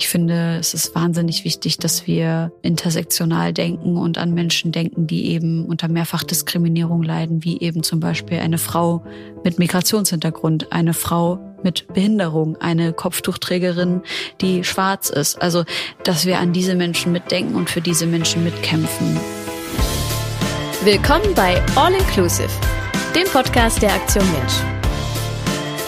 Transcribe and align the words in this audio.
Ich 0.00 0.08
finde, 0.08 0.56
es 0.58 0.72
ist 0.72 0.94
wahnsinnig 0.94 1.44
wichtig, 1.44 1.76
dass 1.76 2.06
wir 2.06 2.52
intersektional 2.62 3.52
denken 3.52 3.98
und 3.98 4.16
an 4.16 4.32
Menschen 4.32 4.72
denken, 4.72 5.06
die 5.06 5.26
eben 5.26 5.66
unter 5.66 5.88
Mehrfachdiskriminierung 5.88 7.02
leiden, 7.02 7.44
wie 7.44 7.60
eben 7.60 7.82
zum 7.82 8.00
Beispiel 8.00 8.38
eine 8.38 8.56
Frau 8.56 9.04
mit 9.44 9.58
Migrationshintergrund, 9.58 10.72
eine 10.72 10.94
Frau 10.94 11.38
mit 11.62 11.86
Behinderung, 11.92 12.56
eine 12.62 12.94
Kopftuchträgerin, 12.94 14.00
die 14.40 14.64
schwarz 14.64 15.10
ist. 15.10 15.42
Also, 15.42 15.64
dass 16.02 16.24
wir 16.24 16.38
an 16.38 16.54
diese 16.54 16.76
Menschen 16.76 17.12
mitdenken 17.12 17.54
und 17.54 17.68
für 17.68 17.82
diese 17.82 18.06
Menschen 18.06 18.42
mitkämpfen. 18.42 19.20
Willkommen 20.82 21.34
bei 21.34 21.62
All 21.76 21.92
Inclusive, 21.92 22.48
dem 23.14 23.28
Podcast 23.30 23.82
der 23.82 23.92
Aktion 23.92 24.24
Mensch. 24.32 24.54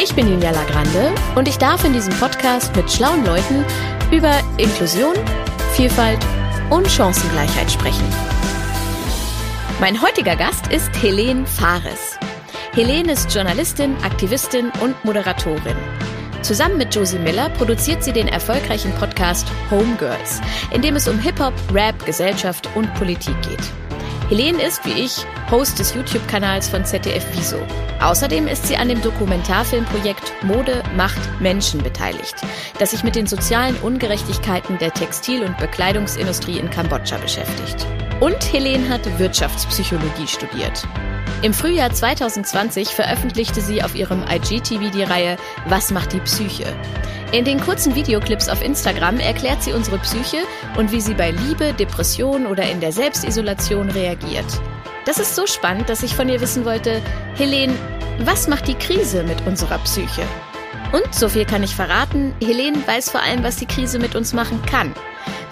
Ich 0.02 0.14
bin 0.14 0.28
Julia 0.28 0.50
Lagrande 0.50 1.14
und 1.34 1.48
ich 1.48 1.56
darf 1.56 1.84
in 1.84 1.94
diesem 1.94 2.12
Podcast 2.14 2.76
mit 2.76 2.90
schlauen 2.90 3.24
Leuten 3.24 3.64
über 4.12 4.40
Inklusion, 4.58 5.14
Vielfalt 5.74 6.18
und 6.70 6.86
Chancengleichheit 6.86 7.70
sprechen. 7.70 8.04
Mein 9.80 10.00
heutiger 10.00 10.36
Gast 10.36 10.66
ist 10.68 10.90
Helene 11.02 11.46
Fares. 11.46 12.18
Helene 12.72 13.12
ist 13.12 13.34
Journalistin, 13.34 13.96
Aktivistin 14.04 14.70
und 14.80 15.02
Moderatorin. 15.04 15.76
Zusammen 16.42 16.76
mit 16.76 16.94
Josie 16.94 17.18
Miller 17.18 17.48
produziert 17.50 18.04
sie 18.04 18.12
den 18.12 18.28
erfolgreichen 18.28 18.92
Podcast 18.94 19.46
Homegirls, 19.70 20.40
in 20.72 20.82
dem 20.82 20.96
es 20.96 21.08
um 21.08 21.18
Hip-Hop, 21.18 21.54
Rap, 21.72 22.04
Gesellschaft 22.04 22.68
und 22.74 22.92
Politik 22.94 23.36
geht. 23.42 23.81
Helene 24.28 24.62
ist, 24.62 24.84
wie 24.84 24.92
ich, 24.92 25.26
Host 25.50 25.78
des 25.78 25.94
YouTube-Kanals 25.94 26.68
von 26.68 26.84
ZDF 26.84 27.26
Wieso. 27.32 27.58
Außerdem 28.00 28.46
ist 28.48 28.66
sie 28.66 28.76
an 28.76 28.88
dem 28.88 29.02
Dokumentarfilmprojekt 29.02 30.32
Mode, 30.42 30.82
Macht, 30.96 31.20
Menschen 31.40 31.82
beteiligt, 31.82 32.34
das 32.78 32.92
sich 32.92 33.04
mit 33.04 33.14
den 33.14 33.26
sozialen 33.26 33.76
Ungerechtigkeiten 33.76 34.78
der 34.78 34.92
Textil- 34.92 35.44
und 35.44 35.58
Bekleidungsindustrie 35.58 36.58
in 36.58 36.70
Kambodscha 36.70 37.18
beschäftigt. 37.18 37.86
Und 38.22 38.52
Helene 38.52 38.88
hat 38.88 39.18
Wirtschaftspsychologie 39.18 40.28
studiert. 40.28 40.86
Im 41.42 41.52
Frühjahr 41.52 41.92
2020 41.92 42.90
veröffentlichte 42.90 43.60
sie 43.60 43.82
auf 43.82 43.96
ihrem 43.96 44.22
IGTV 44.22 44.92
die 44.92 45.02
Reihe 45.02 45.36
Was 45.66 45.90
macht 45.90 46.12
die 46.12 46.20
Psyche? 46.20 46.72
In 47.32 47.44
den 47.44 47.60
kurzen 47.60 47.96
Videoclips 47.96 48.48
auf 48.48 48.62
Instagram 48.62 49.18
erklärt 49.18 49.64
sie 49.64 49.72
unsere 49.72 49.98
Psyche 49.98 50.36
und 50.78 50.92
wie 50.92 51.00
sie 51.00 51.14
bei 51.14 51.32
Liebe, 51.32 51.72
Depression 51.72 52.46
oder 52.46 52.70
in 52.70 52.78
der 52.78 52.92
Selbstisolation 52.92 53.90
reagiert. 53.90 54.46
Das 55.04 55.18
ist 55.18 55.34
so 55.34 55.48
spannend, 55.48 55.88
dass 55.88 56.04
ich 56.04 56.14
von 56.14 56.28
ihr 56.28 56.40
wissen 56.40 56.64
wollte, 56.64 57.02
Helene, 57.34 57.74
was 58.20 58.46
macht 58.46 58.68
die 58.68 58.74
Krise 58.74 59.24
mit 59.24 59.44
unserer 59.48 59.78
Psyche? 59.78 60.22
Und 60.92 61.12
so 61.12 61.28
viel 61.28 61.44
kann 61.44 61.64
ich 61.64 61.74
verraten, 61.74 62.34
Helene 62.40 62.86
weiß 62.86 63.10
vor 63.10 63.20
allem, 63.20 63.42
was 63.42 63.56
die 63.56 63.66
Krise 63.66 63.98
mit 63.98 64.14
uns 64.14 64.32
machen 64.32 64.62
kann. 64.64 64.94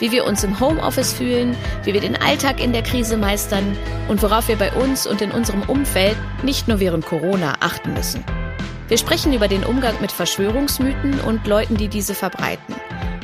Wie 0.00 0.10
wir 0.10 0.24
uns 0.24 0.42
im 0.42 0.58
Homeoffice 0.58 1.12
fühlen, 1.12 1.56
wie 1.84 1.94
wir 1.94 2.00
den 2.00 2.20
Alltag 2.20 2.60
in 2.60 2.72
der 2.72 2.82
Krise 2.82 3.16
meistern 3.16 3.76
und 4.08 4.22
worauf 4.22 4.48
wir 4.48 4.56
bei 4.56 4.72
uns 4.72 5.06
und 5.06 5.22
in 5.22 5.30
unserem 5.30 5.62
Umfeld 5.62 6.16
nicht 6.42 6.66
nur 6.66 6.80
während 6.80 7.06
Corona 7.06 7.54
achten 7.60 7.92
müssen. 7.92 8.24
Wir 8.88 8.98
sprechen 8.98 9.32
über 9.32 9.46
den 9.46 9.62
Umgang 9.62 9.94
mit 10.00 10.10
Verschwörungsmythen 10.10 11.20
und 11.20 11.46
Leuten, 11.46 11.76
die 11.76 11.88
diese 11.88 12.14
verbreiten. 12.14 12.74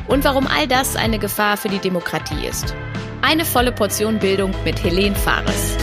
Und 0.07 0.23
warum 0.23 0.47
all 0.47 0.67
das 0.67 0.95
eine 0.95 1.19
Gefahr 1.19 1.57
für 1.57 1.67
die 1.67 1.79
Demokratie 1.79 2.47
ist. 2.47 2.73
Eine 3.21 3.43
volle 3.43 3.73
Portion 3.73 4.19
Bildung 4.19 4.53
mit 4.63 4.81
Helene 4.81 5.15
Fares. 5.15 5.75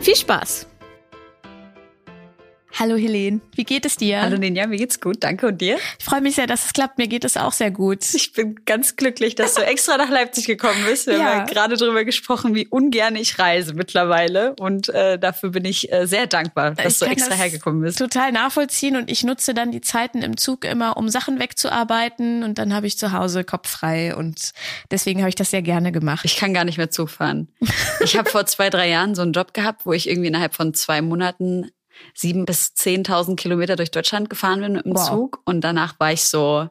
Viel 0.00 0.14
Spaß! 0.14 0.71
Hallo 2.78 2.96
Helene, 2.96 3.40
wie 3.54 3.64
geht 3.64 3.84
es 3.84 3.96
dir? 3.96 4.22
Hallo 4.22 4.38
Ninja, 4.38 4.66
mir 4.66 4.78
geht's 4.78 4.98
gut, 4.98 5.18
danke 5.20 5.46
und 5.48 5.60
dir? 5.60 5.76
Ich 5.98 6.04
freue 6.06 6.22
mich 6.22 6.36
sehr, 6.36 6.46
dass 6.46 6.64
es 6.64 6.72
klappt. 6.72 6.96
Mir 6.96 7.06
geht 7.06 7.24
es 7.24 7.36
auch 7.36 7.52
sehr 7.52 7.70
gut. 7.70 8.02
Ich 8.14 8.32
bin 8.32 8.64
ganz 8.64 8.96
glücklich, 8.96 9.34
dass 9.34 9.54
du 9.54 9.62
extra 9.62 9.98
nach 9.98 10.08
Leipzig 10.08 10.46
gekommen 10.46 10.82
bist. 10.86 11.06
Wir 11.06 11.14
ja. 11.18 11.24
haben 11.24 11.38
ja 11.40 11.44
gerade 11.44 11.76
darüber 11.76 12.04
gesprochen, 12.04 12.54
wie 12.54 12.66
ungern 12.66 13.14
ich 13.14 13.38
reise 13.38 13.74
mittlerweile 13.74 14.54
und 14.58 14.88
äh, 14.88 15.18
dafür 15.18 15.50
bin 15.50 15.66
ich 15.66 15.92
äh, 15.92 16.06
sehr 16.06 16.26
dankbar, 16.26 16.72
dass 16.72 16.94
ich 16.94 16.98
du 17.00 17.04
extra 17.04 17.34
hergekommen 17.34 17.82
bist. 17.82 17.98
Total 17.98 18.32
nachvollziehen 18.32 18.96
und 18.96 19.10
ich 19.10 19.22
nutze 19.22 19.52
dann 19.52 19.70
die 19.70 19.82
Zeiten 19.82 20.22
im 20.22 20.38
Zug 20.38 20.64
immer, 20.64 20.96
um 20.96 21.10
Sachen 21.10 21.38
wegzuarbeiten 21.38 22.42
und 22.42 22.56
dann 22.56 22.72
habe 22.72 22.86
ich 22.86 22.96
zu 22.96 23.12
Hause 23.12 23.44
Kopf 23.44 23.68
frei 23.68 24.16
und 24.16 24.52
deswegen 24.90 25.20
habe 25.20 25.28
ich 25.28 25.34
das 25.34 25.50
sehr 25.50 25.62
gerne 25.62 25.92
gemacht. 25.92 26.24
Ich 26.24 26.36
kann 26.36 26.54
gar 26.54 26.64
nicht 26.64 26.78
mehr 26.78 26.90
Zug 26.90 27.10
fahren. 27.10 27.48
ich 28.00 28.16
habe 28.16 28.30
vor 28.30 28.46
zwei, 28.46 28.70
drei 28.70 28.88
Jahren 28.88 29.14
so 29.14 29.20
einen 29.20 29.32
Job 29.32 29.52
gehabt, 29.52 29.84
wo 29.84 29.92
ich 29.92 30.08
irgendwie 30.08 30.28
innerhalb 30.28 30.54
von 30.54 30.72
zwei 30.72 31.02
Monaten 31.02 31.70
sieben 32.14 32.44
bis 32.44 32.74
zehntausend 32.74 33.38
Kilometer 33.38 33.76
durch 33.76 33.90
Deutschland 33.90 34.30
gefahren 34.30 34.60
bin 34.60 34.72
mit 34.72 34.84
dem 34.84 34.94
wow. 34.94 35.08
Zug 35.08 35.40
und 35.44 35.60
danach 35.62 35.98
war 35.98 36.12
ich 36.12 36.24
so, 36.24 36.68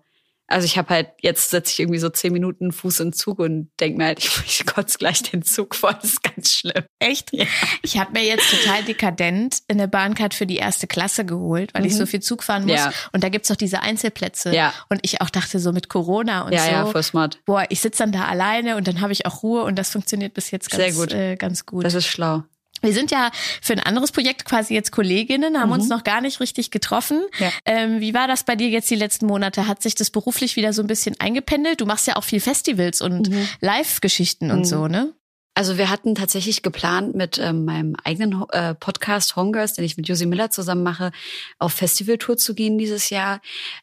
also 0.52 0.66
ich 0.66 0.78
habe 0.78 0.90
halt, 0.90 1.10
jetzt 1.22 1.50
setze 1.50 1.72
ich 1.72 1.80
irgendwie 1.80 2.00
so 2.00 2.10
zehn 2.10 2.34
Minuten 2.34 2.72
Fuß 2.72 3.00
in 3.00 3.08
den 3.08 3.14
Zug 3.14 3.40
und 3.40 3.72
denke 3.80 3.98
mir 3.98 4.06
halt, 4.06 4.20
ich, 4.24 4.30
ich 4.46 4.66
kotze 4.66 4.98
gleich 4.98 5.24
den 5.24 5.42
Zug 5.44 5.76
voll, 5.76 5.96
das 6.02 6.12
ist 6.12 6.24
ganz 6.24 6.52
schlimm. 6.52 6.84
Echt? 7.00 7.34
Ja. 7.34 7.46
Ich 7.82 7.98
habe 7.98 8.12
mir 8.12 8.24
jetzt 8.24 8.50
total 8.52 8.84
dekadent 8.84 9.60
eine 9.70 9.88
Bahncard 9.88 10.34
für 10.34 10.46
die 10.46 10.58
erste 10.58 10.88
Klasse 10.88 11.26
geholt, 11.26 11.74
weil 11.74 11.82
mhm. 11.82 11.88
ich 11.88 11.96
so 11.96 12.06
viel 12.06 12.20
Zug 12.20 12.44
fahren 12.44 12.64
muss. 12.64 12.80
Ja. 12.80 12.92
Und 13.14 13.24
da 13.24 13.30
gibt's 13.30 13.48
doch 13.48 13.56
diese 13.56 13.82
Einzelplätze. 13.82 14.54
Ja. 14.54 14.74
Und 14.90 15.00
ich 15.04 15.22
auch 15.22 15.30
dachte 15.30 15.60
so 15.60 15.72
mit 15.72 15.90
Corona 15.90 16.42
und 16.42 16.54
ja, 16.54 16.64
so. 16.64 16.72
Ja, 16.72 16.86
voll 16.86 17.04
smart. 17.04 17.40
Boah, 17.46 17.66
ich 17.70 17.80
sitze 17.80 18.04
dann 18.04 18.12
da 18.12 18.26
alleine 18.26 18.76
und 18.76 18.88
dann 18.88 19.02
habe 19.02 19.14
ich 19.14 19.26
auch 19.26 19.44
Ruhe 19.44 19.64
und 19.64 19.78
das 19.78 19.92
funktioniert 19.92 20.34
bis 20.34 20.52
jetzt 20.52 20.70
ganz, 20.70 20.84
Sehr 20.84 20.94
gut. 20.94 21.14
Äh, 21.14 21.36
ganz 21.38 21.66
gut. 21.66 21.86
Das 21.86 21.94
ist 21.94 22.08
schlau. 22.08 22.44
Wir 22.82 22.94
sind 22.94 23.12
ja 23.12 23.32
für 23.62 23.74
ein 23.74 23.80
anderes 23.80 24.12
Projekt 24.12 24.46
quasi 24.46 24.74
jetzt 24.74 24.92
Kolleginnen, 24.92 25.60
haben 25.60 25.70
mhm. 25.70 25.74
uns 25.76 25.90
noch 25.90 26.04
gar 26.04 26.22
nicht 26.22 26.40
richtig 26.40 26.72
getroffen. 26.72 27.24
Ja. 27.40 27.52
Ähm, 27.66 28.00
wie 28.00 28.14
war 28.14 28.28
das 28.28 28.44
bei 28.44 28.56
dir 28.56 28.70
jetzt 28.70 28.90
die 28.90 28.96
letzten 28.96 29.28
Monate? 29.28 29.68
Hat 29.68 29.82
sich 29.82 29.96
das 29.96 30.10
beruflich 30.10 30.56
wieder 30.56 30.74
so 30.74 30.82
ein 30.82 30.88
bisschen 30.88 31.20
eingependelt? 31.20 31.82
Du 31.82 31.86
machst 31.86 32.08
ja 32.08 32.16
auch 32.16 32.24
viel 32.24 32.40
Festivals 32.40 33.02
und 33.02 33.30
mhm. 33.30 33.48
Live-Geschichten 33.60 34.52
und 34.52 34.60
mhm. 34.60 34.66
so, 34.66 34.88
ne? 34.88 35.14
Also 35.54 35.78
wir 35.78 35.90
hatten 35.90 36.16
tatsächlich 36.16 36.64
geplant, 36.64 37.14
mit 37.14 37.38
ähm, 37.38 37.66
meinem 37.66 37.96
eigenen 38.06 38.46
äh, 38.52 38.74
Podcast 38.74 39.36
Homegirls, 39.36 39.74
den 39.74 39.84
ich 39.84 39.98
mit 39.98 40.08
Josie 40.08 40.26
Miller 40.26 40.50
zusammen 40.50 40.82
mache, 40.82 41.12
auf 41.60 41.74
Festivaltour 41.74 42.38
zu 42.38 42.56
gehen 42.56 42.78
dieses 42.78 43.10
Jahr. 43.10 43.42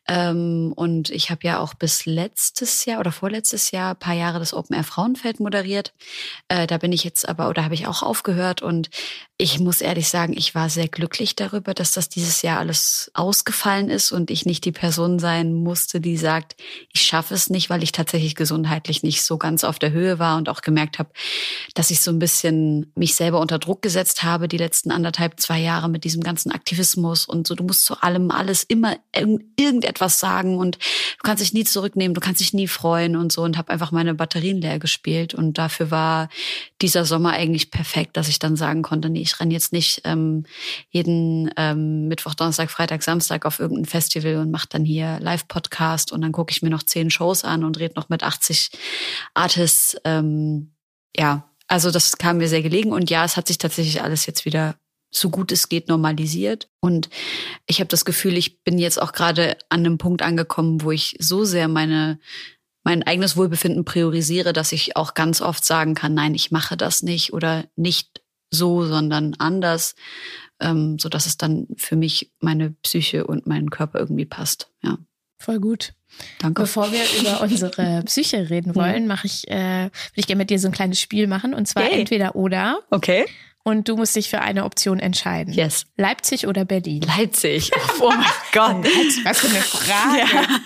Ähm, 0.09 0.73
und 0.75 1.11
ich 1.11 1.31
habe 1.31 1.41
ja 1.43 1.59
auch 1.59 1.75
bis 1.75 2.07
letztes 2.07 2.87
Jahr 2.87 3.01
oder 3.01 3.12
vorletztes 3.12 3.71
Jahr 3.71 3.95
paar 3.95 4.15
Jahre 4.15 4.39
das 4.39 4.55
Open 4.55 4.77
Air 4.77 4.84
Frauenfeld 4.84 5.41
moderiert. 5.41 5.93
Äh, 6.49 6.67
da 6.67 6.78
bin 6.78 6.93
ich 6.93 7.05
jetzt 7.05 7.28
aber, 7.28 7.51
oder 7.51 7.65
habe 7.65 7.75
ich 7.75 7.87
auch 7.87 8.03
aufgehört. 8.03 8.62
Und 8.62 8.89
ich 9.41 9.60
muss 9.60 9.81
ehrlich 9.81 10.09
sagen, 10.09 10.34
ich 10.37 10.56
war 10.56 10.69
sehr 10.69 10.88
glücklich 10.88 11.37
darüber, 11.37 11.72
dass 11.72 11.93
das 11.93 12.09
dieses 12.09 12.43
Jahr 12.43 12.59
alles 12.59 13.09
ausgefallen 13.15 13.88
ist 13.88 14.10
und 14.10 14.32
ich 14.32 14.47
nicht 14.47 14.65
die 14.65 14.72
Person 14.72 15.21
sein 15.21 15.54
musste, 15.54 16.00
die 16.00 16.16
sagt, 16.16 16.56
ich 16.93 17.03
schaffe 17.03 17.34
es 17.34 17.48
nicht, 17.48 17.71
weil 17.71 17.84
ich 17.84 17.93
tatsächlich 17.93 18.34
gesundheitlich 18.34 19.04
nicht 19.04 19.22
so 19.22 19.38
ganz 19.38 19.62
auf 19.62 19.78
der 19.78 19.93
Höhe 19.93 20.19
war 20.19 20.38
und 20.38 20.48
auch 20.48 20.60
gemerkt 20.60 20.98
habe, 20.98 21.10
dass 21.75 21.93
ich 21.93 22.00
so 22.00 22.10
ein 22.10 22.19
bisschen 22.19 22.91
mich 22.97 23.15
selber 23.15 23.38
unter 23.38 23.60
Druck 23.60 23.81
gesetzt 23.81 24.25
habe, 24.25 24.48
die 24.48 24.56
letzten 24.56 24.91
anderthalb, 24.91 25.38
zwei 25.38 25.60
Jahre 25.60 25.88
mit 25.88 26.03
diesem 26.03 26.25
ganzen 26.25 26.50
Aktivismus 26.50 27.25
und 27.25 27.47
so, 27.47 27.54
du 27.54 27.62
musst 27.62 27.84
zu 27.84 27.94
allem 28.00 28.32
alles 28.32 28.65
immer 28.65 28.97
irgendetwas 29.15 30.19
sagen 30.19 30.59
und 30.59 30.78
du 30.78 31.22
kannst 31.22 31.44
dich 31.44 31.53
nie 31.53 31.62
zurücknehmen, 31.62 32.12
du 32.12 32.21
kannst 32.21 32.41
dich 32.41 32.54
nie 32.54 32.66
freuen 32.66 33.15
und 33.15 33.31
so 33.31 33.43
und 33.43 33.56
habe 33.56 33.72
einfach 33.72 33.93
meine 33.93 34.16
Batterien 34.16 34.60
leer 34.60 34.81
gespielt 34.81 35.32
und 35.32 35.59
dafür 35.59 35.93
war 35.93 36.28
dieser 36.82 37.04
Sommer 37.04 37.34
eigentlich 37.34 37.71
perfekt, 37.71 38.16
dass 38.16 38.28
ich 38.28 38.41
dann 38.41 38.56
sagen 38.56 38.82
konnte, 38.82 39.09
nee, 39.09 39.28
ich 39.28 39.41
renne 39.41 39.53
jetzt 39.53 39.72
nicht 39.72 40.03
ähm, 40.05 40.44
jeden 40.91 41.50
ähm, 41.56 42.09
Mittwoch, 42.09 42.34
Donnerstag, 42.34 42.71
Freitag, 42.71 43.03
Samstag 43.03 43.44
auf 43.44 43.61
irgendein 43.61 43.84
Festival 43.84 44.37
und 44.37 44.50
mache 44.50 44.69
dann 44.69 44.84
hier 44.84 45.19
Live-Podcast 45.21 46.12
und 46.12 46.22
dann 46.22 46.33
gucke 46.33 46.50
ich 46.50 46.62
mir 46.62 46.71
noch 46.71 46.83
zehn 46.83 47.11
Shows 47.11 47.44
an 47.44 47.65
und 47.65 47.78
rede 47.78 47.94
noch 47.94 48.09
mit 48.09 48.22
80 48.22 48.71
Artists. 49.34 49.97
Ähm, 50.05 50.75
ja, 51.16 51.49
also 51.66 51.91
das 51.91 52.16
kam 52.19 52.39
mir 52.39 52.49
sehr 52.49 52.62
gelegen 52.62 52.93
und 52.93 53.11
ja, 53.11 53.25
es 53.25 53.37
hat 53.37 53.49
sich 53.49 53.59
tatsächlich 53.59 54.03
alles 54.03 54.27
jetzt 54.27 54.44
wieder 54.44 54.77
so 55.11 55.31
gut 55.31 55.53
es 55.53 55.69
geht 55.69 55.89
normalisiert. 55.89 56.69
Und 56.81 57.09
ich 57.66 57.81
habe 57.81 57.89
das 57.89 58.05
Gefühl, 58.05 58.37
ich 58.37 58.62
bin 58.62 58.78
jetzt 58.78 59.00
auch 59.00 59.12
gerade 59.12 59.56
an 59.69 59.81
einem 59.81 59.99
Punkt 59.99 60.22
angekommen, 60.22 60.83
wo 60.83 60.91
ich 60.91 61.16
so 61.19 61.45
sehr 61.45 61.69
meine 61.69 62.19
mein 62.84 63.03
eigenes 63.03 63.37
Wohlbefinden 63.37 63.84
priorisiere, 63.84 64.54
dass 64.54 64.72
ich 64.72 64.97
auch 64.97 65.13
ganz 65.13 65.42
oft 65.42 65.63
sagen 65.63 65.95
kann, 65.95 66.15
nein, 66.15 66.34
ich 66.34 66.51
mache 66.51 66.75
das 66.75 67.03
nicht 67.03 67.34
oder 67.34 67.66
nicht 67.77 68.17
so, 68.50 68.84
sondern 68.84 69.34
anders, 69.39 69.95
ähm, 70.60 70.98
so 70.98 71.09
dass 71.09 71.27
es 71.27 71.36
dann 71.36 71.66
für 71.77 71.97
mich 71.97 72.33
meine 72.41 72.71
Psyche 72.83 73.27
und 73.27 73.47
meinen 73.47 73.71
Körper 73.71 73.98
irgendwie 73.98 74.27
passt. 74.27 74.71
Ja. 74.83 74.98
Voll 75.39 75.60
gut. 75.60 75.95
Danke. 76.41 76.62
Bevor 76.62 76.91
wir 76.91 77.03
über 77.21 77.42
unsere 77.42 78.03
Psyche 78.06 78.50
reden 78.50 78.74
wollen, 78.74 79.06
mache 79.06 79.27
ich, 79.27 79.47
äh, 79.48 79.84
würde 79.84 79.92
ich 80.16 80.27
gerne 80.27 80.41
mit 80.41 80.50
dir 80.50 80.59
so 80.59 80.68
ein 80.68 80.72
kleines 80.72 81.00
Spiel 81.00 81.27
machen 81.27 81.54
und 81.54 81.68
zwar 81.68 81.84
hey. 81.84 82.00
entweder 82.00 82.34
oder. 82.34 82.80
Okay. 82.91 83.27
Und 83.62 83.89
du 83.89 83.97
musst 83.97 84.16
dich 84.16 84.30
für 84.30 84.41
eine 84.41 84.65
Option 84.65 84.98
entscheiden. 84.98 85.53
Yes. 85.53 85.84
Leipzig 85.97 86.47
oder 86.47 86.65
Berlin? 86.65 87.03
Leipzig. 87.03 87.71
Oh 88.01 88.09
mein 88.09 88.24
Gott. 88.53 88.86
Was 89.24 89.41
für 89.41 89.48
eine 89.48 89.60
Frage. 89.60 90.18
Ja. 90.18 90.60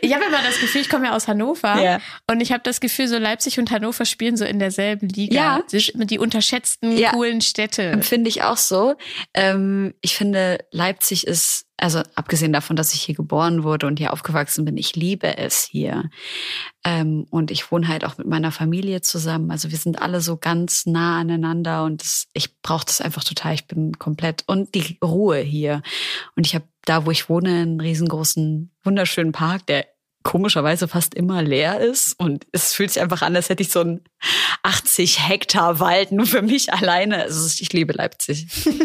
Ich 0.00 0.14
habe 0.14 0.24
immer 0.24 0.42
das 0.42 0.60
Gefühl, 0.60 0.80
ich 0.80 0.88
komme 0.88 1.06
ja 1.06 1.16
aus 1.16 1.28
Hannover 1.28 1.80
ja. 1.82 2.00
und 2.30 2.40
ich 2.40 2.52
habe 2.52 2.62
das 2.62 2.80
Gefühl, 2.80 3.08
so 3.08 3.18
Leipzig 3.18 3.58
und 3.58 3.70
Hannover 3.70 4.04
spielen 4.04 4.36
so 4.36 4.44
in 4.44 4.58
derselben 4.58 5.08
Liga. 5.08 5.62
Ja. 5.72 5.80
Die, 6.04 6.18
unterschätzten 6.18 6.96
ja. 6.96 7.10
coolen 7.10 7.40
Städte. 7.40 8.02
Finde 8.02 8.28
ich 8.28 8.42
auch 8.42 8.56
so. 8.56 8.94
Ähm, 9.34 9.94
ich 10.00 10.16
finde, 10.16 10.58
Leipzig 10.70 11.26
ist 11.26 11.66
also 11.78 12.02
abgesehen 12.14 12.52
davon, 12.52 12.74
dass 12.74 12.94
ich 12.94 13.02
hier 13.02 13.14
geboren 13.14 13.62
wurde 13.62 13.86
und 13.86 13.98
hier 13.98 14.12
aufgewachsen 14.12 14.64
bin, 14.64 14.78
ich 14.78 14.96
liebe 14.96 15.36
es 15.36 15.64
hier. 15.70 16.08
Ähm, 16.84 17.26
und 17.30 17.50
ich 17.50 17.70
wohne 17.70 17.88
halt 17.88 18.04
auch 18.04 18.16
mit 18.16 18.26
meiner 18.26 18.50
Familie 18.50 19.02
zusammen. 19.02 19.50
Also 19.50 19.70
wir 19.70 19.76
sind 19.76 20.00
alle 20.00 20.22
so 20.22 20.38
ganz 20.38 20.86
nah 20.86 21.20
aneinander 21.20 21.84
und 21.84 22.00
das, 22.02 22.28
ich 22.32 22.60
brauche 22.62 22.86
das 22.86 23.02
einfach 23.02 23.24
total. 23.24 23.54
Ich 23.54 23.66
bin 23.66 23.98
komplett 23.98 24.44
und 24.46 24.74
die 24.74 24.98
Ruhe 25.04 25.38
hier. 25.38 25.82
Und 26.34 26.46
ich 26.46 26.54
habe 26.54 26.64
da, 26.86 27.04
wo 27.04 27.10
ich 27.10 27.28
wohne, 27.28 27.50
einen 27.50 27.80
riesengroßen, 27.80 28.70
wunderschönen 28.82 29.32
Park, 29.32 29.66
der 29.66 29.86
komischerweise 30.26 30.88
fast 30.88 31.14
immer 31.14 31.40
leer 31.42 31.78
ist. 31.78 32.18
Und 32.18 32.46
es 32.50 32.72
fühlt 32.72 32.90
sich 32.90 33.00
einfach 33.00 33.22
an, 33.22 33.36
als 33.36 33.48
hätte 33.48 33.62
ich 33.62 33.70
so 33.70 33.80
einen 33.80 34.00
80 34.64 35.28
Hektar 35.28 35.78
Wald 35.78 36.10
nur 36.10 36.26
für 36.26 36.42
mich 36.42 36.72
alleine. 36.72 37.22
Also 37.22 37.48
ich 37.60 37.72
liebe 37.72 37.92
Leipzig. 37.92 38.46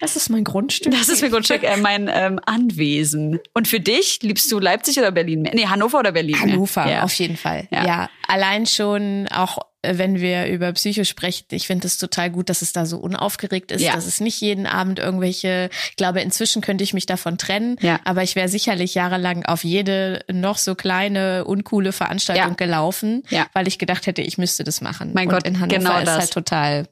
Das 0.00 0.16
ist 0.16 0.28
mein 0.28 0.44
Grundstück. 0.44 0.92
Das 0.92 1.08
ist 1.08 1.22
mein 1.22 1.30
Grundstück, 1.30 1.62
äh, 1.62 1.78
mein 1.78 2.10
ähm, 2.12 2.38
Anwesen. 2.44 3.40
Und 3.54 3.66
für 3.66 3.80
dich, 3.80 4.18
liebst 4.20 4.52
du 4.52 4.58
Leipzig 4.58 4.98
oder 4.98 5.10
Berlin 5.10 5.40
mehr? 5.40 5.54
Nee, 5.54 5.66
Hannover 5.66 6.00
oder 6.00 6.12
Berlin 6.12 6.38
Hannover, 6.38 6.84
mehr? 6.84 6.96
Ja. 6.96 7.02
auf 7.04 7.14
jeden 7.14 7.38
Fall. 7.38 7.66
Ja. 7.70 7.86
Ja. 7.86 8.10
Allein 8.28 8.66
schon 8.66 9.28
auch 9.28 9.58
äh, 9.82 9.98
wenn 9.98 10.20
wir 10.20 10.46
über 10.46 10.72
Psycho 10.72 11.04
sprechen, 11.04 11.44
ich 11.50 11.66
finde 11.66 11.86
es 11.86 11.98
total 11.98 12.30
gut, 12.30 12.48
dass 12.48 12.62
es 12.62 12.72
da 12.72 12.86
so 12.86 12.98
unaufgeregt 12.98 13.70
ist, 13.72 13.82
Ja. 13.82 13.92
dass 13.94 14.06
es 14.06 14.20
nicht 14.20 14.40
jeden 14.40 14.66
Abend 14.66 14.98
irgendwelche, 14.98 15.68
ich 15.90 15.96
glaube, 15.96 16.20
inzwischen 16.20 16.62
könnte 16.62 16.82
ich 16.84 16.94
mich 16.94 17.06
davon 17.06 17.36
trennen, 17.38 17.76
Ja. 17.80 18.00
aber 18.04 18.22
ich 18.22 18.34
wäre 18.36 18.48
sicherlich 18.48 18.94
jahrelang 18.94 19.44
auf 19.44 19.62
jede 19.64 20.24
noch 20.32 20.58
so 20.58 20.74
kleine, 20.74 21.44
uncoole 21.44 21.92
Veranstaltung 21.92 22.48
Ja. 22.50 22.54
gelaufen, 22.54 23.22
weil 23.52 23.68
ich 23.68 23.78
gedacht 23.78 24.06
hätte, 24.06 24.22
ich 24.22 24.38
müsste 24.38 24.64
das 24.64 24.80
machen. 24.80 25.12
Mein 25.14 25.28
Und 25.28 25.34
Gott, 25.34 25.46
in 25.46 25.60
Hannover 25.60 25.78
genau 25.78 25.98
ist 25.98 26.06
das. 26.06 26.18
halt 26.18 26.30
total, 26.32 26.88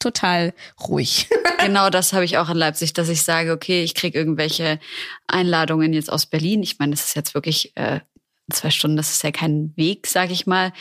total 0.00 0.52
ruhig. 0.88 1.28
Genau 1.62 1.90
das 1.90 2.12
habe 2.12 2.24
ich 2.24 2.38
auch 2.38 2.48
in 2.50 2.56
Leipzig, 2.56 2.92
dass 2.92 3.08
ich 3.08 3.22
sage, 3.22 3.52
okay, 3.52 3.84
ich 3.84 3.94
kriege 3.94 4.18
irgendwelche 4.18 4.80
Einladungen 5.28 5.92
jetzt 5.92 6.10
aus 6.10 6.26
Berlin. 6.26 6.60
Ich 6.64 6.80
meine, 6.80 6.90
das 6.90 7.04
ist 7.06 7.14
jetzt 7.14 7.34
wirklich 7.34 7.76
äh, 7.76 8.00
zwei 8.50 8.70
Stunden, 8.70 8.96
das 8.96 9.12
ist 9.12 9.22
ja 9.22 9.30
kein 9.30 9.72
Weg, 9.76 10.06
sage 10.06 10.32
ich 10.32 10.46
mal. 10.46 10.72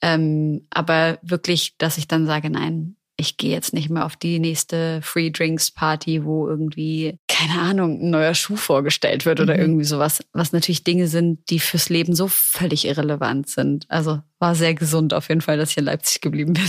Ähm, 0.00 0.66
aber 0.70 1.18
wirklich, 1.22 1.76
dass 1.78 1.98
ich 1.98 2.08
dann 2.08 2.26
sage, 2.26 2.50
nein, 2.50 2.96
ich 3.16 3.36
gehe 3.36 3.52
jetzt 3.52 3.72
nicht 3.72 3.90
mehr 3.90 4.04
auf 4.06 4.16
die 4.16 4.40
nächste 4.40 5.00
Free 5.00 5.30
Drinks 5.30 5.70
Party, 5.70 6.24
wo 6.24 6.48
irgendwie, 6.48 7.16
keine 7.28 7.60
Ahnung, 7.60 8.00
ein 8.00 8.10
neuer 8.10 8.34
Schuh 8.34 8.56
vorgestellt 8.56 9.24
wird 9.24 9.38
oder 9.38 9.54
Mhm. 9.54 9.60
irgendwie 9.60 9.84
sowas, 9.84 10.20
was 10.32 10.52
natürlich 10.52 10.82
Dinge 10.82 11.06
sind, 11.06 11.48
die 11.48 11.60
fürs 11.60 11.88
Leben 11.88 12.16
so 12.16 12.26
völlig 12.26 12.84
irrelevant 12.86 13.48
sind. 13.48 13.86
Also 13.88 14.20
war 14.40 14.56
sehr 14.56 14.74
gesund 14.74 15.14
auf 15.14 15.28
jeden 15.28 15.42
Fall, 15.42 15.56
dass 15.56 15.70
ich 15.70 15.76
in 15.76 15.84
Leipzig 15.84 16.22
geblieben 16.22 16.54
bin. 16.54 16.68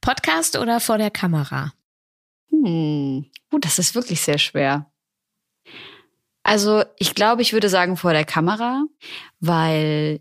Podcast 0.00 0.56
oder 0.56 0.80
vor 0.80 0.96
der 0.96 1.10
Kamera? 1.10 1.74
Hm. 2.50 3.26
Uh, 3.52 3.58
das 3.60 3.78
ist 3.78 3.94
wirklich 3.94 4.22
sehr 4.22 4.38
schwer. 4.38 4.90
Also 6.46 6.84
ich 6.96 7.16
glaube, 7.16 7.42
ich 7.42 7.52
würde 7.52 7.68
sagen 7.68 7.96
vor 7.96 8.12
der 8.12 8.24
Kamera, 8.24 8.84
weil 9.40 10.20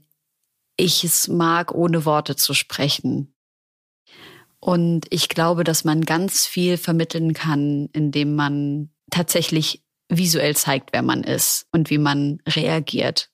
ich 0.76 1.04
es 1.04 1.28
mag, 1.28 1.72
ohne 1.72 2.04
Worte 2.04 2.36
zu 2.36 2.56
sprechen. 2.56 3.36
Und 4.60 5.06
ich 5.12 5.30
glaube, 5.30 5.64
dass 5.64 5.84
man 5.84 6.02
ganz 6.02 6.48
viel 6.48 6.78
vermitteln 6.78 7.34
kann, 7.34 7.90
indem 7.94 8.34
man 8.34 8.90
tatsächlich 9.12 9.84
visuell 10.10 10.56
zeigt, 10.56 10.94
wer 10.94 11.04
man 11.04 11.24
ist 11.24 11.68
und 11.72 11.92
wie 11.92 12.00
man 12.00 12.40
reagiert. 12.50 13.30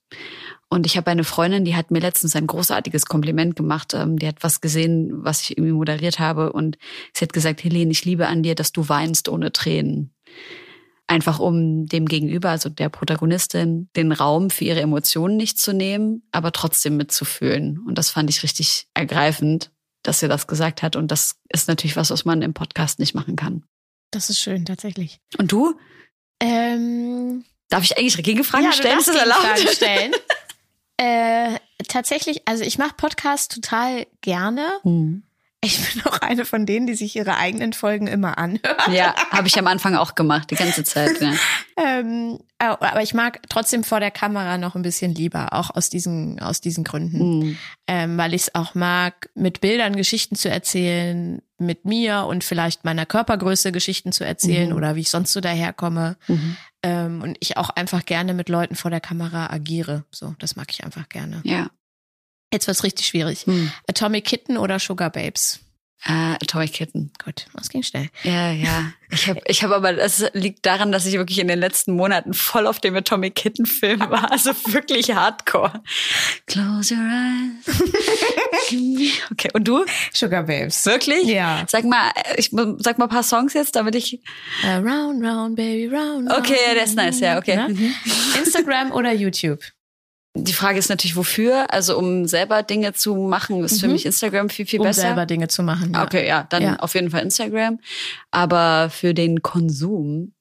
Und 0.68 0.84
ich 0.84 0.98
habe 0.98 1.10
eine 1.10 1.24
Freundin, 1.24 1.64
die 1.64 1.74
hat 1.74 1.90
mir 1.90 2.00
letztens 2.00 2.36
ein 2.36 2.46
großartiges 2.46 3.06
Kompliment 3.06 3.56
gemacht. 3.56 3.94
Ähm, 3.94 4.18
Die 4.18 4.28
hat 4.28 4.42
was 4.42 4.60
gesehen, 4.60 5.24
was 5.24 5.40
ich 5.40 5.56
irgendwie 5.56 5.72
moderiert 5.72 6.18
habe. 6.18 6.52
Und 6.52 6.76
sie 7.14 7.24
hat 7.24 7.32
gesagt, 7.32 7.64
Helene, 7.64 7.90
ich 7.90 8.04
liebe 8.04 8.26
an 8.26 8.42
dir, 8.42 8.54
dass 8.54 8.72
du 8.72 8.90
weinst 8.90 9.30
ohne 9.30 9.50
Tränen. 9.50 10.14
Einfach 11.12 11.40
um 11.40 11.84
dem 11.84 12.06
Gegenüber, 12.06 12.48
also 12.48 12.70
der 12.70 12.88
Protagonistin, 12.88 13.90
den 13.96 14.12
Raum 14.12 14.48
für 14.48 14.64
ihre 14.64 14.80
Emotionen 14.80 15.36
nicht 15.36 15.58
zu 15.58 15.74
nehmen, 15.74 16.26
aber 16.32 16.52
trotzdem 16.52 16.96
mitzufühlen. 16.96 17.78
Und 17.86 17.98
das 17.98 18.08
fand 18.08 18.30
ich 18.30 18.42
richtig 18.42 18.86
ergreifend, 18.94 19.70
dass 20.02 20.20
sie 20.20 20.28
das 20.28 20.46
gesagt 20.46 20.80
hat. 20.80 20.96
Und 20.96 21.08
das 21.08 21.34
ist 21.50 21.68
natürlich 21.68 21.96
was, 21.96 22.08
was 22.08 22.24
man 22.24 22.40
im 22.40 22.54
Podcast 22.54 22.98
nicht 22.98 23.12
machen 23.12 23.36
kann. 23.36 23.62
Das 24.10 24.30
ist 24.30 24.40
schön, 24.40 24.64
tatsächlich. 24.64 25.20
Und 25.36 25.52
du? 25.52 25.78
Ähm, 26.40 27.44
Darf 27.68 27.84
ich 27.84 27.98
eigentlich 27.98 28.16
Gegenfragen 28.22 28.64
ja, 28.64 28.72
stellen? 28.72 28.94
Du 28.94 29.00
Ist 29.00 29.08
das 29.08 29.16
erlaubt? 29.16 29.68
Stellen. 29.68 30.12
äh, 30.96 31.58
tatsächlich, 31.88 32.48
also 32.48 32.64
ich 32.64 32.78
mache 32.78 32.94
Podcasts 32.96 33.54
total 33.54 34.06
gerne. 34.22 34.66
Hm. 34.82 35.24
Ich 35.64 35.94
bin 35.94 36.02
auch 36.06 36.18
eine 36.20 36.44
von 36.44 36.66
denen, 36.66 36.88
die 36.88 36.94
sich 36.94 37.14
ihre 37.14 37.36
eigenen 37.36 37.72
Folgen 37.72 38.08
immer 38.08 38.36
anhören. 38.36 38.60
Ja, 38.92 39.14
habe 39.30 39.46
ich 39.46 39.56
am 39.58 39.68
Anfang 39.68 39.94
auch 39.94 40.16
gemacht, 40.16 40.50
die 40.50 40.56
ganze 40.56 40.82
Zeit. 40.82 41.20
Ja. 41.20 41.32
Ähm, 41.76 42.40
aber 42.58 43.02
ich 43.02 43.14
mag 43.14 43.40
trotzdem 43.48 43.84
vor 43.84 44.00
der 44.00 44.10
Kamera 44.10 44.58
noch 44.58 44.74
ein 44.74 44.82
bisschen 44.82 45.14
lieber, 45.14 45.52
auch 45.52 45.70
aus 45.74 45.88
diesen, 45.88 46.40
aus 46.40 46.60
diesen 46.60 46.82
Gründen. 46.84 47.42
Hm. 47.42 47.58
Ähm, 47.86 48.18
weil 48.18 48.34
ich 48.34 48.42
es 48.42 48.54
auch 48.56 48.74
mag, 48.74 49.30
mit 49.34 49.60
Bildern 49.60 49.94
Geschichten 49.96 50.34
zu 50.36 50.50
erzählen, 50.50 51.42
mit 51.58 51.84
mir 51.84 52.24
und 52.26 52.42
vielleicht 52.42 52.84
meiner 52.84 53.06
Körpergröße 53.06 53.70
Geschichten 53.72 54.10
zu 54.12 54.24
erzählen 54.24 54.70
Mhm. 54.70 54.76
oder 54.76 54.96
wie 54.96 55.00
ich 55.00 55.10
sonst 55.10 55.32
so 55.32 55.40
daherkomme. 55.40 56.16
Mhm. 56.26 56.56
Ähm, 56.82 57.22
und 57.22 57.36
ich 57.40 57.56
auch 57.56 57.70
einfach 57.70 58.04
gerne 58.04 58.34
mit 58.34 58.48
Leuten 58.48 58.74
vor 58.74 58.90
der 58.90 59.00
Kamera 59.00 59.46
agiere. 59.50 60.04
So, 60.10 60.34
das 60.40 60.56
mag 60.56 60.66
ich 60.70 60.82
einfach 60.84 61.08
gerne. 61.08 61.40
Ja. 61.44 61.70
Jetzt 62.52 62.66
wird's 62.66 62.84
richtig 62.84 63.06
schwierig. 63.06 63.46
Hm. 63.46 63.72
Atomic 63.88 64.24
Kitten 64.24 64.58
oder 64.58 64.78
Sugar 64.78 65.10
Babes? 65.10 65.60
Äh, 66.04 66.34
Atomic 66.34 66.72
Kitten. 66.72 67.12
Gut, 67.24 67.46
das 67.54 67.68
ging 67.68 67.84
schnell. 67.84 68.08
Ja, 68.24 68.50
ja. 68.50 68.92
Ich 69.10 69.28
habe 69.28 69.40
ich 69.46 69.62
hab 69.62 69.70
aber, 69.70 69.92
das 69.92 70.24
liegt 70.32 70.66
daran, 70.66 70.90
dass 70.90 71.06
ich 71.06 71.14
wirklich 71.14 71.38
in 71.38 71.46
den 71.46 71.60
letzten 71.60 71.92
Monaten 71.94 72.34
voll 72.34 72.66
auf 72.66 72.80
dem 72.80 72.96
Atomic 72.96 73.36
Kitten 73.36 73.66
Film 73.66 74.00
war. 74.00 74.32
Also 74.32 74.50
wirklich 74.66 75.14
hardcore. 75.14 75.80
Close 76.46 76.94
your 76.94 77.00
eyes. 77.00 77.82
Okay, 79.30 79.50
und 79.52 79.68
du? 79.68 79.84
Sugar 80.14 80.44
Babes. 80.44 80.86
Wirklich? 80.86 81.24
Ja. 81.24 81.64
Sag 81.68 81.84
mal, 81.84 82.10
ich 82.36 82.50
sag 82.78 82.98
mal 82.98 83.04
ein 83.04 83.10
paar 83.10 83.22
Songs 83.22 83.52
jetzt, 83.52 83.76
damit 83.76 83.94
ich. 83.94 84.20
Uh, 84.64 84.78
round, 84.78 85.22
round, 85.22 85.56
baby, 85.56 85.94
round. 85.94 86.30
Okay, 86.30 86.54
round. 86.54 86.76
der 86.76 86.84
ist 86.84 86.96
nice, 86.96 87.20
ja, 87.20 87.38
okay. 87.38 87.56
Ne? 87.56 87.68
Mhm. 87.68 87.94
Instagram 88.38 88.92
oder 88.92 89.12
YouTube? 89.12 89.60
Die 90.34 90.54
Frage 90.54 90.78
ist 90.78 90.88
natürlich, 90.88 91.14
wofür? 91.16 91.72
Also 91.72 91.98
um 91.98 92.26
selber 92.26 92.62
Dinge 92.62 92.94
zu 92.94 93.14
machen, 93.16 93.62
ist 93.64 93.80
für 93.80 93.86
Mhm. 93.86 93.92
mich 93.92 94.06
Instagram 94.06 94.48
viel, 94.48 94.64
viel 94.66 94.80
um 94.80 94.86
besser. 94.86 95.02
selber 95.02 95.26
Dinge 95.26 95.48
zu 95.48 95.62
machen. 95.62 95.92
Ja. 95.92 96.04
Okay, 96.04 96.26
ja, 96.26 96.44
dann 96.48 96.62
Ja. 96.62 96.76
auf 96.76 96.94
jeden 96.94 97.10
Fall 97.10 97.22
Instagram. 97.22 97.78
Aber 98.30 98.88
für 98.88 99.12
den 99.12 99.42
Konsum 99.42 100.32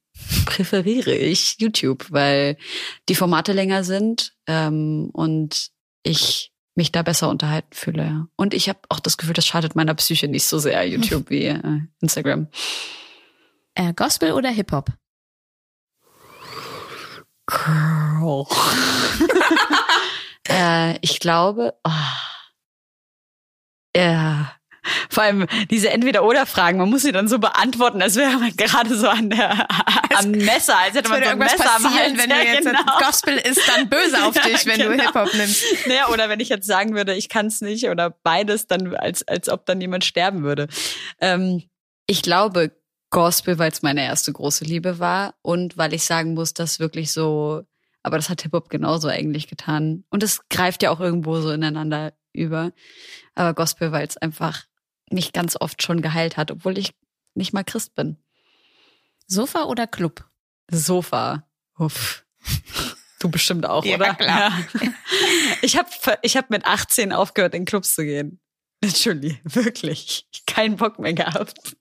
präferiere 0.46 1.14
ich 1.14 1.58
YouTube, 1.60 2.06
weil 2.10 2.56
die 3.10 3.16
Formate 3.16 3.52
länger 3.54 3.84
sind 3.84 4.34
ähm, 4.48 5.10
und 5.12 5.72
ich 6.04 6.52
mich 6.76 6.94
da 6.94 7.02
besser 7.02 7.28
unterhalten 7.30 7.74
fühle. 7.74 8.04
Ja. 8.04 8.28
Und 8.38 8.54
ich 8.54 8.70
habe 8.70 8.80
auch 8.88 9.02
das 9.02 9.18
Gefühl, 9.18 9.34
das 9.34 9.46
schadet 9.46 9.76
meiner 9.76 9.94
Psyche 9.96 10.30
nicht 10.30 10.46
so 10.46 10.58
sehr, 10.58 10.88
YouTube, 10.88 11.30
wie 11.30 11.46
äh, 11.48 11.60
Instagram. 12.02 12.48
Äh, 13.76 13.94
Gospel 13.94 14.32
oder 14.32 14.50
Hip-Hop? 14.50 14.90
Girl. 17.52 18.46
äh, 20.48 20.98
ich 21.02 21.20
glaube, 21.20 21.74
oh, 21.84 21.92
ja. 23.96 24.54
Vor 25.12 25.22
allem 25.24 25.46
diese 25.70 25.92
Entweder-Oder-Fragen, 25.92 26.80
man 26.80 26.90
muss 26.90 27.04
sie 27.04 27.12
dann 27.12 27.28
so 27.28 27.38
beantworten, 27.38 28.02
als 28.02 28.16
wäre 28.16 28.40
man 28.40 28.56
gerade 28.56 28.96
so 28.98 29.08
an 29.08 29.30
der, 29.30 29.68
am 30.18 30.32
Messer, 30.32 30.76
als 30.80 30.96
hätte 30.96 31.10
man 31.10 31.22
so 31.22 31.30
ein 31.30 31.38
irgendwas 31.38 31.52
Messer 31.58 31.76
am 31.76 31.84
passieren, 31.84 32.04
Hals. 32.04 32.18
wenn 32.18 32.30
du 32.30 32.36
Ja, 32.36 32.42
jetzt 32.54 32.66
genau. 32.66 32.98
Gospel 33.00 33.38
ist 33.38 33.62
dann 33.68 33.90
böse 33.90 34.24
auf 34.26 34.34
dich, 34.42 34.66
wenn 34.66 34.80
du 34.80 34.90
Genau. 34.90 35.04
Hip-Hop 35.04 35.34
nimmst. 35.36 35.64
Naja, 35.86 36.08
oder 36.10 36.30
wenn 36.30 36.40
ich 36.40 36.50
jetzt 36.50 36.66
sagen 36.66 36.96
würde, 36.96 37.14
ich 37.14 37.30
kann 37.30 37.46
es 37.46 37.62
nicht 37.62 37.90
oder 37.90 38.10
beides, 38.24 38.66
dann 38.66 38.96
als, 38.96 39.28
als 39.28 39.50
ob 39.50 39.68
dann 39.68 39.80
jemand 39.82 40.04
sterben 40.04 40.42
würde. 40.44 40.68
Ähm, 41.20 41.62
ich 42.08 42.24
glaube 42.24 42.72
Gospel, 43.12 43.60
weil 43.60 43.72
es 43.72 43.82
meine 43.82 44.04
erste 44.04 44.34
große 44.34 44.64
Liebe 44.64 44.98
war 44.98 45.36
und 45.42 45.78
weil 45.78 45.94
ich 45.94 46.04
sagen 46.06 46.34
muss, 46.34 46.54
dass 46.54 46.80
wirklich 46.80 47.12
so, 47.12 47.64
aber 48.04 48.18
das 48.18 48.30
hat 48.30 48.42
Hip-Hop 48.42 48.70
genauso 48.70 49.08
eigentlich 49.10 49.48
getan. 49.48 50.06
Und 50.10 50.24
es 50.24 50.48
greift 50.50 50.82
ja 50.82 50.90
auch 50.90 51.00
irgendwo 51.00 51.40
so 51.42 51.52
ineinander 51.52 52.14
über. 52.34 52.72
Aber 53.36 53.54
Gospel, 53.54 53.92
weil 53.92 54.08
es 54.08 54.18
einfach 54.18 54.64
mich 55.12 55.34
ganz 55.34 55.58
oft 55.60 55.84
schon 55.84 56.02
geheilt 56.02 56.38
hat, 56.38 56.52
obwohl 56.52 56.78
ich 56.78 56.94
nicht 57.36 57.54
mal 57.54 57.64
Christ 57.64 57.94
bin. 57.96 58.18
Sofa 59.28 59.66
oder 59.66 59.88
Club? 59.88 60.26
Sofa. 60.72 61.46
Uff. 61.78 62.26
Du 63.20 63.30
bestimmt 63.30 63.66
auch, 63.68 63.86
Ja, 63.86 63.98
oder? 63.98 64.16
klar. 64.16 64.52
Ja. 64.82 64.94
Ich 65.62 65.78
habe 65.78 65.90
ich 66.24 66.38
hab 66.38 66.50
mit 66.50 66.66
18 66.66 67.14
aufgehört, 67.14 67.54
in 67.54 67.66
Clubs 67.66 67.94
zu 67.94 68.04
gehen. 68.04 68.40
Entschuldigung, 68.82 69.38
wirklich. 69.44 70.28
Keinen 70.48 70.78
Bock 70.78 70.98
mehr 70.98 71.14
gehabt. 71.14 71.78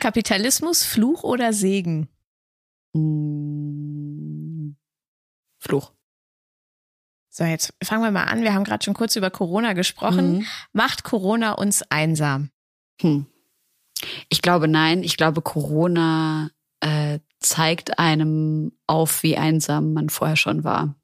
Kapitalismus, 0.00 0.84
Fluch 0.84 1.22
oder 1.22 1.52
Segen? 1.52 2.08
Mm, 2.92 4.76
Fluch. 5.58 5.92
So, 7.30 7.44
jetzt 7.44 7.74
fangen 7.84 8.02
wir 8.02 8.10
mal 8.10 8.24
an. 8.24 8.42
Wir 8.42 8.54
haben 8.54 8.64
gerade 8.64 8.82
schon 8.82 8.94
kurz 8.94 9.14
über 9.14 9.30
Corona 9.30 9.74
gesprochen. 9.74 10.38
Mhm. 10.38 10.46
Macht 10.72 11.04
Corona 11.04 11.52
uns 11.52 11.82
einsam? 11.90 12.50
Hm. 13.02 13.26
Ich 14.30 14.40
glaube 14.40 14.68
nein. 14.68 15.02
Ich 15.02 15.18
glaube, 15.18 15.42
Corona 15.42 16.50
äh, 16.80 17.18
zeigt 17.40 17.98
einem 17.98 18.72
auf, 18.86 19.22
wie 19.22 19.36
einsam 19.36 19.92
man 19.92 20.08
vorher 20.08 20.36
schon 20.36 20.64
war. 20.64 20.94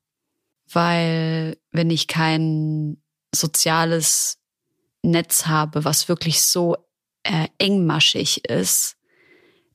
Weil 0.70 1.58
wenn 1.70 1.90
ich 1.90 2.08
kein 2.08 3.02
soziales 3.34 4.38
Netz 5.02 5.46
habe, 5.46 5.84
was 5.84 6.08
wirklich 6.08 6.42
so 6.42 6.76
äh, 7.22 7.48
engmaschig 7.58 8.44
ist, 8.48 8.96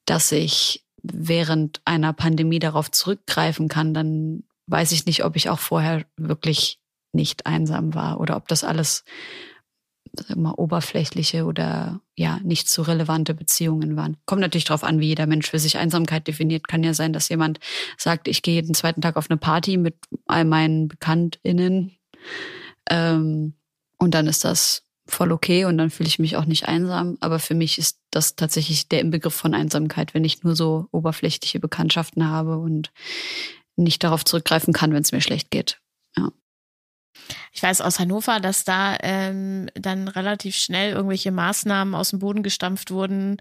dass 0.05 0.31
ich 0.31 0.83
während 1.01 1.81
einer 1.85 2.13
Pandemie 2.13 2.59
darauf 2.59 2.91
zurückgreifen 2.91 3.67
kann, 3.67 3.93
dann 3.93 4.43
weiß 4.67 4.91
ich 4.91 5.05
nicht, 5.05 5.23
ob 5.23 5.35
ich 5.35 5.49
auch 5.49 5.59
vorher 5.59 6.05
wirklich 6.17 6.79
nicht 7.13 7.45
einsam 7.45 7.93
war 7.93 8.19
oder 8.19 8.35
ob 8.35 8.47
das 8.47 8.63
alles 8.63 9.03
immer 10.29 10.57
oberflächliche 10.57 11.45
oder 11.45 12.01
ja 12.15 12.39
nicht 12.43 12.69
so 12.69 12.81
relevante 12.81 13.33
Beziehungen 13.33 13.95
waren. 13.95 14.17
Kommt 14.25 14.41
natürlich 14.41 14.65
darauf 14.65 14.83
an, 14.83 14.99
wie 14.99 15.07
jeder 15.07 15.27
Mensch 15.27 15.49
für 15.49 15.59
sich 15.59 15.77
Einsamkeit 15.77 16.27
definiert. 16.27 16.67
Kann 16.67 16.83
ja 16.83 16.93
sein, 16.93 17.13
dass 17.13 17.29
jemand 17.29 17.59
sagt, 17.97 18.27
ich 18.27 18.41
gehe 18.41 18.55
jeden 18.55 18.73
zweiten 18.73 19.01
Tag 19.01 19.15
auf 19.15 19.29
eine 19.29 19.37
Party 19.37 19.77
mit 19.77 19.95
all 20.25 20.45
meinen 20.45 20.87
BekanntInnen 20.87 21.97
ähm, 22.89 23.53
und 23.97 24.13
dann 24.13 24.27
ist 24.27 24.43
das 24.43 24.83
voll 25.07 25.31
okay 25.31 25.65
und 25.65 25.77
dann 25.77 25.89
fühle 25.89 26.07
ich 26.07 26.19
mich 26.19 26.35
auch 26.37 26.45
nicht 26.45 26.67
einsam. 26.67 27.17
Aber 27.19 27.39
für 27.39 27.55
mich 27.55 27.77
ist 27.77 27.99
das 28.11 28.35
tatsächlich 28.35 28.87
der 28.87 29.01
Inbegriff 29.01 29.33
von 29.33 29.53
Einsamkeit, 29.53 30.13
wenn 30.13 30.25
ich 30.25 30.43
nur 30.43 30.55
so 30.55 30.87
oberflächliche 30.91 31.59
Bekanntschaften 31.59 32.27
habe 32.27 32.57
und 32.57 32.91
nicht 33.75 34.03
darauf 34.03 34.25
zurückgreifen 34.25 34.73
kann, 34.73 34.93
wenn 34.93 35.03
es 35.03 35.11
mir 35.11 35.21
schlecht 35.21 35.51
geht. 35.51 35.79
Ja. 36.15 36.31
Ich 37.51 37.63
weiß 37.63 37.81
aus 37.81 37.99
Hannover, 37.99 38.39
dass 38.39 38.63
da 38.63 38.97
ähm, 39.01 39.69
dann 39.73 40.07
relativ 40.07 40.55
schnell 40.55 40.93
irgendwelche 40.93 41.31
Maßnahmen 41.31 41.95
aus 41.95 42.11
dem 42.11 42.19
Boden 42.19 42.43
gestampft 42.43 42.91
wurden, 42.91 43.37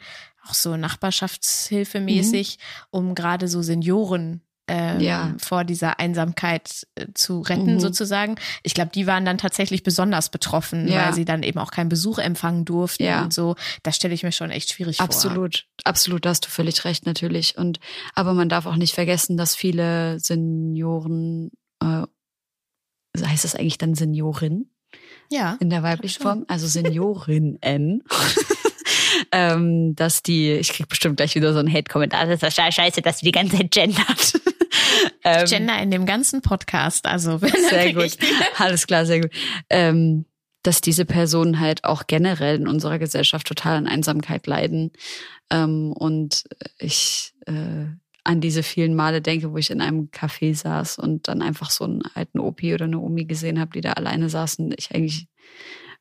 auch 0.47 0.55
so 0.55 0.77
Nachbarschaftshilfemäßig, 0.77 2.59
mhm. 2.59 2.87
um 2.91 3.15
gerade 3.15 3.49
so 3.49 3.63
Senioren 3.63 4.43
ähm, 4.69 5.01
ja. 5.01 5.35
vor 5.39 5.65
dieser 5.65 6.01
Einsamkeit 6.01 6.87
äh, 6.97 7.07
zu 7.15 7.41
retten, 7.41 7.75
mhm. 7.75 7.81
sozusagen. 7.81 8.37
Ich 8.63 8.75
glaube, 8.75 8.91
die 8.95 9.07
waren 9.07 9.25
dann 9.25 9.39
tatsächlich 9.39 9.83
besonders 9.83 10.29
betroffen, 10.29 10.89
ja. 10.89 11.07
weil 11.07 11.15
sie 11.15 11.25
dann 11.25 11.43
eben 11.43 11.59
auch 11.59 11.71
keinen 11.71 11.89
Besuch 11.89 12.19
empfangen 12.19 12.65
durften 12.65 13.05
ja. 13.05 13.23
und 13.23 13.33
so. 13.33 13.55
Das 13.83 13.97
stelle 13.97 14.15
ich 14.15 14.23
mir 14.23 14.33
schon 14.33 14.51
echt 14.51 14.73
schwierig 14.73 15.01
absolut, 15.01 15.35
vor. 15.35 15.45
Absolut, 15.45 15.67
absolut, 15.85 16.25
da 16.25 16.31
hast 16.31 16.47
du 16.47 16.51
völlig 16.51 16.85
recht, 16.85 17.07
natürlich. 17.07 17.57
Und 17.57 17.79
aber 18.15 18.35
man 18.35 18.49
darf 18.49 18.67
auch 18.67 18.77
nicht 18.77 18.95
vergessen, 18.95 19.37
dass 19.37 19.55
viele 19.55 20.19
Senioren, 20.19 21.51
äh, 21.83 22.03
heißt 23.25 23.45
das 23.45 23.55
eigentlich 23.55 23.79
dann 23.79 23.95
Seniorin? 23.95 24.71
Ja. 25.31 25.57
In 25.61 25.71
der 25.71 25.83
weiblichen 25.83 26.23
Form, 26.23 26.45
also 26.49 26.67
Seniorinnen. 26.67 27.59
ähm, 29.33 29.95
dass 29.95 30.23
die, 30.23 30.53
ich 30.53 30.73
krieg 30.73 30.89
bestimmt 30.89 31.17
gleich 31.17 31.35
wieder 31.35 31.53
so 31.53 31.59
einen 31.59 31.73
Hate-Kommentar, 31.73 32.27
das 32.27 32.43
ist 32.43 32.57
scheiße, 32.57 33.03
dass 33.03 33.19
die 33.19 33.27
die 33.27 33.33
ganze 33.33 33.57
Zeit 33.57 33.71
gendert. 33.71 34.41
Ähm, 35.25 35.47
Gender 35.47 35.81
in 35.81 35.91
dem 35.91 36.07
ganzen 36.07 36.43
Podcast, 36.43 37.07
also 37.07 37.39
sehr 37.71 37.93
gut, 37.93 38.17
alles 38.59 38.87
klar, 38.87 39.07
sehr 39.07 39.21
gut. 39.21 39.31
Ähm, 39.71 40.27
dass 40.63 40.81
diese 40.81 41.05
Personen 41.05 41.61
halt 41.61 41.85
auch 41.85 42.09
generell 42.09 42.57
in 42.57 42.67
unserer 42.67 42.99
Gesellschaft 42.99 43.47
total 43.47 43.77
an 43.77 43.87
Einsamkeit 43.87 44.49
leiden. 44.49 44.91
Ähm, 45.51 45.93
und 45.93 46.45
ich 46.79 47.35
äh, 47.47 47.87
an 48.25 48.41
diese 48.41 48.65
vielen 48.65 48.97
Male 48.97 49.23
denke, 49.23 49.53
wo 49.53 49.57
ich 49.57 49.71
in 49.71 49.81
einem 49.81 50.11
Café 50.11 50.55
saß 50.55 50.99
und 50.99 51.29
dann 51.29 51.43
einfach 51.43 51.71
so 51.71 51.85
einen 51.85 52.03
alten 52.15 52.41
Opi 52.41 52.75
oder 52.75 52.87
eine 52.87 52.99
Omi 52.99 53.25
gesehen 53.25 53.61
habe, 53.61 53.71
die 53.73 53.81
da 53.81 53.93
alleine 53.93 54.29
saßen. 54.29 54.75
Ich 54.77 54.93
eigentlich, 54.93 55.29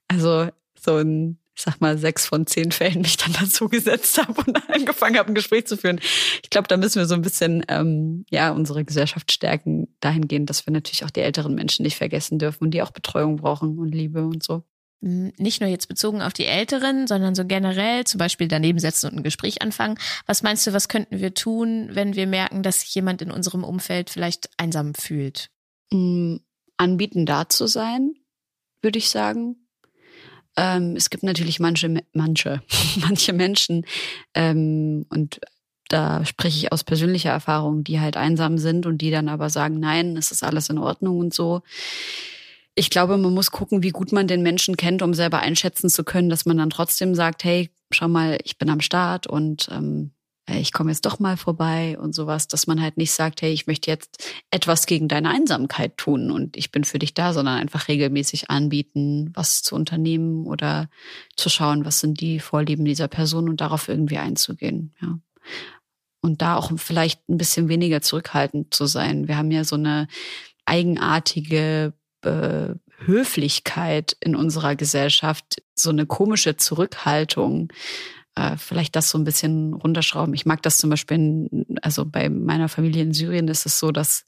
also 0.08 0.50
so 0.80 0.98
ein 0.98 1.38
ich 1.56 1.62
sag 1.62 1.80
mal, 1.80 1.98
sechs 1.98 2.26
von 2.26 2.46
zehn 2.46 2.72
Fällen 2.72 3.02
mich 3.02 3.16
dann 3.16 3.34
dazu 3.34 3.70
gesetzt 3.70 4.18
habe 4.18 4.42
und 4.46 4.70
angefangen 4.70 5.18
habe, 5.18 5.30
ein 5.30 5.36
Gespräch 5.36 5.66
zu 5.68 5.78
führen. 5.78 6.00
Ich 6.44 6.50
glaube, 6.50 6.68
da 6.68 6.76
müssen 6.76 7.00
wir 7.00 7.06
so 7.06 7.16
ein 7.16 7.22
bisschen 7.22 7.64
ähm, 7.70 8.26
ja 8.30 8.52
unsere 8.52 8.84
Gesellschaft 8.84 9.32
stärken, 9.32 9.88
dahingehend, 10.02 10.50
dass 10.50 10.66
wir 10.66 10.74
natürlich 10.74 11.06
auch 11.06 11.10
die 11.10 11.22
älteren 11.22 11.56
Menschen 11.56 11.84
nicht 11.84 11.96
vergessen 11.96 12.40
dürfen 12.40 12.66
und 12.66 12.72
die 12.72 12.82
auch 12.82 12.92
Betreuung 12.92 13.38
brauchen 13.38 13.80
und 13.80 13.96
Liebe 13.96 14.26
und 14.26 14.44
so. 14.44 14.64
Hm, 15.02 15.32
nicht 15.38 15.62
nur 15.62 15.70
jetzt 15.70 15.88
bezogen 15.88 16.22
auf 16.22 16.34
die 16.34 16.46
Älteren, 16.46 17.08
sondern 17.08 17.36
so 17.36 17.46
generell, 17.46 18.04
zum 18.04 18.18
Beispiel 18.18 18.50
daneben 18.50 18.80
setzen 18.80 19.10
und 19.10 19.18
ein 19.18 19.24
Gespräch 19.24 19.62
anfangen. 19.62 19.98
Was 20.26 20.44
meinst 20.44 20.68
du, 20.68 20.74
was 20.74 20.90
könnten 20.90 21.20
wir 21.20 21.34
tun, 21.34 21.90
wenn 21.92 22.16
wir 22.16 22.28
merken, 22.28 22.64
dass 22.64 22.82
sich 22.82 22.94
jemand 22.96 23.22
in 23.22 23.32
unserem 23.32 23.64
Umfeld 23.64 24.10
vielleicht 24.10 24.50
einsam 24.58 24.94
fühlt? 24.94 25.52
Mm, 25.92 26.38
anbieten, 26.76 27.26
da 27.26 27.48
zu 27.48 27.68
sein, 27.68 28.14
würde 28.82 29.00
ich 29.00 29.10
sagen 29.10 29.65
ähm, 30.58 30.96
es 30.96 31.10
gibt 31.10 31.24
natürlich 31.24 31.60
manche, 31.60 32.02
manche, 32.14 32.62
manche 32.98 33.34
Menschen 33.34 33.86
ähm, 34.34 35.06
und 35.10 35.40
da 35.88 36.26
spreche 36.26 36.58
ich 36.58 36.72
aus 36.72 36.84
persönlicher 36.84 37.30
Erfahrung, 37.30 37.84
die 37.84 38.00
halt 38.00 38.18
einsam 38.18 38.58
sind 38.58 38.86
und 38.86 39.00
die 39.00 39.12
dann 39.12 39.30
aber 39.30 39.50
sagen, 39.50 39.80
nein, 39.80 40.18
es 40.18 40.32
ist 40.32 40.44
alles 40.44 40.70
in 40.70 40.80
Ordnung 40.80 41.20
und 41.20 41.34
so. 41.34 41.62
Ich 42.74 42.90
glaube, 42.90 43.18
man 43.18 43.34
muss 43.34 43.52
gucken, 43.52 43.84
wie 43.84 43.92
gut 43.92 44.12
man 44.12 44.28
den 44.28 44.42
Menschen 44.42 44.78
kennt, 44.78 45.02
um 45.02 45.14
selber 45.14 45.40
einschätzen 45.40 45.90
zu 45.90 46.04
können, 46.04 46.30
dass 46.30 46.46
man 46.46 46.58
dann 46.58 46.72
trotzdem 46.72 47.14
sagt, 47.14 47.44
hey, 47.44 47.70
schau 47.92 48.08
mal, 48.08 48.40
ich 48.44 48.58
bin 48.58 48.70
am 48.70 48.82
Start 48.82 49.28
und 49.28 49.70
ähm, 49.72 50.12
ich 50.48 50.72
komme 50.72 50.92
jetzt 50.92 51.06
doch 51.06 51.20
mal 51.20 51.38
vorbei 51.38 51.98
und 52.00 52.14
sowas, 52.14 52.48
dass 52.48 52.68
man 52.68 52.82
halt 52.82 52.98
nicht 52.98 53.12
sagt, 53.12 53.42
hey, 53.42 53.52
ich 53.52 53.66
möchte 53.66 53.90
jetzt 53.90 54.32
etwas 54.52 54.86
gegen 54.86 55.08
deine 55.08 55.30
Einsamkeit 55.30 55.98
tun 55.98 56.30
und 56.30 56.56
ich 56.56 56.72
bin 56.72 56.84
für 56.84 57.00
dich 57.00 57.14
da, 57.14 57.34
sondern 57.34 57.58
einfach 57.58 57.88
regelmäßig 57.88 58.52
anbieten, 58.52 59.32
was 59.34 59.64
zu 59.64 59.76
unternehmen 59.76 60.46
oder 60.46 60.90
zu 61.36 61.50
schauen, 61.50 61.84
was 61.86 62.00
sind 62.00 62.22
die 62.22 62.40
Vorlieben 62.40 62.86
dieser 62.86 63.08
Person 63.08 63.50
und 63.50 63.62
darauf 63.62 63.88
irgendwie 63.88 64.18
einzugehen, 64.18 64.94
ja. 65.02 65.20
Und 66.22 66.42
da 66.42 66.56
auch 66.56 66.72
vielleicht 66.78 67.30
ein 67.30 67.38
bisschen 67.38 67.70
weniger 67.70 68.02
zurückhaltend 68.02 68.74
zu 68.74 68.88
sein. 68.88 69.28
Wir 69.28 69.38
haben 69.38 69.52
ja 69.52 69.64
so 69.64 69.76
eine 69.76 70.08
eigenartige 70.66 71.94
äh, 72.24 72.70
Höflichkeit 72.98 74.18
in 74.22 74.36
unserer 74.36 74.76
Gesellschaft, 74.76 75.62
so 75.76 75.92
eine 75.92 76.08
komische 76.08 76.58
Zurückhaltung, 76.58 77.72
äh, 78.36 78.58
vielleicht 78.58 78.96
das 78.96 79.10
so 79.10 79.18
ein 79.18 79.24
bisschen 79.24 79.74
runterschrauben. 79.74 80.34
Ich 80.34 80.46
mag 80.46 80.62
das 80.62 80.78
zum 80.78 80.90
Beispiel, 80.90 81.16
in, 81.16 81.66
also 81.82 82.06
bei 82.06 82.30
meiner 82.30 82.70
Familie 82.70 83.04
in 83.04 83.14
Syrien 83.14 83.48
ist 83.48 83.66
es 83.66 83.80
so, 83.80 83.92
dass 83.92 84.26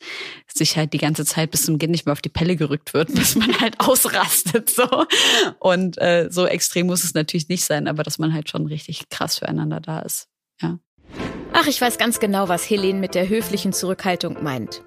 sich 0.47 0.77
halt 0.77 0.93
die 0.93 0.97
ganze 0.97 1.25
Zeit 1.25 1.51
bis 1.51 1.63
zum 1.63 1.77
Gehen 1.77 1.91
nicht 1.91 2.05
mehr 2.05 2.13
auf 2.13 2.21
die 2.21 2.29
Pelle 2.29 2.55
gerückt 2.55 2.93
wird, 2.93 3.13
bis 3.13 3.35
man 3.35 3.59
halt 3.59 3.79
ausrastet 3.79 4.69
so. 4.69 4.87
Und 5.59 5.97
äh, 5.99 6.29
so 6.31 6.45
extrem 6.45 6.87
muss 6.87 7.03
es 7.03 7.13
natürlich 7.13 7.49
nicht 7.49 7.65
sein, 7.65 7.87
aber 7.87 8.03
dass 8.03 8.17
man 8.17 8.33
halt 8.33 8.49
schon 8.49 8.65
richtig 8.65 9.09
krass 9.09 9.39
füreinander 9.39 9.79
da 9.81 9.99
ist. 9.99 10.29
Ja. 10.61 10.79
Ach, 11.53 11.67
ich 11.67 11.81
weiß 11.81 11.97
ganz 11.97 12.19
genau, 12.19 12.49
was 12.49 12.69
Helene 12.69 12.99
mit 12.99 13.15
der 13.15 13.27
höflichen 13.29 13.73
Zurückhaltung 13.73 14.43
meint. 14.43 14.83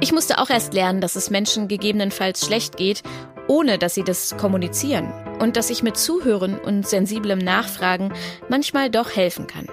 Ich 0.00 0.12
musste 0.12 0.38
auch 0.38 0.50
erst 0.50 0.74
lernen, 0.74 1.00
dass 1.00 1.16
es 1.16 1.30
Menschen 1.30 1.68
gegebenenfalls 1.68 2.44
schlecht 2.44 2.76
geht, 2.76 3.02
ohne 3.48 3.78
dass 3.78 3.94
sie 3.94 4.04
das 4.04 4.36
kommunizieren 4.36 5.12
und 5.40 5.56
dass 5.56 5.70
ich 5.70 5.82
mit 5.82 5.96
Zuhören 5.96 6.58
und 6.58 6.86
sensiblem 6.86 7.38
Nachfragen 7.38 8.12
manchmal 8.48 8.90
doch 8.90 9.14
helfen 9.14 9.46
kann. 9.46 9.66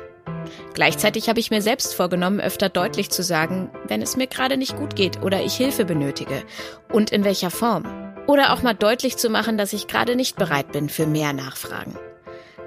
Gleichzeitig 0.74 1.30
habe 1.30 1.40
ich 1.40 1.52
mir 1.52 1.62
selbst 1.62 1.94
vorgenommen, 1.94 2.40
öfter 2.40 2.70
deutlich 2.70 3.10
zu 3.10 3.24
sagen, 3.24 3.70
wenn 3.88 4.02
es 4.02 4.18
mir 4.18 4.28
gerade 4.28 4.58
nicht 4.58 4.76
gut 4.76 4.96
geht 4.96 5.22
oder 5.22 5.44
ich 5.44 5.56
Hilfe 5.56 5.86
benötige 5.86 6.44
und 6.92 7.12
in 7.12 7.24
welcher 7.24 7.52
Form. 7.52 7.86
Oder 8.28 8.54
auch 8.54 8.62
mal 8.62 8.74
deutlich 8.74 9.18
zu 9.18 9.30
machen, 9.30 9.58
dass 9.58 9.74
ich 9.74 9.88
gerade 9.88 10.16
nicht 10.16 10.36
bereit 10.38 10.72
bin 10.72 10.90
für 10.90 11.06
mehr 11.06 11.34
Nachfragen. 11.34 11.98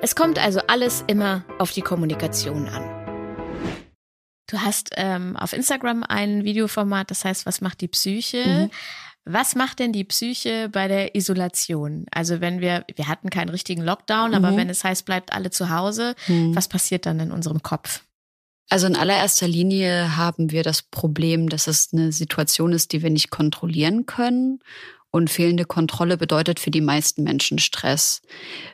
Es 0.03 0.15
kommt 0.15 0.39
also 0.39 0.61
alles 0.67 1.05
immer 1.07 1.45
auf 1.59 1.73
die 1.73 1.81
Kommunikation 1.81 2.69
an. 2.69 2.85
Du 4.49 4.61
hast 4.61 4.91
ähm, 4.97 5.37
auf 5.37 5.53
Instagram 5.53 6.05
ein 6.05 6.45
Videoformat, 6.45 7.11
das 7.11 7.25
heißt, 7.25 7.47
was 7.47 7.61
macht 7.61 7.81
die 7.81 7.89
Psyche? 7.89 8.47
Mhm. 8.47 8.71
Was 9.29 9.57
macht 9.57 9.81
denn 9.81 9.93
die 9.93 10.05
Psyche 10.05 10.69
bei 10.71 10.87
der 10.87 11.17
Isolation? 11.17 12.07
Also 12.13 12.41
wenn 12.41 12.61
wir, 12.61 12.85
wir 12.95 13.09
hatten 13.09 13.29
keinen 13.29 13.49
richtigen 13.49 13.83
Lockdown, 13.83 14.31
mhm. 14.31 14.37
aber 14.37 14.57
wenn 14.57 14.71
es 14.71 14.85
heißt, 14.85 15.05
bleibt 15.05 15.33
alle 15.33 15.51
zu 15.51 15.69
Hause, 15.69 16.15
mhm. 16.29 16.55
was 16.55 16.69
passiert 16.69 17.07
dann 17.07 17.19
in 17.19 17.33
unserem 17.33 17.61
Kopf? 17.63 18.03
Also 18.69 18.87
in 18.87 18.97
allererster 18.97 19.49
Linie 19.49 20.17
haben 20.17 20.51
wir 20.53 20.63
das 20.63 20.83
Problem, 20.83 21.49
dass 21.49 21.67
es 21.67 21.91
eine 21.93 22.13
Situation 22.13 22.73
ist, 22.73 22.93
die 22.93 23.03
wir 23.03 23.11
nicht 23.11 23.31
kontrollieren 23.31 24.07
können. 24.07 24.61
Und 25.11 25.31
fehlende 25.31 25.65
Kontrolle 25.65 26.19
bedeutet 26.19 26.61
für 26.61 26.71
die 26.71 26.81
meisten 26.81 27.23
Menschen 27.23 27.59
Stress. 27.59 28.23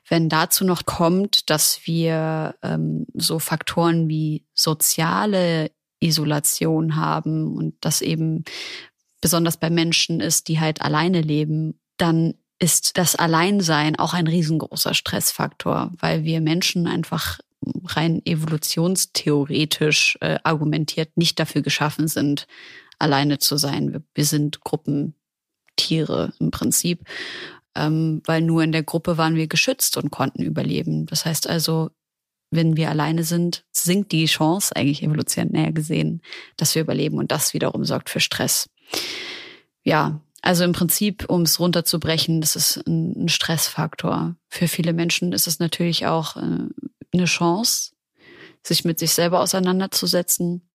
Wenn 0.08 0.28
dazu 0.28 0.64
noch 0.64 0.86
kommt, 0.86 1.50
dass 1.50 1.80
wir 1.84 2.56
ähm, 2.62 3.06
so 3.14 3.38
Faktoren 3.38 4.08
wie 4.08 4.44
soziale 4.54 5.70
Isolation 6.00 6.96
haben 6.96 7.54
und 7.54 7.74
das 7.80 8.02
eben 8.02 8.44
besonders 9.22 9.56
bei 9.56 9.70
Menschen 9.70 10.20
ist, 10.20 10.48
die 10.48 10.60
halt 10.60 10.82
alleine 10.82 11.22
leben, 11.22 11.80
dann 11.96 12.34
ist 12.58 12.98
das 12.98 13.16
Alleinsein 13.16 13.98
auch 13.98 14.12
ein 14.12 14.26
riesengroßer 14.26 14.92
Stressfaktor, 14.92 15.92
weil 15.98 16.24
wir 16.24 16.42
Menschen 16.42 16.86
einfach 16.86 17.38
rein 17.84 18.20
evolutionstheoretisch 18.24 20.18
äh, 20.20 20.38
argumentiert 20.42 21.16
nicht 21.16 21.38
dafür 21.40 21.62
geschaffen 21.62 22.08
sind, 22.08 22.46
alleine 22.98 23.38
zu 23.38 23.56
sein. 23.56 23.92
Wir, 23.92 24.02
wir 24.14 24.24
sind 24.24 24.60
Gruppentiere 24.60 26.32
im 26.38 26.50
Prinzip, 26.50 27.04
ähm, 27.74 28.22
weil 28.26 28.42
nur 28.42 28.62
in 28.62 28.72
der 28.72 28.82
Gruppe 28.82 29.16
waren 29.16 29.36
wir 29.36 29.46
geschützt 29.46 29.96
und 29.96 30.10
konnten 30.10 30.42
überleben. 30.42 31.06
Das 31.06 31.24
heißt 31.24 31.48
also, 31.48 31.90
wenn 32.50 32.76
wir 32.76 32.90
alleine 32.90 33.24
sind, 33.24 33.64
sinkt 33.72 34.12
die 34.12 34.26
Chance, 34.26 34.76
eigentlich 34.76 35.02
evolutionär 35.02 35.72
gesehen, 35.72 36.20
dass 36.56 36.74
wir 36.74 36.82
überleben 36.82 37.18
und 37.18 37.32
das 37.32 37.54
wiederum 37.54 37.84
sorgt 37.84 38.10
für 38.10 38.20
Stress. 38.20 38.68
Ja, 39.82 40.20
also 40.42 40.64
im 40.64 40.72
Prinzip, 40.72 41.26
um 41.28 41.42
es 41.42 41.60
runterzubrechen, 41.60 42.40
das 42.40 42.56
ist 42.56 42.86
ein 42.86 43.28
Stressfaktor. 43.28 44.36
Für 44.48 44.68
viele 44.68 44.92
Menschen 44.92 45.32
ist 45.32 45.46
es 45.46 45.60
natürlich 45.60 46.06
auch 46.06 46.36
äh, 46.36 46.68
eine 47.12 47.24
Chance, 47.24 47.92
sich 48.62 48.84
mit 48.84 48.98
sich 48.98 49.12
selber 49.12 49.40
auseinanderzusetzen. 49.40 50.68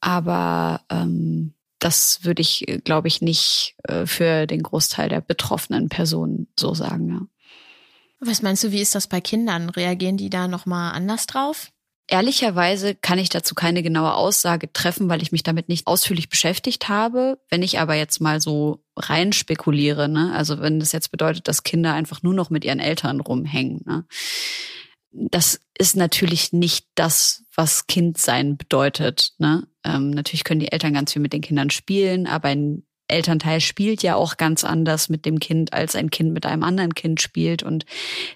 Aber 0.00 0.82
ähm, 0.90 1.54
das 1.78 2.24
würde 2.24 2.42
ich, 2.42 2.66
glaube 2.84 3.08
ich, 3.08 3.20
nicht 3.20 3.76
äh, 3.84 4.06
für 4.06 4.46
den 4.46 4.62
Großteil 4.62 5.08
der 5.08 5.20
betroffenen 5.20 5.88
Personen 5.88 6.48
so 6.58 6.74
sagen. 6.74 7.08
Ja. 7.10 7.26
Was 8.20 8.42
meinst 8.42 8.64
du, 8.64 8.72
wie 8.72 8.80
ist 8.80 8.94
das 8.94 9.06
bei 9.06 9.20
Kindern? 9.20 9.68
Reagieren 9.70 10.16
die 10.16 10.30
da 10.30 10.48
nochmal 10.48 10.92
anders 10.92 11.26
drauf? 11.26 11.72
Ehrlicherweise 12.06 12.94
kann 12.94 13.18
ich 13.18 13.30
dazu 13.30 13.54
keine 13.54 13.82
genaue 13.82 14.14
Aussage 14.14 14.70
treffen, 14.72 15.08
weil 15.08 15.22
ich 15.22 15.32
mich 15.32 15.42
damit 15.42 15.70
nicht 15.70 15.86
ausführlich 15.86 16.28
beschäftigt 16.28 16.88
habe. 16.88 17.38
Wenn 17.48 17.62
ich 17.62 17.78
aber 17.78 17.94
jetzt 17.94 18.20
mal 18.20 18.42
so 18.42 18.84
rein 18.96 19.32
spekuliere, 19.32 20.08
ne? 20.08 20.32
also 20.34 20.60
wenn 20.60 20.80
das 20.80 20.92
jetzt 20.92 21.10
bedeutet, 21.10 21.48
dass 21.48 21.62
Kinder 21.62 21.94
einfach 21.94 22.22
nur 22.22 22.34
noch 22.34 22.50
mit 22.50 22.64
ihren 22.64 22.78
Eltern 22.78 23.20
rumhängen, 23.20 23.80
ne? 23.86 24.04
das 25.12 25.60
ist 25.78 25.96
natürlich 25.96 26.52
nicht 26.52 26.88
das, 26.94 27.44
was 27.54 27.86
Kindsein 27.86 28.56
bedeutet. 28.58 29.32
Ne? 29.38 29.66
Ähm, 29.84 30.10
natürlich 30.10 30.44
können 30.44 30.60
die 30.60 30.72
Eltern 30.72 30.92
ganz 30.92 31.12
viel 31.12 31.22
mit 31.22 31.32
den 31.32 31.40
Kindern 31.40 31.70
spielen, 31.70 32.26
aber 32.26 32.48
ein 32.48 32.84
Elternteil 33.08 33.60
spielt 33.60 34.02
ja 34.02 34.16
auch 34.16 34.36
ganz 34.36 34.64
anders 34.64 35.08
mit 35.08 35.26
dem 35.26 35.38
Kind, 35.38 35.72
als 35.72 35.94
ein 35.94 36.10
Kind 36.10 36.32
mit 36.32 36.46
einem 36.46 36.62
anderen 36.62 36.94
Kind 36.94 37.20
spielt. 37.20 37.62
Und 37.62 37.84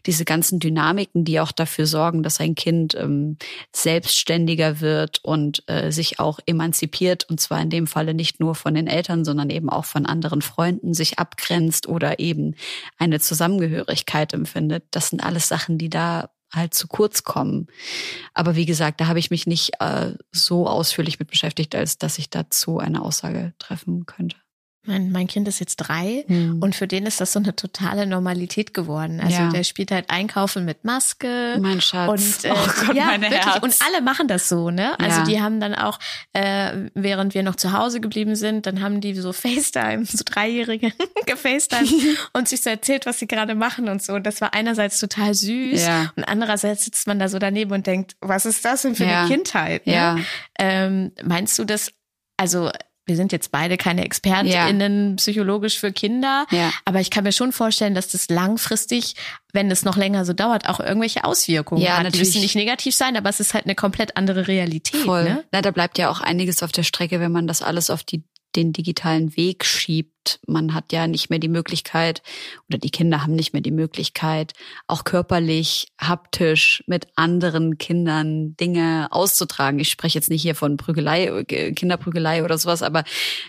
diese 0.07 0.25
ganzen 0.25 0.61
Dynamiken, 0.61 1.25
die 1.25 1.41
auch 1.41 1.53
dafür 1.53 1.87
sorgen, 1.87 2.23
dass 2.23 2.41
ein 2.41 2.55
Kind 2.55 2.95
ähm, 2.95 3.39
selbstständiger 3.75 4.81
wird 4.81 5.21
und 5.25 5.63
äh, 5.69 5.91
sich 5.91 6.21
auch 6.21 6.39
emanzipiert, 6.47 7.29
und 7.31 7.41
zwar 7.41 7.61
in 7.63 7.71
dem 7.71 7.87
Falle 7.87 8.13
nicht 8.13 8.41
nur 8.41 8.55
von 8.55 8.75
den 8.75 8.87
Eltern, 8.87 9.25
sondern 9.25 9.51
eben 9.51 9.71
auch 9.71 9.87
von 9.87 10.05
anderen 10.05 10.43
Freunden, 10.43 10.93
sich 10.93 11.19
abgrenzt 11.19 11.89
oder 11.89 12.19
eben 12.19 12.55
eine 12.99 13.21
Zusammengehörigkeit 13.21 14.35
empfindet. 14.35 14.85
Das 14.91 15.09
sind 15.09 15.25
alles 15.25 15.49
Sachen, 15.49 15.79
die 15.79 15.89
da 15.89 16.31
halt 16.53 16.75
zu 16.75 16.89
kurz 16.89 17.25
kommen. 17.25 17.67
Aber 18.35 18.57
wie 18.57 18.67
gesagt, 18.67 19.01
da 19.01 19.07
habe 19.07 19.19
ich 19.19 19.31
mich 19.31 19.47
nicht 19.47 19.81
äh, 19.81 20.13
so 20.33 20.67
ausführlich 20.67 21.19
mit 21.19 21.31
beschäftigt, 21.31 21.75
als 21.75 21.99
dass 21.99 22.19
ich 22.19 22.31
dazu 22.31 22.79
eine 22.79 23.03
Aussage 23.03 23.55
treffen 23.59 24.07
könnte. 24.07 24.37
Mein, 24.89 25.13
mein 25.13 25.27
Kind 25.27 25.47
ist 25.49 25.61
jetzt 25.61 25.77
drei 25.77 26.25
hm. 26.27 26.63
und 26.63 26.75
für 26.75 26.89
den 26.89 27.05
ist 27.05 27.21
das 27.21 27.33
so 27.35 27.39
eine 27.39 27.55
totale 27.55 28.07
Normalität 28.07 28.73
geworden. 28.73 29.21
Also 29.21 29.37
ja. 29.37 29.51
der 29.51 29.63
spielt 29.63 29.91
halt 29.91 30.09
Einkaufen 30.09 30.65
mit 30.65 30.85
Maske. 30.85 31.59
Mein 31.61 31.83
Schatz. 31.83 32.09
Und, 32.09 32.51
äh, 32.51 32.55
oh 32.55 32.87
Gott, 32.87 32.97
ja, 32.97 33.05
meine 33.05 33.31
wirklich. 33.31 33.45
Herz. 33.45 33.63
Und 33.63 33.77
alle 33.87 34.03
machen 34.03 34.29
das 34.29 34.49
so, 34.49 34.71
ne? 34.71 34.99
Also 34.99 35.21
ja. 35.21 35.25
die 35.25 35.41
haben 35.43 35.61
dann 35.61 35.75
auch, 35.75 35.99
äh, 36.33 36.73
während 36.95 37.35
wir 37.35 37.43
noch 37.43 37.57
zu 37.57 37.73
Hause 37.73 38.01
geblieben 38.01 38.35
sind, 38.35 38.65
dann 38.65 38.81
haben 38.81 39.03
die 39.03 39.15
so 39.15 39.35
FaceTime, 39.35 40.07
so 40.07 40.25
Dreijährige 40.25 40.91
gefacetime 41.27 42.17
und 42.33 42.49
sich 42.49 42.63
so 42.63 42.71
erzählt, 42.71 43.05
was 43.05 43.19
sie 43.19 43.27
gerade 43.27 43.55
machen 43.55 43.91
und 43.91 44.03
so. 44.03 44.15
Und 44.15 44.27
das 44.27 44.41
war 44.41 44.55
einerseits 44.55 44.99
total 44.99 45.35
süß 45.35 45.83
ja. 45.83 46.13
und 46.17 46.25
andererseits 46.25 46.87
sitzt 46.87 47.07
man 47.07 47.19
da 47.19 47.29
so 47.29 47.39
daneben 47.39 47.73
und 47.73 47.87
denkt, 47.87 48.17
was 48.21 48.47
ist 48.47 48.65
das 48.65 48.83
denn 48.83 48.95
für 48.95 49.07
eine 49.07 49.29
Kindheit? 49.29 49.87
Ne? 49.87 49.93
Ja. 49.93 50.17
Ähm, 50.59 51.13
meinst 51.23 51.59
du 51.59 51.65
das, 51.65 51.93
also 52.39 52.71
wir 53.09 53.17
sind 53.17 53.33
jetzt 53.33 53.51
beide 53.51 53.77
keine 53.77 54.05
ExpertInnen 54.05 55.11
ja. 55.11 55.17
psychologisch 55.17 55.79
für 55.79 55.93
Kinder, 55.93 56.47
ja. 56.51 56.71
aber 56.85 57.01
ich 57.01 57.11
kann 57.11 57.25
mir 57.25 57.33
schon 57.33 57.53
vorstellen, 57.53 57.95
dass 57.95 58.09
das 58.09 58.29
langfristig, 58.29 59.15
wenn 59.53 59.71
es 59.71 59.85
noch 59.85 59.97
länger 59.97 60.25
so 60.25 60.35
dauert, 60.35 60.69
auch 60.69 60.79
irgendwelche 60.79 61.25
Auswirkungen 61.25 61.81
ja, 61.81 61.97
hat. 61.97 62.05
Natürlich. 62.05 62.13
Die 62.13 62.39
müssen 62.39 62.43
nicht 62.43 62.55
negativ 62.55 62.95
sein, 62.95 63.17
aber 63.17 63.31
es 63.31 63.41
ist 63.41 63.55
halt 63.55 63.65
eine 63.65 63.75
komplett 63.75 64.17
andere 64.17 64.47
Realität. 64.47 65.01
Voll. 65.01 65.25
Ne? 65.25 65.45
Na, 65.51 65.63
da 65.63 65.71
bleibt 65.71 65.99
ja 65.99 66.11
auch 66.11 66.21
einiges 66.21 66.63
auf 66.63 66.71
der 66.71 66.83
Strecke, 66.83 67.19
wenn 67.19 67.33
man 67.33 67.47
das 67.47 67.63
alles 67.63 67.91
auf 67.91 68.05
die 68.05 68.23
den 68.57 68.73
digitalen 68.73 69.37
Weg 69.37 69.65
schiebt. 69.65 70.41
Man 70.47 70.75
hat 70.75 70.93
ja 70.93 71.07
nicht 71.07 71.31
mehr 71.31 71.39
die 71.39 71.49
Möglichkeit 71.49 72.23
oder 72.69 72.77
die 72.77 72.91
Kinder 72.91 73.23
haben 73.23 73.35
nicht 73.35 73.55
mehr 73.55 73.63
die 73.63 73.71
Möglichkeit, 73.71 74.53
auch 74.87 75.05
körperlich, 75.05 75.89
haptisch 75.99 76.83
mit 76.87 77.07
anderen 77.17 77.79
Kindern 77.79 78.55
Dinge 78.57 79.09
auszutragen. 79.11 79.79
Ich 79.79 79.89
spreche 79.89 80.19
jetzt 80.19 80.29
nicht 80.29 80.43
hier 80.43 80.55
von 80.55 80.77
Prügelei, 80.77 81.27
äh, 81.27 81.73
Kinderprügelei 81.73 82.45
oder 82.45 82.59
sowas, 82.59 82.83
aber 82.83 83.05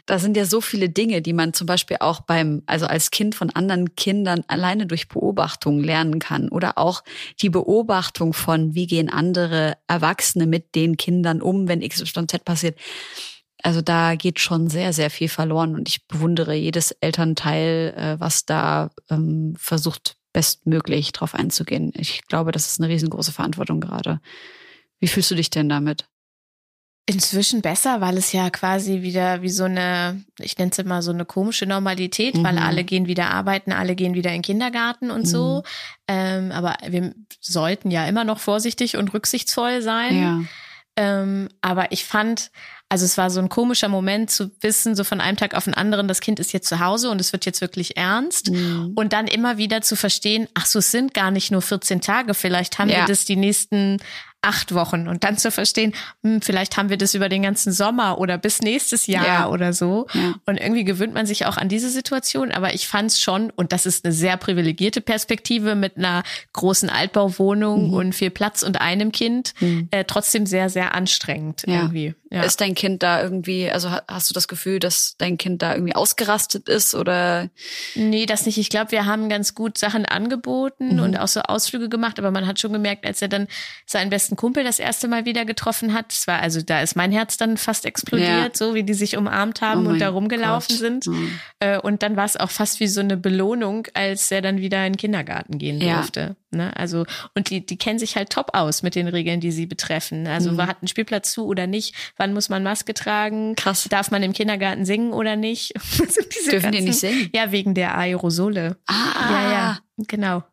da 0.06 0.20
sind 0.20 0.38
ja 0.38 0.46
so 0.46 0.62
viele 0.62 0.90
Dinge, 0.90 1.22
die 1.22 1.34
man 1.34 1.54
zum 1.54 1.68
Beispiel 1.68 1.98
auch 2.00 2.22
beim, 2.22 2.64
also 2.66 2.86
als 2.86 3.12
Kind 3.12 3.36
von 3.36 3.50
anderen 3.50 3.96
Kindern 3.96 4.44
alleine 4.48 4.86
durch 4.86 5.10
Beobachtung 5.10 5.82
lernen 5.82 6.20
kann 6.20 6.48
oder 6.50 6.78
auch 6.78 7.04
die 7.42 7.50
Beobachtung 7.50 8.32
von, 8.32 8.74
wie 8.74 8.88
gehen 8.88 9.10
andere 9.10 9.78
Erwachsene 9.88 10.48
mit 10.48 10.76
den 10.76 10.96
Kindern 10.96 11.42
um, 11.42 11.68
wenn 11.68 11.82
XYZ 11.82 12.46
passiert 12.46 12.78
also 13.64 13.82
da 13.82 14.16
geht 14.16 14.40
schon 14.40 14.70
sehr, 14.70 14.94
sehr 14.94 15.10
viel 15.10 15.30
verloren 15.30 15.76
und 15.76 15.90
ich 15.90 16.08
bewundere 16.08 16.54
jedes 16.54 16.92
Elternteil, 16.92 17.94
äh, 17.98 18.20
was 18.20 18.46
da 18.46 18.90
ähm, 19.10 19.54
versucht, 19.58 20.16
bestmöglich 20.34 21.12
drauf 21.12 21.36
einzugehen. 21.36 21.92
Ich 21.96 22.26
glaube, 22.28 22.52
das 22.52 22.68
ist 22.68 22.80
eine 22.80 22.90
riesengroße 22.90 23.32
Verantwortung 23.32 23.82
gerade. 23.82 24.22
Wie 25.00 25.08
fühlst 25.08 25.32
du 25.32 25.36
dich 25.36 25.50
denn 25.50 25.70
damit? 25.70 26.08
Inzwischen 27.06 27.62
besser, 27.62 28.02
weil 28.02 28.18
es 28.18 28.34
ja 28.34 28.52
quasi 28.52 29.02
wieder 29.02 29.42
wie 29.42 29.50
so 29.50 29.64
eine, 29.64 30.24
ich 30.38 30.56
nenne 30.60 30.70
es 30.72 30.78
immer 30.78 31.02
so 31.02 31.12
eine 31.12 31.26
komische 31.26 31.66
Normalität, 31.66 32.36
mhm. 32.36 32.44
weil 32.44 32.60
alle 32.60 32.84
gehen 32.84 33.08
wieder 33.08 33.32
arbeiten, 33.32 33.72
alle 33.72 33.96
gehen 33.96 34.14
wieder 34.14 34.30
in 34.30 34.38
den 34.38 34.42
Kindergarten 34.44 35.10
und 35.10 35.22
mhm. 35.22 35.26
so. 35.26 35.64
Ähm, 36.08 36.52
aber 36.52 36.78
wir 36.88 37.16
sollten 37.42 37.90
ja 37.90 38.06
immer 38.06 38.26
noch 38.26 38.40
vorsichtig 38.40 38.96
und 38.96 39.12
rücksichtsvoll 39.12 39.82
sein. 39.82 40.22
Ja. 40.22 40.42
Ähm, 40.98 41.50
aber 41.62 41.92
ich 41.92 42.06
fand, 42.06 42.52
also 42.90 43.06
es 43.06 43.18
war 43.18 43.30
so 43.30 43.40
ein 43.40 43.50
komischer 43.50 43.88
Moment 43.88 44.32
zu 44.32 44.52
wissen, 44.62 44.96
so 44.96 45.04
von 45.04 45.22
einem 45.22 45.38
Tag 45.38 45.54
auf 45.54 45.66
den 45.66 45.76
anderen, 45.76 46.08
das 46.08 46.22
Kind 46.22 46.40
ist 46.40 46.54
jetzt 46.54 46.68
zu 46.68 46.80
Hause 46.80 47.12
und 47.12 47.22
es 47.22 47.32
wird 47.32 47.46
jetzt 47.46 47.62
wirklich 47.62 47.98
ernst. 47.98 48.52
Mhm. 48.52 48.94
Und 48.96 49.14
dann 49.14 49.28
immer 49.28 49.58
wieder 49.58 49.82
zu 49.82 49.96
verstehen, 49.96 50.48
ach 50.56 50.66
so, 50.66 50.80
es 50.80 50.90
sind 50.90 51.14
gar 51.14 51.30
nicht 51.30 51.52
nur 51.52 51.62
14 51.62 52.02
Tage, 52.02 52.34
vielleicht 52.34 52.80
haben 52.80 52.90
ja. 52.90 52.98
wir 52.98 53.06
das 53.06 53.26
die 53.26 53.36
nächsten 53.36 54.00
acht 54.42 54.74
Wochen 54.74 55.08
und 55.08 55.24
dann 55.24 55.38
zu 55.38 55.52
verstehen, 55.52 55.94
hm, 56.24 56.42
vielleicht 56.42 56.78
haben 56.78 56.90
wir 56.90 56.98
das 56.98 57.14
über 57.14 57.28
den 57.28 57.42
ganzen 57.42 57.74
Sommer 57.74 58.20
oder 58.20 58.38
bis 58.38 58.62
nächstes 58.62 59.06
Jahr 59.06 59.26
ja. 59.26 59.50
oder 59.50 59.74
so. 59.74 60.08
Ja. 60.14 60.36
Und 60.46 60.58
irgendwie 60.58 60.86
gewöhnt 60.86 61.14
man 61.14 61.26
sich 61.26 61.46
auch 61.46 61.58
an 61.58 61.68
diese 61.68 61.90
Situation. 61.90 62.52
Aber 62.52 62.74
ich 62.74 62.88
fand 62.88 63.12
es 63.12 63.20
schon, 63.20 63.50
und 63.52 63.74
das 63.74 63.86
ist 63.86 64.06
eine 64.06 64.14
sehr 64.14 64.38
privilegierte 64.38 65.02
Perspektive 65.02 65.76
mit 65.76 65.98
einer 65.98 66.24
großen 66.54 66.90
Altbauwohnung 66.90 67.90
mhm. 67.90 67.94
und 67.94 68.16
viel 68.16 68.30
Platz 68.30 68.64
und 68.64 68.80
einem 68.80 69.12
Kind, 69.12 69.54
mhm. 69.60 69.90
äh, 69.92 70.06
trotzdem 70.06 70.46
sehr, 70.46 70.70
sehr 70.70 70.96
anstrengend 70.96 71.64
irgendwie. 71.66 72.16
Ja. 72.32 72.44
Ist 72.44 72.62
dein 72.62 72.76
Kind 72.76 73.02
da 73.02 73.24
irgendwie, 73.24 73.72
also 73.72 73.90
hast 74.08 74.30
du 74.30 74.34
das 74.36 74.48
Gefühl, 74.48 74.80
dass 74.80 75.16
dein 75.18 75.40
Kind 75.40 75.64
da 75.64 75.74
irgendwie 75.74 75.96
ausgerastet 75.96 76.70
ist 76.70 76.94
oder? 76.94 77.50
Nee, 77.96 78.28
das 78.28 78.46
nicht. 78.46 78.60
Ich 78.60 78.70
glaube, 78.70 78.92
wir 78.92 79.06
haben 79.06 79.30
ganz 79.30 79.56
gut 79.56 79.80
Sachen 79.80 80.06
angeboten 80.06 80.98
mhm. 80.98 81.02
und 81.02 81.18
auch 81.18 81.28
so 81.28 81.42
Ausflüge 81.42 81.90
gemacht, 81.90 82.20
aber 82.20 82.30
man 82.30 82.46
hat 82.46 82.60
schon 82.60 82.72
gemerkt, 82.72 83.06
als 83.06 83.22
er 83.24 83.30
dann 83.30 83.48
seinen 83.88 84.12
besten 84.12 84.36
Kumpel 84.36 84.64
das 84.64 84.78
erste 84.78 85.08
Mal 85.08 85.26
wieder 85.26 85.44
getroffen 85.44 85.94
hat, 85.94 86.12
das 86.12 86.28
war 86.28 86.40
also, 86.40 86.62
da 86.62 86.82
ist 86.82 86.96
mein 86.96 87.12
Herz 87.12 87.38
dann 87.38 87.58
fast 87.58 87.86
explodiert, 87.86 88.30
ja. 88.30 88.50
so 88.54 88.76
wie 88.76 88.84
die 88.84 88.94
sich 88.94 89.18
umarmt 89.18 89.62
haben 89.62 89.88
oh 89.88 89.90
und 89.90 90.00
da 90.00 90.10
rumgelaufen 90.10 90.76
Gott. 90.76 90.78
sind. 90.78 91.08
Mhm. 91.08 91.40
Und 91.82 92.04
dann 92.04 92.16
war 92.16 92.26
es 92.26 92.38
auch 92.38 92.52
fast 92.52 92.80
wie 92.80 92.88
so 92.88 93.02
eine 93.02 93.18
Belohnung, 93.18 93.88
als 93.96 94.30
er 94.30 94.42
dann 94.42 94.60
wieder 94.60 94.86
in 94.86 94.94
den 94.94 94.98
Kindergarten 94.98 95.58
gehen 95.58 95.82
ja. 95.82 95.96
durfte. 95.96 96.36
Ne? 96.52 96.76
Also, 96.76 97.06
und 97.36 97.50
die, 97.50 97.66
die 97.66 97.78
kennen 97.78 98.00
sich 98.00 98.16
halt 98.16 98.32
top 98.32 98.52
aus 98.54 98.84
mit 98.84 98.96
den 98.96 99.08
Regeln, 99.08 99.40
die 99.40 99.52
sie 99.52 99.66
betreffen. 99.66 100.28
Also, 100.28 100.52
mhm. 100.54 100.68
hat 100.68 100.82
ein 100.82 100.88
Spielplatz 100.88 101.32
zu 101.32 101.46
oder 101.46 101.68
nicht? 101.68 101.94
Wann 102.18 102.34
muss 102.34 102.50
man 102.50 102.64
Maske 102.64 102.94
tragen? 102.94 103.56
Krass. 103.56 103.88
Darf 103.90 104.12
man 104.12 104.24
im 104.24 104.34
Kindergarten 104.34 104.86
singen 104.86 105.14
oder 105.14 105.36
nicht? 105.36 105.74
Dürfen 105.98 106.62
ganzen, 106.62 106.72
die 106.72 106.82
nicht 106.82 107.00
singen? 107.00 107.30
Ja, 107.34 107.52
wegen 107.52 107.74
der 107.74 107.98
Aerosole. 107.98 108.78
Ah. 108.88 109.32
Ja, 109.32 109.52
ja, 109.52 109.80
genau. 110.08 110.44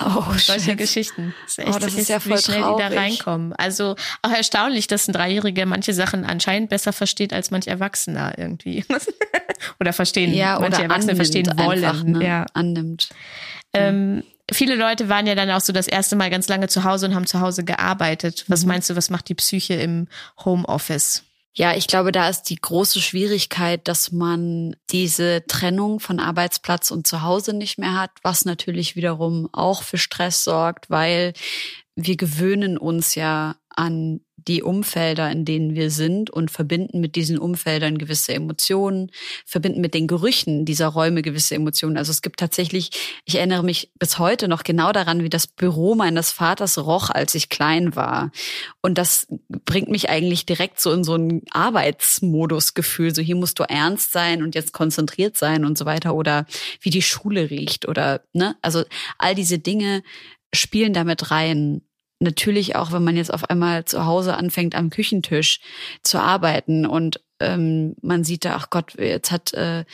Oh, 0.00 0.24
solche 0.38 0.70
shit. 0.70 0.78
Geschichten. 0.78 1.34
Das 1.44 1.52
ist, 1.52 1.58
echt, 1.58 1.76
oh, 1.76 1.78
das 1.78 1.94
ist 1.94 2.08
ja 2.08 2.18
voll 2.18 2.38
wie 2.38 2.42
schnell 2.42 2.60
traurig. 2.62 2.88
die 2.88 2.94
da 2.94 3.00
reinkommen. 3.00 3.52
Also 3.54 3.94
auch 4.22 4.30
erstaunlich, 4.30 4.86
dass 4.86 5.06
ein 5.06 5.12
Dreijähriger 5.12 5.66
manche 5.66 5.92
Sachen 5.92 6.24
anscheinend 6.24 6.70
besser 6.70 6.92
versteht 6.92 7.32
als 7.32 7.50
manche 7.50 7.70
Erwachsener 7.70 8.32
irgendwie. 8.38 8.84
oder 9.80 9.92
verstehen, 9.92 10.32
ja, 10.32 10.58
manche 10.58 10.76
oder 10.76 10.84
Erwachsene 10.84 11.16
verstehen 11.16 11.46
wollen. 11.56 11.84
Einfach, 11.84 12.04
ne? 12.04 12.24
Ja. 12.24 12.46
Annimmt. 12.54 13.10
Ähm, 13.74 14.22
viele 14.52 14.74
Leute 14.74 15.08
waren 15.08 15.26
ja 15.26 15.34
dann 15.34 15.50
auch 15.50 15.60
so 15.60 15.72
das 15.72 15.86
erste 15.86 16.16
Mal 16.16 16.30
ganz 16.30 16.48
lange 16.48 16.68
zu 16.68 16.84
Hause 16.84 17.06
und 17.06 17.14
haben 17.14 17.26
zu 17.26 17.40
Hause 17.40 17.64
gearbeitet. 17.64 18.44
Was 18.48 18.62
mhm. 18.62 18.68
meinst 18.68 18.90
du, 18.90 18.96
was 18.96 19.10
macht 19.10 19.28
die 19.28 19.34
Psyche 19.34 19.74
im 19.74 20.08
Homeoffice? 20.44 21.24
Ja, 21.54 21.76
ich 21.76 21.86
glaube, 21.86 22.12
da 22.12 22.30
ist 22.30 22.44
die 22.44 22.56
große 22.56 23.00
Schwierigkeit, 23.00 23.86
dass 23.86 24.10
man 24.10 24.74
diese 24.90 25.44
Trennung 25.46 26.00
von 26.00 26.18
Arbeitsplatz 26.18 26.90
und 26.90 27.06
Zuhause 27.06 27.52
nicht 27.52 27.78
mehr 27.78 27.94
hat, 27.94 28.10
was 28.22 28.46
natürlich 28.46 28.96
wiederum 28.96 29.50
auch 29.52 29.82
für 29.82 29.98
Stress 29.98 30.44
sorgt, 30.44 30.88
weil 30.88 31.34
wir 31.94 32.16
gewöhnen 32.16 32.78
uns 32.78 33.14
ja 33.16 33.56
an 33.68 34.20
die 34.48 34.62
Umfelder, 34.62 35.30
in 35.30 35.44
denen 35.44 35.74
wir 35.74 35.90
sind 35.90 36.30
und 36.30 36.50
verbinden 36.50 37.00
mit 37.00 37.16
diesen 37.16 37.38
Umfeldern 37.38 37.98
gewisse 37.98 38.34
Emotionen, 38.34 39.10
verbinden 39.46 39.80
mit 39.80 39.94
den 39.94 40.06
Gerüchen 40.06 40.64
dieser 40.64 40.88
Räume 40.88 41.22
gewisse 41.22 41.54
Emotionen. 41.54 41.96
Also 41.96 42.10
es 42.10 42.22
gibt 42.22 42.40
tatsächlich, 42.40 42.90
ich 43.24 43.36
erinnere 43.36 43.62
mich 43.62 43.90
bis 43.98 44.18
heute 44.18 44.48
noch 44.48 44.64
genau 44.64 44.92
daran, 44.92 45.22
wie 45.22 45.30
das 45.30 45.46
Büro 45.46 45.94
meines 45.94 46.32
Vaters 46.32 46.78
roch, 46.78 47.10
als 47.10 47.34
ich 47.34 47.48
klein 47.48 47.96
war. 47.96 48.30
Und 48.80 48.98
das 48.98 49.26
bringt 49.64 49.88
mich 49.88 50.10
eigentlich 50.10 50.46
direkt 50.46 50.80
so 50.80 50.92
in 50.92 51.04
so 51.04 51.14
ein 51.14 51.42
Arbeitsmodusgefühl. 51.50 53.14
So 53.14 53.22
hier 53.22 53.36
musst 53.36 53.58
du 53.58 53.64
ernst 53.64 54.12
sein 54.12 54.42
und 54.42 54.54
jetzt 54.54 54.72
konzentriert 54.72 55.36
sein 55.36 55.64
und 55.64 55.78
so 55.78 55.84
weiter. 55.84 56.14
Oder 56.14 56.46
wie 56.80 56.90
die 56.90 57.02
Schule 57.02 57.50
riecht 57.50 57.86
oder, 57.88 58.22
ne? 58.32 58.56
Also 58.62 58.84
all 59.18 59.34
diese 59.34 59.58
Dinge 59.58 60.02
spielen 60.54 60.92
damit 60.92 61.30
rein 61.30 61.82
natürlich 62.22 62.76
auch, 62.76 62.92
wenn 62.92 63.04
man 63.04 63.16
jetzt 63.16 63.32
auf 63.32 63.50
einmal 63.50 63.84
zu 63.84 64.06
Hause 64.06 64.36
anfängt, 64.36 64.74
am 64.74 64.90
Küchentisch 64.90 65.60
zu 66.02 66.18
arbeiten 66.18 66.86
und 66.86 67.20
ähm, 67.42 67.94
man 68.00 68.24
sieht 68.24 68.44
da, 68.44 68.54
ach 68.56 68.70
Gott, 68.70 68.94
jetzt 68.98 69.30
hat 69.30 69.52
äh, 69.54 69.84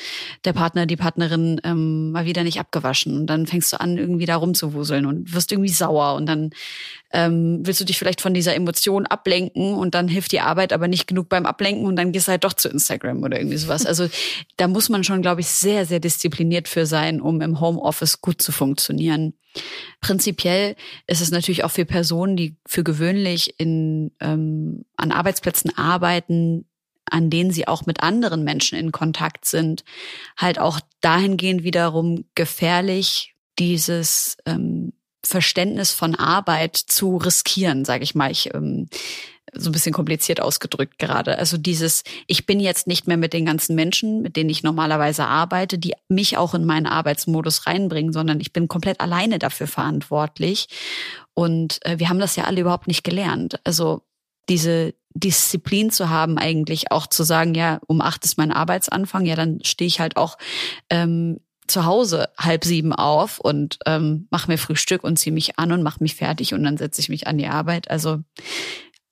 der 0.44 0.52
Partner, 0.52 0.86
die 0.86 0.96
Partnerin 0.96 1.60
ähm, 1.64 2.12
mal 2.12 2.24
wieder 2.24 2.44
nicht 2.44 2.60
abgewaschen. 2.60 3.16
Und 3.16 3.26
dann 3.26 3.46
fängst 3.46 3.72
du 3.72 3.80
an, 3.80 3.96
irgendwie 3.96 4.26
da 4.26 4.36
rumzuwuseln 4.36 5.06
und 5.06 5.32
wirst 5.32 5.50
irgendwie 5.50 5.72
sauer. 5.72 6.14
Und 6.14 6.26
dann 6.26 6.50
ähm, 7.12 7.60
willst 7.64 7.80
du 7.80 7.84
dich 7.84 7.98
vielleicht 7.98 8.20
von 8.20 8.34
dieser 8.34 8.54
Emotion 8.54 9.06
ablenken 9.06 9.74
und 9.74 9.94
dann 9.94 10.08
hilft 10.08 10.32
die 10.32 10.40
Arbeit 10.40 10.72
aber 10.72 10.88
nicht 10.88 11.06
genug 11.06 11.28
beim 11.28 11.46
Ablenken 11.46 11.86
und 11.86 11.96
dann 11.96 12.12
gehst 12.12 12.28
du 12.28 12.32
halt 12.32 12.44
doch 12.44 12.52
zu 12.52 12.68
Instagram 12.68 13.22
oder 13.22 13.38
irgendwie 13.38 13.56
sowas. 13.56 13.86
Also 13.86 14.08
da 14.56 14.68
muss 14.68 14.88
man 14.88 15.04
schon, 15.04 15.22
glaube 15.22 15.40
ich, 15.40 15.48
sehr, 15.48 15.86
sehr 15.86 16.00
diszipliniert 16.00 16.68
für 16.68 16.84
sein, 16.84 17.20
um 17.20 17.40
im 17.40 17.60
Homeoffice 17.60 18.20
gut 18.20 18.42
zu 18.42 18.52
funktionieren. 18.52 19.34
Prinzipiell 20.00 20.76
ist 21.06 21.22
es 21.22 21.30
natürlich 21.30 21.64
auch 21.64 21.70
für 21.70 21.86
Personen, 21.86 22.36
die 22.36 22.56
für 22.66 22.84
gewöhnlich 22.84 23.58
in, 23.58 24.12
ähm, 24.20 24.84
an 24.96 25.10
Arbeitsplätzen 25.10 25.76
arbeiten, 25.76 26.66
an 27.10 27.30
denen 27.30 27.50
sie 27.50 27.68
auch 27.68 27.86
mit 27.86 28.02
anderen 28.02 28.44
Menschen 28.44 28.78
in 28.78 28.92
Kontakt 28.92 29.44
sind, 29.44 29.84
halt 30.36 30.58
auch 30.58 30.80
dahingehend 31.00 31.62
wiederum 31.62 32.24
gefährlich, 32.34 33.34
dieses 33.58 34.36
ähm, 34.46 34.92
Verständnis 35.24 35.92
von 35.92 36.14
Arbeit 36.14 36.76
zu 36.76 37.16
riskieren, 37.16 37.84
sage 37.84 38.04
ich 38.04 38.14
mal. 38.14 38.30
Ich 38.30 38.54
ähm, 38.54 38.88
so 39.54 39.70
ein 39.70 39.72
bisschen 39.72 39.92
kompliziert 39.92 40.40
ausgedrückt 40.40 40.98
gerade. 40.98 41.38
Also 41.38 41.56
dieses, 41.56 42.04
ich 42.26 42.46
bin 42.46 42.60
jetzt 42.60 42.86
nicht 42.86 43.06
mehr 43.06 43.16
mit 43.16 43.32
den 43.32 43.46
ganzen 43.46 43.74
Menschen, 43.74 44.22
mit 44.22 44.36
denen 44.36 44.50
ich 44.50 44.62
normalerweise 44.62 45.24
arbeite, 45.24 45.78
die 45.78 45.94
mich 46.08 46.36
auch 46.36 46.54
in 46.54 46.64
meinen 46.64 46.86
Arbeitsmodus 46.86 47.66
reinbringen, 47.66 48.12
sondern 48.12 48.40
ich 48.40 48.52
bin 48.52 48.68
komplett 48.68 49.00
alleine 49.00 49.38
dafür 49.38 49.66
verantwortlich. 49.66 50.68
Und 51.34 51.84
äh, 51.84 51.98
wir 51.98 52.08
haben 52.08 52.18
das 52.18 52.36
ja 52.36 52.44
alle 52.44 52.60
überhaupt 52.60 52.88
nicht 52.88 53.04
gelernt. 53.04 53.60
Also 53.64 54.02
diese 54.48 54.94
Disziplin 55.14 55.90
zu 55.90 56.10
haben, 56.10 56.38
eigentlich 56.38 56.90
auch 56.92 57.06
zu 57.06 57.24
sagen, 57.24 57.54
ja, 57.54 57.80
um 57.86 58.00
acht 58.00 58.24
ist 58.24 58.38
mein 58.38 58.52
Arbeitsanfang, 58.52 59.26
ja, 59.26 59.34
dann 59.34 59.60
stehe 59.64 59.86
ich 59.86 60.00
halt 60.00 60.16
auch 60.16 60.38
ähm, 60.90 61.40
zu 61.66 61.84
Hause 61.84 62.28
halb 62.38 62.64
sieben 62.64 62.92
auf 62.92 63.38
und 63.38 63.78
ähm, 63.86 64.26
mache 64.30 64.50
mir 64.50 64.58
Frühstück 64.58 65.04
und 65.04 65.18
ziehe 65.18 65.34
mich 65.34 65.58
an 65.58 65.72
und 65.72 65.82
mache 65.82 66.02
mich 66.02 66.14
fertig 66.14 66.54
und 66.54 66.62
dann 66.62 66.76
setze 66.78 67.00
ich 67.00 67.08
mich 67.08 67.26
an 67.26 67.38
die 67.38 67.46
Arbeit. 67.46 67.90
Also 67.90 68.20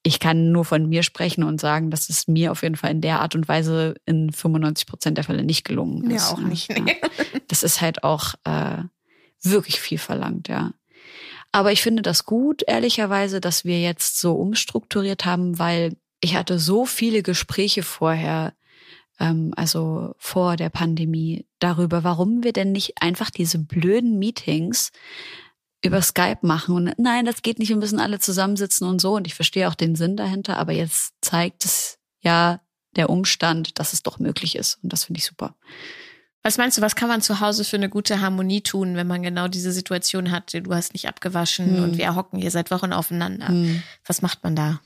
ich 0.03 0.21
kann 0.21 0.53
nur 0.53 0.65
von 0.65 0.89
mir 0.89 1.03
sprechen 1.03 1.43
und 1.43 1.61
sagen, 1.61 1.91
dass 1.91 2.09
es 2.09 2.29
mir 2.29 2.53
auf 2.53 2.63
jeden 2.63 2.77
Fall 2.77 2.93
in 2.93 3.01
der 3.01 3.21
Art 3.21 3.35
und 3.35 3.49
Weise 3.49 3.97
in 4.07 4.33
95 4.33 4.87
Prozent 4.87 5.19
der 5.19 5.25
Fälle 5.25 5.45
nicht 5.45 5.65
gelungen 5.65 6.11
ist. 6.11 6.31
Ja, 6.31 6.37
auch 6.37 6.41
nicht. 6.41 6.71
Nee. 6.71 6.97
Das 7.49 7.63
ist 7.63 7.81
halt 7.81 8.05
auch 8.05 8.35
äh, 8.45 8.79
wirklich 9.43 9.81
viel 9.81 9.99
verlangt, 9.99 10.49
ja. 10.49 10.73
Aber 11.57 11.73
ich 11.73 11.81
finde 11.81 12.03
das 12.03 12.27
gut, 12.27 12.63
ehrlicherweise, 12.67 13.41
dass 13.41 13.65
wir 13.65 13.81
jetzt 13.81 14.19
so 14.19 14.35
umstrukturiert 14.35 15.25
haben, 15.25 15.59
weil 15.59 15.97
ich 16.21 16.37
hatte 16.37 16.59
so 16.59 16.85
viele 16.85 17.23
Gespräche 17.23 17.83
vorher, 17.83 18.53
ähm, 19.19 19.55
also 19.57 20.15
vor 20.19 20.57
der 20.57 20.69
Pandemie, 20.69 21.47
darüber, 21.59 22.05
warum 22.05 22.45
wir 22.45 22.53
denn 22.53 22.73
nicht 22.73 23.01
einfach 23.01 23.31
diese 23.31 23.59
blöden 23.59 24.19
Meetings 24.19 24.93
über 25.83 26.03
Skype 26.03 26.41
machen. 26.43 26.75
Und 26.75 26.99
nein, 26.99 27.25
das 27.25 27.41
geht 27.41 27.59
nicht, 27.59 27.71
wir 27.71 27.77
müssen 27.79 28.01
alle 28.01 28.19
zusammensitzen 28.19 28.87
und 28.87 29.01
so. 29.01 29.15
Und 29.15 29.27
ich 29.27 29.35
verstehe 29.35 29.71
auch 29.71 29.75
den 29.75 29.95
Sinn 29.95 30.19
dahinter, 30.19 30.59
aber 30.59 30.75
jetzt 30.75 31.15
zeigt 31.23 31.65
es 31.65 31.99
ja 32.21 32.61
der 32.97 33.09
Umstand, 33.09 33.79
dass 33.79 33.95
es 33.95 34.03
doch 34.03 34.19
möglich 34.19 34.57
ist. 34.57 34.79
Und 34.83 34.93
das 34.93 35.05
finde 35.05 35.21
ich 35.21 35.25
super. 35.25 35.57
Was 36.47 36.59
meinst 36.59 36.79
du, 36.79 36.83
was 36.83 36.95
kann 36.95 37.09
man 37.09 37.23
zu 37.23 37.41
Hause 37.41 37.65
für 37.65 37.75
eine 37.75 37.89
gute 37.89 38.21
Harmonie 38.21 38.61
tun, 38.61 38.95
wenn 38.95 39.09
man 39.09 39.25
genau 39.25 39.49
diese 39.49 39.73
Situation 39.73 40.31
hat, 40.31 40.55
du 40.55 40.73
hast 40.73 40.93
nicht 40.93 41.09
abgewaschen 41.09 41.79
hm. 41.79 41.83
und 41.83 41.99
wir 41.99 42.15
hocken 42.15 42.39
hier 42.39 42.53
seit 42.53 42.71
Wochen 42.71 42.93
aufeinander? 42.93 43.49
Hm. 43.49 43.83
Was 44.07 44.23
macht 44.23 44.45
man 44.45 44.55
da? 44.55 44.81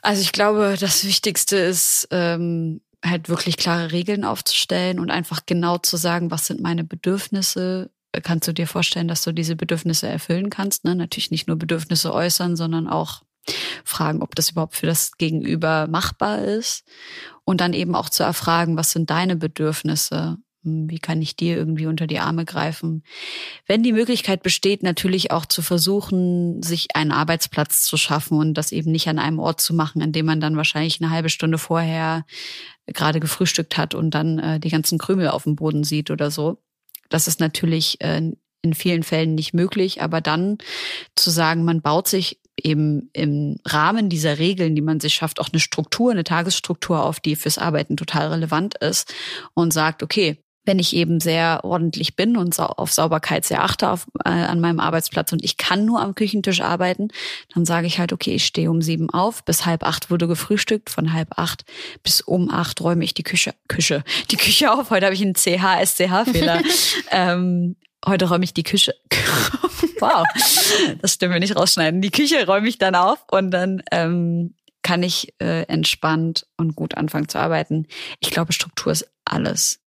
Also 0.00 0.22
ich 0.22 0.32
glaube, 0.32 0.76
das 0.80 1.04
Wichtigste 1.04 1.58
ist, 1.58 2.08
ähm, 2.10 2.80
halt 3.04 3.28
wirklich 3.28 3.58
klare 3.58 3.92
Regeln 3.92 4.24
aufzustellen 4.24 4.98
und 4.98 5.10
einfach 5.10 5.40
genau 5.44 5.76
zu 5.76 5.98
sagen, 5.98 6.30
was 6.30 6.46
sind 6.46 6.62
meine 6.62 6.84
Bedürfnisse. 6.84 7.90
Kannst 8.22 8.48
du 8.48 8.54
dir 8.54 8.66
vorstellen, 8.66 9.08
dass 9.08 9.22
du 9.22 9.32
diese 9.32 9.56
Bedürfnisse 9.56 10.08
erfüllen 10.08 10.48
kannst? 10.48 10.86
Ne? 10.86 10.94
Natürlich 10.94 11.30
nicht 11.30 11.48
nur 11.48 11.58
Bedürfnisse 11.58 12.14
äußern, 12.14 12.56
sondern 12.56 12.88
auch 12.88 13.24
fragen, 13.84 14.22
ob 14.22 14.34
das 14.34 14.52
überhaupt 14.52 14.76
für 14.76 14.86
das 14.86 15.18
Gegenüber 15.18 15.86
machbar 15.86 16.38
ist. 16.38 16.84
Und 17.44 17.60
dann 17.60 17.74
eben 17.74 17.94
auch 17.94 18.08
zu 18.08 18.22
erfragen, 18.22 18.78
was 18.78 18.92
sind 18.92 19.10
deine 19.10 19.36
Bedürfnisse? 19.36 20.38
Hm, 20.64 20.90
wie 20.90 20.98
kann 20.98 21.22
ich 21.22 21.36
dir 21.36 21.56
irgendwie 21.56 21.86
unter 21.86 22.06
die 22.06 22.18
Arme 22.18 22.44
greifen? 22.44 23.04
Wenn 23.66 23.82
die 23.82 23.92
Möglichkeit 23.92 24.42
besteht, 24.42 24.82
natürlich 24.82 25.30
auch 25.30 25.46
zu 25.46 25.62
versuchen, 25.62 26.62
sich 26.62 26.88
einen 26.94 27.12
Arbeitsplatz 27.12 27.82
zu 27.82 27.96
schaffen 27.96 28.38
und 28.38 28.54
das 28.54 28.72
eben 28.72 28.90
nicht 28.90 29.08
an 29.08 29.18
einem 29.18 29.38
Ort 29.38 29.60
zu 29.60 29.74
machen, 29.74 30.02
an 30.02 30.12
dem 30.12 30.26
man 30.26 30.40
dann 30.40 30.56
wahrscheinlich 30.56 31.00
eine 31.00 31.10
halbe 31.10 31.28
Stunde 31.28 31.58
vorher 31.58 32.24
gerade 32.86 33.20
gefrühstückt 33.20 33.76
hat 33.76 33.94
und 33.94 34.12
dann 34.12 34.38
äh, 34.38 34.60
die 34.60 34.70
ganzen 34.70 34.98
Krümel 34.98 35.28
auf 35.28 35.44
dem 35.44 35.56
Boden 35.56 35.84
sieht 35.84 36.10
oder 36.10 36.30
so. 36.30 36.58
Das 37.08 37.28
ist 37.28 37.40
natürlich 37.40 38.00
äh, 38.00 38.32
in 38.62 38.74
vielen 38.74 39.02
Fällen 39.02 39.34
nicht 39.34 39.54
möglich, 39.54 40.02
aber 40.02 40.20
dann 40.20 40.58
zu 41.14 41.30
sagen, 41.30 41.64
man 41.64 41.80
baut 41.80 42.08
sich 42.08 42.40
eben 42.62 43.10
im 43.12 43.60
Rahmen 43.64 44.08
dieser 44.08 44.38
Regeln, 44.38 44.74
die 44.74 44.82
man 44.82 45.00
sich 45.00 45.14
schafft, 45.14 45.40
auch 45.40 45.50
eine 45.52 45.60
Struktur, 45.60 46.10
eine 46.10 46.24
Tagesstruktur 46.24 47.04
auf, 47.04 47.20
die 47.20 47.36
fürs 47.36 47.58
Arbeiten 47.58 47.96
total 47.96 48.28
relevant 48.28 48.76
ist 48.78 49.14
und 49.54 49.72
sagt, 49.72 50.02
okay, 50.02 50.42
wenn 50.68 50.78
ich 50.78 50.94
eben 50.94 51.18
sehr 51.18 51.60
ordentlich 51.64 52.14
bin 52.14 52.36
und 52.36 52.60
auf 52.60 52.92
Sauberkeit 52.92 53.46
sehr 53.46 53.64
achte 53.64 53.88
auf, 53.88 54.06
äh, 54.26 54.28
an 54.28 54.60
meinem 54.60 54.80
Arbeitsplatz 54.80 55.32
und 55.32 55.42
ich 55.42 55.56
kann 55.56 55.86
nur 55.86 56.02
am 56.02 56.14
Küchentisch 56.14 56.60
arbeiten, 56.60 57.08
dann 57.54 57.64
sage 57.64 57.86
ich 57.86 57.98
halt, 57.98 58.12
okay, 58.12 58.34
ich 58.34 58.44
stehe 58.44 58.70
um 58.70 58.82
sieben 58.82 59.08
auf, 59.08 59.42
bis 59.46 59.64
halb 59.64 59.82
acht 59.82 60.10
wurde 60.10 60.28
gefrühstückt, 60.28 60.90
von 60.90 61.14
halb 61.14 61.38
acht 61.38 61.64
bis 62.02 62.20
um 62.20 62.50
acht 62.50 62.82
räume 62.82 63.02
ich 63.02 63.14
die 63.14 63.22
Küche, 63.22 63.54
Küche, 63.66 64.04
die 64.30 64.36
Küche 64.36 64.70
auf. 64.70 64.90
Heute 64.90 65.06
habe 65.06 65.14
ich 65.14 65.22
einen 65.22 65.34
CH-SCH-Fehler. 65.34 66.60
ähm, 67.12 67.76
heute 68.06 68.28
räume 68.28 68.44
ich 68.44 68.52
die 68.52 68.62
Küche. 68.62 68.94
wow, 70.00 70.22
das 71.00 71.14
stimmen 71.14 71.32
wir 71.32 71.40
nicht 71.40 71.56
rausschneiden. 71.56 72.02
Die 72.02 72.10
Küche 72.10 72.44
räume 72.44 72.68
ich 72.68 72.76
dann 72.76 72.94
auf 72.94 73.24
und 73.30 73.52
dann 73.52 73.82
ähm, 73.90 74.54
kann 74.82 75.02
ich 75.02 75.32
äh, 75.40 75.62
entspannt 75.62 76.46
und 76.58 76.76
gut 76.76 76.94
anfangen 76.94 77.30
zu 77.30 77.38
arbeiten. 77.38 77.86
Ich 78.20 78.30
glaube, 78.30 78.52
Struktur 78.52 78.92
ist 78.92 79.10
alles. 79.24 79.80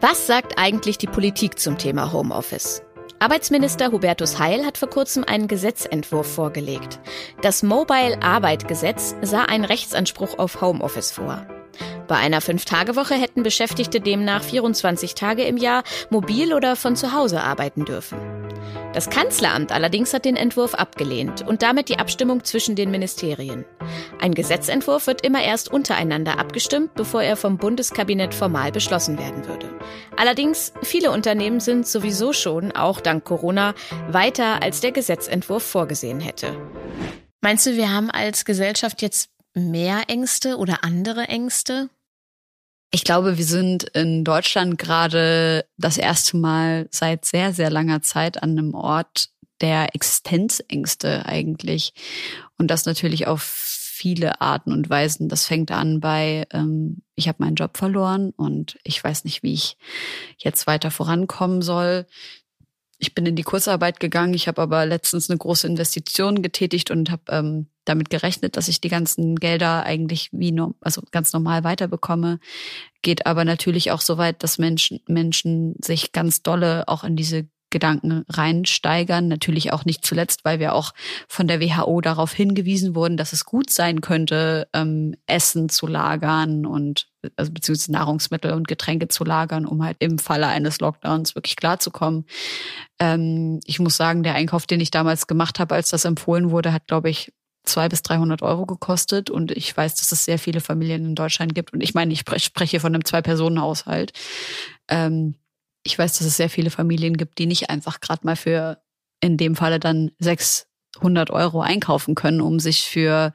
Was 0.00 0.28
sagt 0.28 0.58
eigentlich 0.58 0.96
die 0.98 1.08
Politik 1.08 1.58
zum 1.58 1.76
Thema 1.76 2.12
Homeoffice? 2.12 2.82
Arbeitsminister 3.18 3.90
Hubertus 3.90 4.38
Heil 4.38 4.64
hat 4.64 4.78
vor 4.78 4.88
kurzem 4.88 5.24
einen 5.24 5.48
Gesetzentwurf 5.48 6.34
vorgelegt. 6.36 7.00
Das 7.42 7.64
Mobile 7.64 8.22
Arbeit 8.22 8.68
Gesetz 8.68 9.16
sah 9.22 9.42
einen 9.42 9.64
Rechtsanspruch 9.64 10.38
auf 10.38 10.60
Homeoffice 10.60 11.10
vor. 11.10 11.44
Bei 12.06 12.14
einer 12.14 12.40
Fünf-Tage-Woche 12.40 13.14
hätten 13.14 13.42
Beschäftigte 13.42 14.00
demnach 14.00 14.44
24 14.44 15.16
Tage 15.16 15.42
im 15.42 15.56
Jahr 15.56 15.82
mobil 16.10 16.54
oder 16.54 16.76
von 16.76 16.94
zu 16.94 17.12
Hause 17.12 17.42
arbeiten 17.42 17.84
dürfen. 17.84 18.37
Das 18.94 19.10
Kanzleramt 19.10 19.70
allerdings 19.70 20.14
hat 20.14 20.24
den 20.24 20.36
Entwurf 20.36 20.74
abgelehnt 20.74 21.46
und 21.46 21.62
damit 21.62 21.88
die 21.88 21.98
Abstimmung 21.98 22.42
zwischen 22.42 22.74
den 22.74 22.90
Ministerien. 22.90 23.64
Ein 24.20 24.34
Gesetzentwurf 24.34 25.06
wird 25.06 25.24
immer 25.24 25.42
erst 25.42 25.70
untereinander 25.70 26.38
abgestimmt, 26.38 26.94
bevor 26.94 27.22
er 27.22 27.36
vom 27.36 27.58
Bundeskabinett 27.58 28.34
formal 28.34 28.72
beschlossen 28.72 29.18
werden 29.18 29.46
würde. 29.46 29.68
Allerdings, 30.16 30.72
viele 30.82 31.10
Unternehmen 31.10 31.60
sind 31.60 31.86
sowieso 31.86 32.32
schon, 32.32 32.72
auch 32.72 33.00
dank 33.00 33.24
Corona, 33.24 33.74
weiter 34.08 34.62
als 34.62 34.80
der 34.80 34.92
Gesetzentwurf 34.92 35.62
vorgesehen 35.62 36.20
hätte. 36.20 36.56
Meinst 37.40 37.66
du, 37.66 37.76
wir 37.76 37.92
haben 37.92 38.10
als 38.10 38.44
Gesellschaft 38.44 39.02
jetzt 39.02 39.30
mehr 39.54 40.02
Ängste 40.08 40.56
oder 40.56 40.82
andere 40.82 41.24
Ängste? 41.28 41.90
Ich 42.90 43.04
glaube, 43.04 43.36
wir 43.36 43.44
sind 43.44 43.84
in 43.84 44.24
Deutschland 44.24 44.78
gerade 44.78 45.66
das 45.76 45.98
erste 45.98 46.36
Mal 46.38 46.88
seit 46.90 47.24
sehr, 47.24 47.52
sehr 47.52 47.70
langer 47.70 48.00
Zeit 48.00 48.42
an 48.42 48.52
einem 48.52 48.74
Ort 48.74 49.28
der 49.60 49.94
Existenzängste 49.94 51.26
eigentlich. 51.26 51.92
Und 52.56 52.70
das 52.70 52.86
natürlich 52.86 53.26
auf 53.26 53.42
viele 53.42 54.40
Arten 54.40 54.72
und 54.72 54.88
Weisen. 54.88 55.28
Das 55.28 55.46
fängt 55.46 55.70
an 55.72 56.00
bei, 56.00 56.46
ähm, 56.52 57.02
ich 57.16 57.28
habe 57.28 57.42
meinen 57.42 57.56
Job 57.56 57.76
verloren 57.76 58.30
und 58.30 58.78
ich 58.84 59.02
weiß 59.02 59.24
nicht, 59.24 59.42
wie 59.42 59.52
ich 59.52 59.76
jetzt 60.38 60.66
weiter 60.66 60.90
vorankommen 60.90 61.62
soll. 61.62 62.06
ich 63.00 63.14
bin 63.14 63.26
in 63.26 63.36
die 63.36 63.44
Kursarbeit 63.44 64.00
gegangen. 64.00 64.34
Ich 64.34 64.48
habe 64.48 64.60
aber 64.62 64.84
letztens 64.84 65.30
eine 65.30 65.38
große 65.38 65.66
Investition 65.68 66.42
getätigt 66.42 66.90
und 66.90 67.10
habe 67.10 67.22
ähm, 67.28 67.66
damit 67.88 68.10
gerechnet, 68.10 68.56
dass 68.56 68.68
ich 68.68 68.80
die 68.80 68.88
ganzen 68.88 69.36
Gelder 69.36 69.84
eigentlich 69.84 70.28
wie 70.32 70.52
no 70.52 70.74
also 70.80 71.02
ganz 71.10 71.32
normal 71.32 71.64
weiterbekomme. 71.64 72.40
Geht 73.02 73.26
aber 73.26 73.44
natürlich 73.44 73.90
auch 73.90 74.00
so 74.00 74.18
weit, 74.18 74.42
dass 74.42 74.58
Menschen, 74.58 75.00
Menschen 75.06 75.74
sich 75.82 76.12
ganz 76.12 76.42
dolle 76.42 76.86
auch 76.88 77.04
in 77.04 77.16
diese 77.16 77.48
Gedanken 77.70 78.24
reinsteigern. 78.28 79.28
Natürlich 79.28 79.72
auch 79.72 79.84
nicht 79.84 80.04
zuletzt, 80.04 80.44
weil 80.44 80.58
wir 80.58 80.74
auch 80.74 80.92
von 81.28 81.46
der 81.46 81.60
WHO 81.60 82.00
darauf 82.00 82.32
hingewiesen 82.32 82.94
wurden, 82.94 83.16
dass 83.16 83.32
es 83.32 83.44
gut 83.44 83.70
sein 83.70 84.00
könnte, 84.00 84.68
ähm, 84.72 85.14
Essen 85.26 85.68
zu 85.68 85.86
lagern 85.86 86.64
und 86.66 87.08
also 87.36 87.52
beziehungsweise 87.52 87.92
Nahrungsmittel 87.92 88.52
und 88.52 88.68
Getränke 88.68 89.08
zu 89.08 89.24
lagern, 89.24 89.66
um 89.66 89.84
halt 89.84 89.96
im 90.00 90.18
Falle 90.18 90.46
eines 90.46 90.80
Lockdowns 90.80 91.34
wirklich 91.34 91.56
klarzukommen. 91.56 92.26
Ähm, 93.00 93.60
ich 93.64 93.80
muss 93.80 93.96
sagen, 93.96 94.22
der 94.22 94.34
Einkauf, 94.34 94.66
den 94.66 94.80
ich 94.80 94.90
damals 94.90 95.26
gemacht 95.26 95.58
habe, 95.58 95.74
als 95.74 95.90
das 95.90 96.04
empfohlen 96.04 96.50
wurde, 96.50 96.72
hat, 96.72 96.86
glaube 96.86 97.10
ich, 97.10 97.32
zwei 97.68 97.88
bis 97.88 98.02
300 98.02 98.42
Euro 98.42 98.66
gekostet. 98.66 99.30
Und 99.30 99.52
ich 99.52 99.76
weiß, 99.76 99.96
dass 99.96 100.12
es 100.12 100.24
sehr 100.24 100.38
viele 100.38 100.60
Familien 100.60 101.04
in 101.04 101.14
Deutschland 101.14 101.54
gibt. 101.54 101.72
Und 101.72 101.80
ich 101.82 101.94
meine, 101.94 102.12
ich 102.12 102.24
spreche 102.38 102.80
von 102.80 102.94
einem 102.94 103.04
Zwei-Personen-Haushalt. 103.04 104.12
Ähm, 104.88 105.34
ich 105.84 105.98
weiß, 105.98 106.18
dass 106.18 106.26
es 106.26 106.36
sehr 106.36 106.50
viele 106.50 106.70
Familien 106.70 107.16
gibt, 107.16 107.38
die 107.38 107.46
nicht 107.46 107.70
einfach 107.70 108.00
gerade 108.00 108.26
mal 108.26 108.36
für 108.36 108.82
in 109.20 109.36
dem 109.36 109.56
Falle 109.56 109.80
dann 109.80 110.10
600 110.18 111.30
Euro 111.30 111.60
einkaufen 111.60 112.14
können, 112.14 112.40
um 112.40 112.60
sich 112.60 112.82
für, 112.82 113.32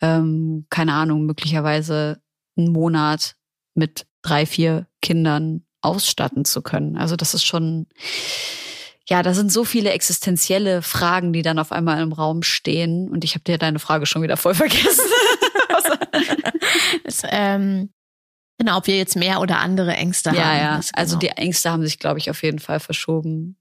ähm, 0.00 0.66
keine 0.70 0.94
Ahnung, 0.94 1.26
möglicherweise 1.26 2.20
einen 2.56 2.72
Monat 2.72 3.36
mit 3.74 4.06
drei, 4.22 4.46
vier 4.46 4.86
Kindern 5.02 5.64
ausstatten 5.82 6.44
zu 6.44 6.62
können. 6.62 6.96
Also 6.96 7.16
das 7.16 7.34
ist 7.34 7.44
schon, 7.44 7.86
ja, 9.08 9.22
da 9.22 9.34
sind 9.34 9.52
so 9.52 9.64
viele 9.64 9.90
existenzielle 9.90 10.82
Fragen, 10.82 11.32
die 11.32 11.42
dann 11.42 11.58
auf 11.58 11.72
einmal 11.72 12.02
im 12.02 12.12
Raum 12.12 12.42
stehen. 12.42 13.08
Und 13.10 13.24
ich 13.24 13.34
habe 13.34 13.44
dir 13.44 13.58
deine 13.58 13.78
Frage 13.78 14.06
schon 14.06 14.22
wieder 14.22 14.36
voll 14.36 14.54
vergessen. 14.54 15.04
das, 17.04 17.22
ähm, 17.28 17.90
Genau, 18.58 18.78
ob 18.78 18.86
wir 18.86 18.96
jetzt 18.96 19.16
mehr 19.16 19.40
oder 19.40 19.58
andere 19.58 19.94
Ängste 19.94 20.30
ja, 20.30 20.36
haben. 20.36 20.56
Ja, 20.56 20.62
ja. 20.62 20.76
Genau. 20.76 20.86
Also 20.92 21.18
die 21.18 21.26
Ängste 21.28 21.72
haben 21.72 21.82
sich, 21.82 21.98
glaube 21.98 22.18
ich, 22.18 22.30
auf 22.30 22.42
jeden 22.42 22.60
Fall 22.60 22.80
verschoben. 22.80 23.58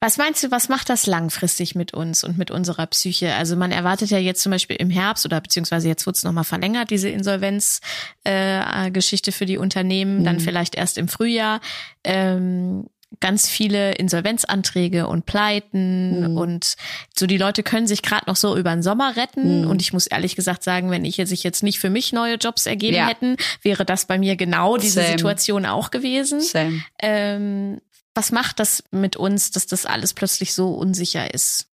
Was 0.00 0.18
meinst 0.18 0.42
du, 0.42 0.50
was 0.50 0.68
macht 0.68 0.88
das 0.88 1.06
langfristig 1.06 1.76
mit 1.76 1.94
uns 1.94 2.24
und 2.24 2.36
mit 2.36 2.50
unserer 2.50 2.88
Psyche? 2.88 3.34
Also 3.34 3.54
man 3.54 3.70
erwartet 3.70 4.10
ja 4.10 4.18
jetzt 4.18 4.42
zum 4.42 4.50
Beispiel 4.50 4.74
im 4.74 4.90
Herbst 4.90 5.24
oder 5.24 5.40
beziehungsweise 5.40 5.86
jetzt 5.86 6.04
wird 6.06 6.16
es 6.16 6.24
nochmal 6.24 6.42
verlängert, 6.42 6.90
diese 6.90 7.08
Insolvenzgeschichte 7.08 9.30
äh, 9.30 9.32
für 9.32 9.46
die 9.46 9.58
Unternehmen, 9.58 10.18
mhm. 10.18 10.24
dann 10.24 10.40
vielleicht 10.40 10.74
erst 10.74 10.98
im 10.98 11.06
Frühjahr. 11.06 11.60
Ähm, 12.02 12.88
ganz 13.20 13.48
viele 13.48 13.92
Insolvenzanträge 13.94 15.06
und 15.06 15.26
Pleiten 15.26 16.30
mhm. 16.30 16.36
und 16.36 16.76
so 17.16 17.26
die 17.26 17.38
Leute 17.38 17.62
können 17.62 17.86
sich 17.86 18.02
gerade 18.02 18.24
noch 18.26 18.36
so 18.36 18.56
über 18.56 18.70
den 18.70 18.82
Sommer 18.82 19.16
retten 19.16 19.62
mhm. 19.62 19.70
und 19.70 19.82
ich 19.82 19.92
muss 19.92 20.06
ehrlich 20.06 20.36
gesagt 20.36 20.62
sagen, 20.62 20.90
wenn 20.90 21.04
ich 21.04 21.16
sich 21.16 21.42
jetzt 21.42 21.62
nicht 21.62 21.78
für 21.78 21.90
mich 21.90 22.12
neue 22.12 22.36
Jobs 22.36 22.66
ergeben 22.66 22.96
ja. 22.96 23.06
hätten, 23.06 23.36
wäre 23.62 23.84
das 23.84 24.06
bei 24.06 24.18
mir 24.18 24.36
genau 24.36 24.76
diese 24.76 25.02
Same. 25.02 25.12
Situation 25.12 25.66
auch 25.66 25.90
gewesen. 25.90 26.40
Same. 26.40 26.82
Ähm, 27.00 27.80
was 28.14 28.32
macht 28.32 28.60
das 28.60 28.84
mit 28.90 29.16
uns, 29.16 29.50
dass 29.50 29.66
das 29.66 29.86
alles 29.86 30.14
plötzlich 30.14 30.54
so 30.54 30.68
unsicher 30.70 31.32
ist? 31.32 31.68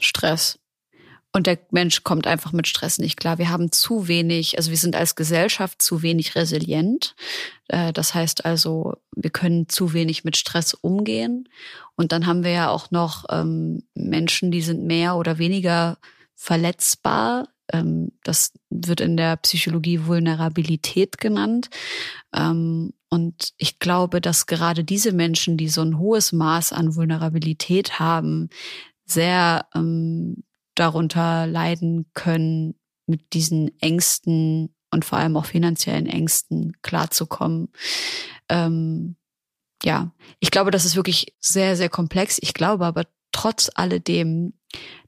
Stress. 0.00 0.58
Und 1.34 1.46
der 1.46 1.58
Mensch 1.70 2.02
kommt 2.04 2.26
einfach 2.26 2.52
mit 2.52 2.68
Stress 2.68 2.98
nicht 2.98 3.18
klar. 3.18 3.38
Wir 3.38 3.48
haben 3.48 3.72
zu 3.72 4.06
wenig, 4.06 4.58
also 4.58 4.70
wir 4.70 4.76
sind 4.76 4.94
als 4.94 5.16
Gesellschaft 5.16 5.80
zu 5.80 6.02
wenig 6.02 6.34
resilient. 6.34 7.14
Äh, 7.68 7.92
das 7.94 8.14
heißt 8.14 8.44
also, 8.44 8.94
wir 9.16 9.30
können 9.30 9.68
zu 9.68 9.94
wenig 9.94 10.24
mit 10.24 10.36
Stress 10.36 10.74
umgehen. 10.74 11.48
Und 11.96 12.12
dann 12.12 12.26
haben 12.26 12.44
wir 12.44 12.50
ja 12.50 12.68
auch 12.68 12.90
noch 12.90 13.24
ähm, 13.30 13.82
Menschen, 13.94 14.50
die 14.50 14.60
sind 14.60 14.84
mehr 14.84 15.16
oder 15.16 15.38
weniger 15.38 15.96
verletzbar. 16.34 17.48
Ähm, 17.72 18.12
das 18.24 18.52
wird 18.68 19.00
in 19.00 19.16
der 19.16 19.36
Psychologie 19.36 20.04
Vulnerabilität 20.04 21.16
genannt. 21.16 21.70
Ähm, 22.34 22.92
und 23.08 23.52
ich 23.56 23.78
glaube, 23.78 24.20
dass 24.20 24.46
gerade 24.46 24.84
diese 24.84 25.12
Menschen, 25.12 25.56
die 25.56 25.68
so 25.68 25.80
ein 25.80 25.98
hohes 25.98 26.32
Maß 26.32 26.74
an 26.74 26.94
Vulnerabilität 26.94 27.98
haben, 27.98 28.50
sehr 29.06 29.66
darunter 30.74 31.46
leiden 31.46 32.06
können, 32.14 32.74
mit 33.06 33.32
diesen 33.32 33.78
Ängsten 33.80 34.74
und 34.90 35.04
vor 35.04 35.18
allem 35.18 35.36
auch 35.36 35.46
finanziellen 35.46 36.06
Ängsten 36.06 36.76
klarzukommen. 36.82 37.68
Ähm, 38.48 39.16
ja, 39.82 40.12
ich 40.38 40.50
glaube, 40.50 40.70
das 40.70 40.84
ist 40.84 40.96
wirklich 40.96 41.34
sehr, 41.40 41.76
sehr 41.76 41.88
komplex. 41.88 42.38
Ich 42.40 42.54
glaube 42.54 42.86
aber 42.86 43.06
trotz 43.32 43.70
alledem, 43.74 44.52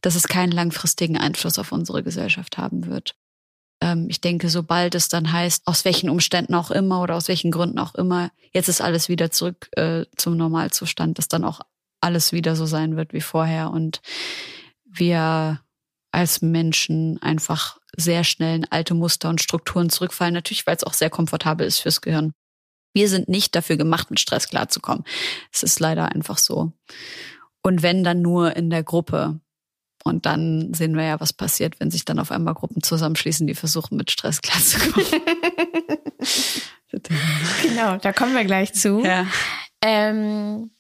dass 0.01 0.15
es 0.15 0.27
keinen 0.27 0.53
langfristigen 0.53 1.17
Einfluss 1.17 1.59
auf 1.59 1.73
unsere 1.73 2.03
Gesellschaft 2.03 2.59
haben 2.59 2.87
wird. 2.87 3.15
Ähm, 3.81 4.07
ich 4.09 4.21
denke, 4.21 4.49
sobald 4.49 4.95
es 4.95 5.09
dann 5.09 5.31
heißt, 5.31 5.67
aus 5.67 5.85
welchen 5.85 6.11
Umständen 6.11 6.55
auch 6.55 6.71
immer 6.71 7.03
oder 7.03 7.17
aus 7.17 7.29
welchen 7.29 7.51
Gründen 7.51 7.79
auch 7.79 7.95
immer, 7.95 8.31
jetzt 8.53 8.69
ist 8.69 8.81
alles 8.81 9.09
wieder 9.09 9.31
zurück 9.31 9.69
äh, 9.73 10.07
zum 10.17 10.37
Normalzustand, 10.37 11.19
dass 11.19 11.29
dann 11.29 11.45
auch 11.45 11.61
alles 12.01 12.33
wieder 12.33 12.57
so 12.57 12.67
sein 12.67 12.97
wird 12.97 13.13
wie 13.13 13.21
vorher. 13.21 13.71
Und 13.71 14.01
wir 14.95 15.61
als 16.13 16.43
Menschen 16.43 17.21
einfach 17.23 17.79
sehr 17.97 18.25
schnell 18.25 18.57
in 18.57 18.65
alte 18.71 18.95
Muster 18.95 19.29
und 19.29 19.43
Strukturen 19.43 19.91
zurückfallen. 19.91 20.35
Natürlich, 20.35 20.67
weil 20.67 20.77
es 20.77 20.85
auch 20.85 20.93
sehr 20.93 21.11
komfortabel 21.11 21.67
ist 21.67 21.81
fürs 21.81 22.01
Gehirn. 22.01 22.33
Wir 22.95 23.09
sind 23.09 23.29
nicht 23.29 23.55
dafür 23.55 23.77
gemacht, 23.77 24.11
mit 24.11 24.21
Stress 24.21 24.49
klarzukommen. 24.49 25.05
Es 25.53 25.63
ist 25.63 25.81
leider 25.81 26.13
einfach 26.13 26.39
so. 26.39 26.73
Und 27.63 27.83
wenn 27.83 28.05
dann 28.05 28.23
nur 28.23 28.57
in 28.57 28.71
der 28.71 28.83
Gruppe. 28.83 29.41
Und 30.05 30.27
dann 30.27 30.75
sehen 30.75 30.97
wir 30.97 31.05
ja, 31.05 31.21
was 31.21 31.33
passiert, 31.33 31.81
wenn 31.81 31.91
sich 31.91 32.05
dann 32.05 32.19
auf 32.19 32.31
einmal 32.31 32.53
Gruppen 32.53 32.83
zusammenschließen, 32.83 33.47
die 33.47 33.55
versuchen, 33.55 33.97
mit 33.97 34.11
Stress 34.11 34.43
klarzukommen. 34.43 35.07
genau, 37.63 37.97
da 37.97 38.13
kommen 38.13 38.35
wir 38.35 38.45
gleich 38.45 38.75
zu. 38.75 39.03
Ja. 39.03 39.27
Ähm, 39.83 40.71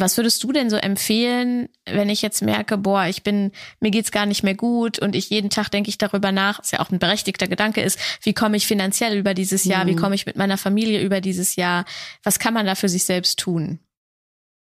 was 0.00 0.16
würdest 0.16 0.42
du 0.44 0.52
denn 0.52 0.70
so 0.70 0.76
empfehlen, 0.76 1.68
wenn 1.84 2.08
ich 2.08 2.22
jetzt 2.22 2.42
merke, 2.42 2.78
boah, 2.78 3.06
ich 3.06 3.22
bin, 3.22 3.52
mir 3.80 3.90
geht's 3.90 4.10
gar 4.10 4.26
nicht 4.26 4.42
mehr 4.42 4.54
gut 4.54 4.98
und 4.98 5.14
ich 5.14 5.30
jeden 5.30 5.50
Tag 5.50 5.70
denke 5.70 5.88
ich 5.88 5.98
darüber 5.98 6.32
nach, 6.32 6.58
was 6.58 6.70
ja 6.70 6.80
auch 6.80 6.90
ein 6.90 6.98
berechtigter 6.98 7.48
Gedanke 7.48 7.80
ist, 7.80 7.98
wie 8.22 8.34
komme 8.34 8.56
ich 8.56 8.66
finanziell 8.66 9.16
über 9.16 9.34
dieses 9.34 9.64
Jahr, 9.64 9.84
mhm. 9.84 9.88
wie 9.88 9.96
komme 9.96 10.14
ich 10.14 10.26
mit 10.26 10.36
meiner 10.36 10.58
Familie 10.58 11.02
über 11.02 11.20
dieses 11.20 11.56
Jahr, 11.56 11.84
was 12.22 12.38
kann 12.38 12.54
man 12.54 12.66
da 12.66 12.74
für 12.74 12.88
sich 12.88 13.04
selbst 13.04 13.38
tun? 13.38 13.80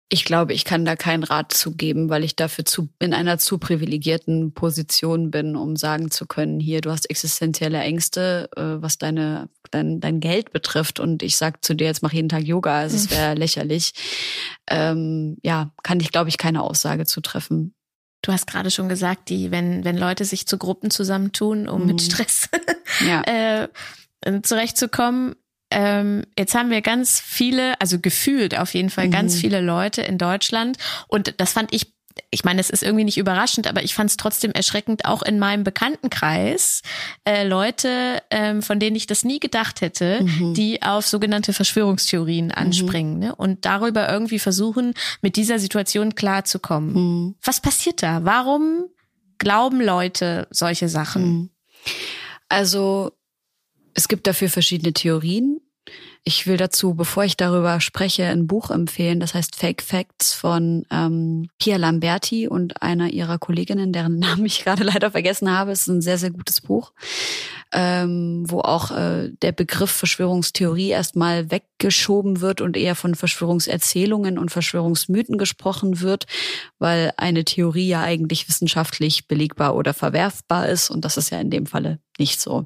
Ich 0.09 0.23
glaube, 0.23 0.53
ich 0.53 0.63
kann 0.63 0.85
da 0.85 0.95
keinen 0.95 1.23
Rat 1.23 1.51
zugeben, 1.51 2.09
weil 2.09 2.23
ich 2.23 2.37
dafür 2.37 2.63
zu, 2.63 2.87
in 2.99 3.13
einer 3.13 3.39
zu 3.39 3.57
privilegierten 3.57 4.53
Position 4.53 5.31
bin, 5.31 5.57
um 5.57 5.75
sagen 5.75 6.11
zu 6.11 6.25
können, 6.25 6.61
hier, 6.61 6.79
du 6.79 6.91
hast 6.91 7.09
existenzielle 7.09 7.79
Ängste, 7.79 8.49
äh, 8.55 8.81
was 8.81 8.97
deine, 8.97 9.49
dein, 9.71 9.99
dein 9.99 10.19
Geld 10.19 10.51
betrifft. 10.51 10.99
Und 10.99 11.23
ich 11.23 11.37
sag 11.37 11.63
zu 11.63 11.75
dir, 11.75 11.87
jetzt 11.87 12.03
mach 12.03 12.13
jeden 12.13 12.29
Tag 12.29 12.43
Yoga, 12.43 12.79
also 12.79 12.95
es 12.95 13.11
wäre 13.11 13.35
lächerlich. 13.35 13.93
Ähm, 14.69 15.37
ja, 15.43 15.71
kann 15.83 15.99
ich, 15.99 16.11
glaube 16.11 16.29
ich, 16.29 16.37
keine 16.37 16.61
Aussage 16.63 17.05
zu 17.05 17.21
treffen. 17.21 17.73
Du 18.21 18.31
hast 18.31 18.47
gerade 18.47 18.71
schon 18.71 18.89
gesagt, 18.89 19.29
die, 19.29 19.51
wenn, 19.51 19.83
wenn 19.83 19.97
Leute 19.97 20.25
sich 20.25 20.47
zu 20.47 20.57
Gruppen 20.57 20.89
zusammentun, 20.89 21.67
um 21.67 21.81
mhm. 21.81 21.87
mit 21.87 22.01
Stress 22.01 22.49
ja. 23.05 23.21
äh, 24.25 24.41
zurechtzukommen, 24.41 25.35
ähm, 25.69 26.23
jetzt 26.37 26.55
haben 26.55 26.69
wir 26.69 26.81
ganz 26.81 27.19
viele, 27.19 27.79
also 27.81 27.99
gefühlt 27.99 28.57
auf 28.57 28.73
jeden 28.73 28.89
Fall 28.89 29.07
mhm. 29.07 29.11
ganz 29.11 29.35
viele 29.35 29.61
Leute 29.61 30.01
in 30.01 30.17
Deutschland. 30.17 30.77
Und 31.07 31.35
das 31.37 31.53
fand 31.53 31.73
ich 31.73 31.93
ich 32.29 32.43
meine, 32.43 32.59
es 32.59 32.69
ist 32.69 32.83
irgendwie 32.83 33.03
nicht 33.03 33.17
überraschend, 33.17 33.67
aber 33.67 33.83
ich 33.83 33.95
fand 33.95 34.09
es 34.09 34.17
trotzdem 34.17 34.51
erschreckend, 34.51 35.05
auch 35.05 35.21
in 35.21 35.39
meinem 35.39 35.63
Bekanntenkreis 35.63 36.81
äh, 37.25 37.47
Leute, 37.47 38.21
ähm, 38.31 38.61
von 38.61 38.79
denen 38.79 38.95
ich 38.95 39.07
das 39.07 39.23
nie 39.23 39.39
gedacht 39.39 39.81
hätte, 39.81 40.23
mhm. 40.23 40.53
die 40.53 40.81
auf 40.81 41.07
sogenannte 41.07 41.53
Verschwörungstheorien 41.53 42.47
mhm. 42.47 42.51
anspringen 42.51 43.13
mhm. 43.15 43.19
ne? 43.19 43.35
und 43.35 43.65
darüber 43.65 44.09
irgendwie 44.09 44.39
versuchen, 44.39 44.93
mit 45.21 45.35
dieser 45.35 45.59
Situation 45.59 46.15
klarzukommen. 46.15 46.93
Mhm. 46.93 47.35
Was 47.43 47.61
passiert 47.61 48.03
da? 48.03 48.23
Warum 48.23 48.85
glauben 49.37 49.81
Leute 49.81 50.47
solche 50.51 50.89
Sachen? 50.89 51.23
Mhm. 51.23 51.49
Also 52.49 53.11
es 53.93 54.07
gibt 54.07 54.27
dafür 54.27 54.49
verschiedene 54.49 54.93
Theorien. 54.93 55.59
Ich 56.27 56.45
will 56.45 56.57
dazu, 56.57 56.93
bevor 56.93 57.23
ich 57.23 57.37
darüber 57.37 57.79
spreche, 57.79 58.25
ein 58.25 58.47
Buch 58.47 58.69
empfehlen, 58.69 59.21
das 59.21 59.33
heißt 59.33 59.55
Fake 59.55 59.81
Facts 59.81 60.33
von 60.33 60.85
ähm, 60.91 61.47
Pia 61.57 61.77
Lamberti 61.77 62.49
und 62.49 62.81
einer 62.81 63.11
ihrer 63.11 63.37
Kolleginnen, 63.37 63.93
deren 63.93 64.19
Namen 64.19 64.45
ich 64.45 64.65
gerade 64.65 64.83
leider 64.83 65.11
vergessen 65.11 65.49
habe. 65.49 65.71
Es 65.71 65.83
ist 65.83 65.87
ein 65.87 66.01
sehr, 66.01 66.17
sehr 66.17 66.31
gutes 66.31 66.59
Buch, 66.59 66.91
ähm, 67.71 68.43
wo 68.45 68.59
auch 68.59 68.91
äh, 68.91 69.29
der 69.41 69.53
Begriff 69.53 69.89
Verschwörungstheorie 69.89 70.89
erstmal 70.89 71.49
weggeschoben 71.49 72.41
wird 72.41 72.59
und 72.59 72.75
eher 72.75 72.95
von 72.95 73.15
Verschwörungserzählungen 73.15 74.37
und 74.37 74.51
Verschwörungsmythen 74.51 75.37
gesprochen 75.37 76.01
wird, 76.01 76.25
weil 76.77 77.13
eine 77.15 77.45
Theorie 77.45 77.87
ja 77.87 78.01
eigentlich 78.01 78.49
wissenschaftlich 78.49 79.29
belegbar 79.29 79.77
oder 79.77 79.93
verwerfbar 79.93 80.67
ist 80.67 80.89
und 80.89 81.05
das 81.05 81.15
ist 81.15 81.29
ja 81.29 81.39
in 81.39 81.51
dem 81.51 81.67
Falle 81.67 81.99
nicht 82.19 82.41
so. 82.41 82.65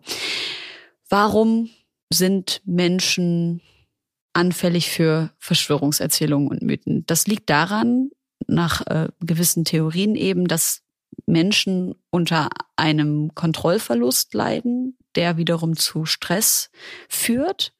Warum 1.09 1.69
sind 2.13 2.61
Menschen 2.65 3.61
anfällig 4.33 4.89
für 4.89 5.31
Verschwörungserzählungen 5.39 6.49
und 6.49 6.61
Mythen? 6.61 7.05
Das 7.05 7.27
liegt 7.27 7.49
daran, 7.49 8.11
nach 8.47 8.85
äh, 8.87 9.09
gewissen 9.21 9.65
Theorien 9.65 10.15
eben, 10.15 10.47
dass 10.47 10.81
Menschen 11.25 11.95
unter 12.09 12.49
einem 12.75 13.33
Kontrollverlust 13.35 14.33
leiden, 14.33 14.97
der 15.15 15.37
wiederum 15.37 15.75
zu 15.75 16.05
Stress 16.05 16.69
führt 17.09 17.73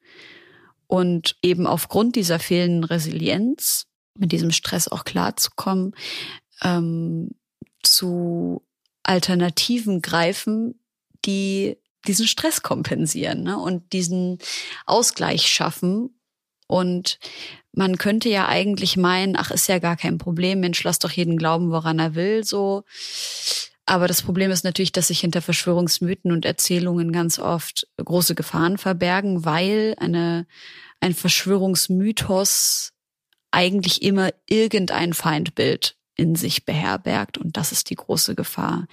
und 0.86 1.36
eben 1.42 1.66
aufgrund 1.66 2.16
dieser 2.16 2.38
fehlenden 2.38 2.84
Resilienz 2.84 3.86
mit 4.18 4.32
diesem 4.32 4.50
Stress 4.50 4.88
auch 4.88 5.04
klarzukommen, 5.04 5.94
ähm, 6.62 7.30
zu 7.82 8.62
Alternativen 9.02 10.02
greifen, 10.02 10.78
die 11.24 11.78
diesen 12.06 12.26
Stress 12.26 12.62
kompensieren 12.62 13.42
ne? 13.42 13.58
und 13.58 13.92
diesen 13.92 14.38
Ausgleich 14.86 15.46
schaffen. 15.46 16.18
Und 16.66 17.18
man 17.72 17.98
könnte 17.98 18.28
ja 18.28 18.48
eigentlich 18.48 18.96
meinen, 18.96 19.36
ach, 19.36 19.50
ist 19.50 19.68
ja 19.68 19.78
gar 19.78 19.96
kein 19.96 20.18
Problem, 20.18 20.60
Mensch, 20.60 20.82
lass 20.84 20.98
doch 20.98 21.10
jeden 21.10 21.36
glauben, 21.36 21.70
woran 21.70 21.98
er 21.98 22.14
will, 22.14 22.44
so. 22.44 22.84
Aber 23.84 24.06
das 24.06 24.22
Problem 24.22 24.50
ist 24.50 24.64
natürlich, 24.64 24.92
dass 24.92 25.08
sich 25.08 25.20
hinter 25.20 25.42
Verschwörungsmythen 25.42 26.32
und 26.32 26.44
Erzählungen 26.44 27.12
ganz 27.12 27.38
oft 27.38 27.88
große 27.96 28.34
Gefahren 28.34 28.78
verbergen, 28.78 29.44
weil 29.44 29.94
eine, 29.98 30.46
ein 31.00 31.14
Verschwörungsmythos 31.14 32.92
eigentlich 33.50 34.02
immer 34.02 34.30
irgendein 34.48 35.12
Feindbild 35.12 35.96
in 36.16 36.34
sich 36.34 36.64
beherbergt. 36.64 37.38
Und 37.38 37.56
das 37.56 37.72
ist 37.72 37.90
die 37.90 37.94
große 37.94 38.34
Gefahr. 38.34 38.86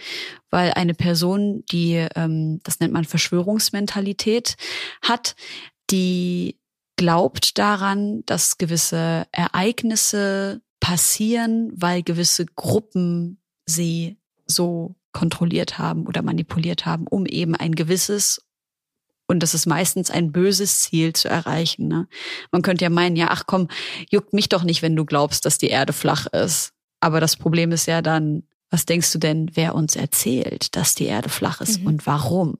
Weil 0.49 0.73
eine 0.73 0.93
Person, 0.93 1.63
die, 1.71 2.07
ähm, 2.15 2.59
das 2.63 2.79
nennt 2.79 2.93
man 2.93 3.05
Verschwörungsmentalität, 3.05 4.55
hat, 5.01 5.35
die 5.89 6.57
glaubt 6.95 7.57
daran, 7.57 8.23
dass 8.25 8.57
gewisse 8.57 9.25
Ereignisse 9.31 10.61
passieren, 10.79 11.71
weil 11.75 12.03
gewisse 12.03 12.45
Gruppen 12.45 13.41
sie 13.65 14.17
so 14.45 14.95
kontrolliert 15.11 15.77
haben 15.77 16.07
oder 16.07 16.21
manipuliert 16.21 16.85
haben, 16.85 17.07
um 17.07 17.25
eben 17.25 17.55
ein 17.55 17.75
gewisses 17.75 18.41
und 19.27 19.43
das 19.43 19.53
ist 19.53 19.67
meistens 19.67 20.09
ein 20.09 20.31
böses 20.31 20.81
Ziel 20.81 21.13
zu 21.13 21.29
erreichen. 21.29 21.87
Ne? 21.87 22.07
Man 22.51 22.63
könnte 22.63 22.83
ja 22.83 22.89
meinen, 22.89 23.15
ja, 23.15 23.27
ach 23.29 23.43
komm, 23.45 23.67
juckt 24.09 24.33
mich 24.33 24.49
doch 24.49 24.63
nicht, 24.63 24.81
wenn 24.81 24.95
du 24.95 25.05
glaubst, 25.05 25.45
dass 25.45 25.59
die 25.59 25.67
Erde 25.67 25.93
flach 25.93 26.25
ist. 26.25 26.73
Aber 26.99 27.19
das 27.19 27.35
Problem 27.35 27.71
ist 27.71 27.85
ja 27.85 28.01
dann, 28.01 28.43
was 28.69 28.85
denkst 28.85 29.11
du 29.11 29.19
denn, 29.19 29.51
wer 29.53 29.75
uns 29.75 29.95
erzählt, 29.95 30.75
dass 30.75 30.95
die 30.95 31.05
Erde 31.05 31.29
flach 31.29 31.61
ist 31.61 31.81
mhm. 31.81 31.87
und 31.87 32.05
warum? 32.05 32.57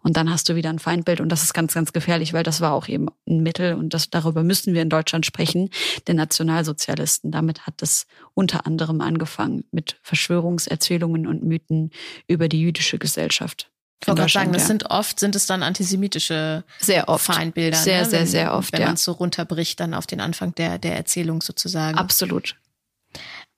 Und 0.00 0.16
dann 0.16 0.30
hast 0.30 0.48
du 0.48 0.54
wieder 0.54 0.70
ein 0.70 0.78
Feindbild 0.78 1.20
und 1.20 1.28
das 1.30 1.42
ist 1.42 1.54
ganz, 1.54 1.74
ganz 1.74 1.92
gefährlich, 1.92 2.32
weil 2.32 2.44
das 2.44 2.60
war 2.60 2.72
auch 2.72 2.88
eben 2.88 3.08
ein 3.28 3.42
Mittel 3.42 3.74
und 3.74 3.94
das, 3.94 4.10
darüber 4.10 4.44
müssen 4.44 4.72
wir 4.72 4.82
in 4.82 4.90
Deutschland 4.90 5.26
sprechen, 5.26 5.70
der 6.06 6.14
Nationalsozialisten. 6.14 7.32
Damit 7.32 7.66
hat 7.66 7.82
es 7.82 8.06
unter 8.34 8.64
anderem 8.64 9.00
angefangen 9.00 9.64
mit 9.72 9.98
Verschwörungserzählungen 10.02 11.26
und 11.26 11.42
Mythen 11.42 11.90
über 12.28 12.48
die 12.48 12.60
jüdische 12.60 12.98
Gesellschaft. 12.98 13.70
Ich 14.00 14.06
wollte 14.06 14.28
sagen, 14.28 14.52
das 14.52 14.62
ja. 14.62 14.68
sind 14.68 14.90
oft, 14.90 15.18
sind 15.18 15.34
es 15.34 15.46
dann 15.46 15.64
antisemitische 15.64 16.62
sehr 16.78 17.08
oft. 17.08 17.26
Feindbilder. 17.26 17.76
Sehr, 17.76 18.04
ne? 18.04 18.08
sehr, 18.08 18.26
sehr 18.28 18.54
oft. 18.54 18.72
Wenn 18.72 18.80
ja. 18.80 18.86
man 18.86 18.94
es 18.94 19.02
so 19.02 19.10
runterbricht, 19.10 19.80
dann 19.80 19.92
auf 19.92 20.06
den 20.06 20.20
Anfang 20.20 20.54
der, 20.54 20.78
der 20.78 20.96
Erzählung 20.96 21.42
sozusagen. 21.42 21.98
Absolut. 21.98 22.54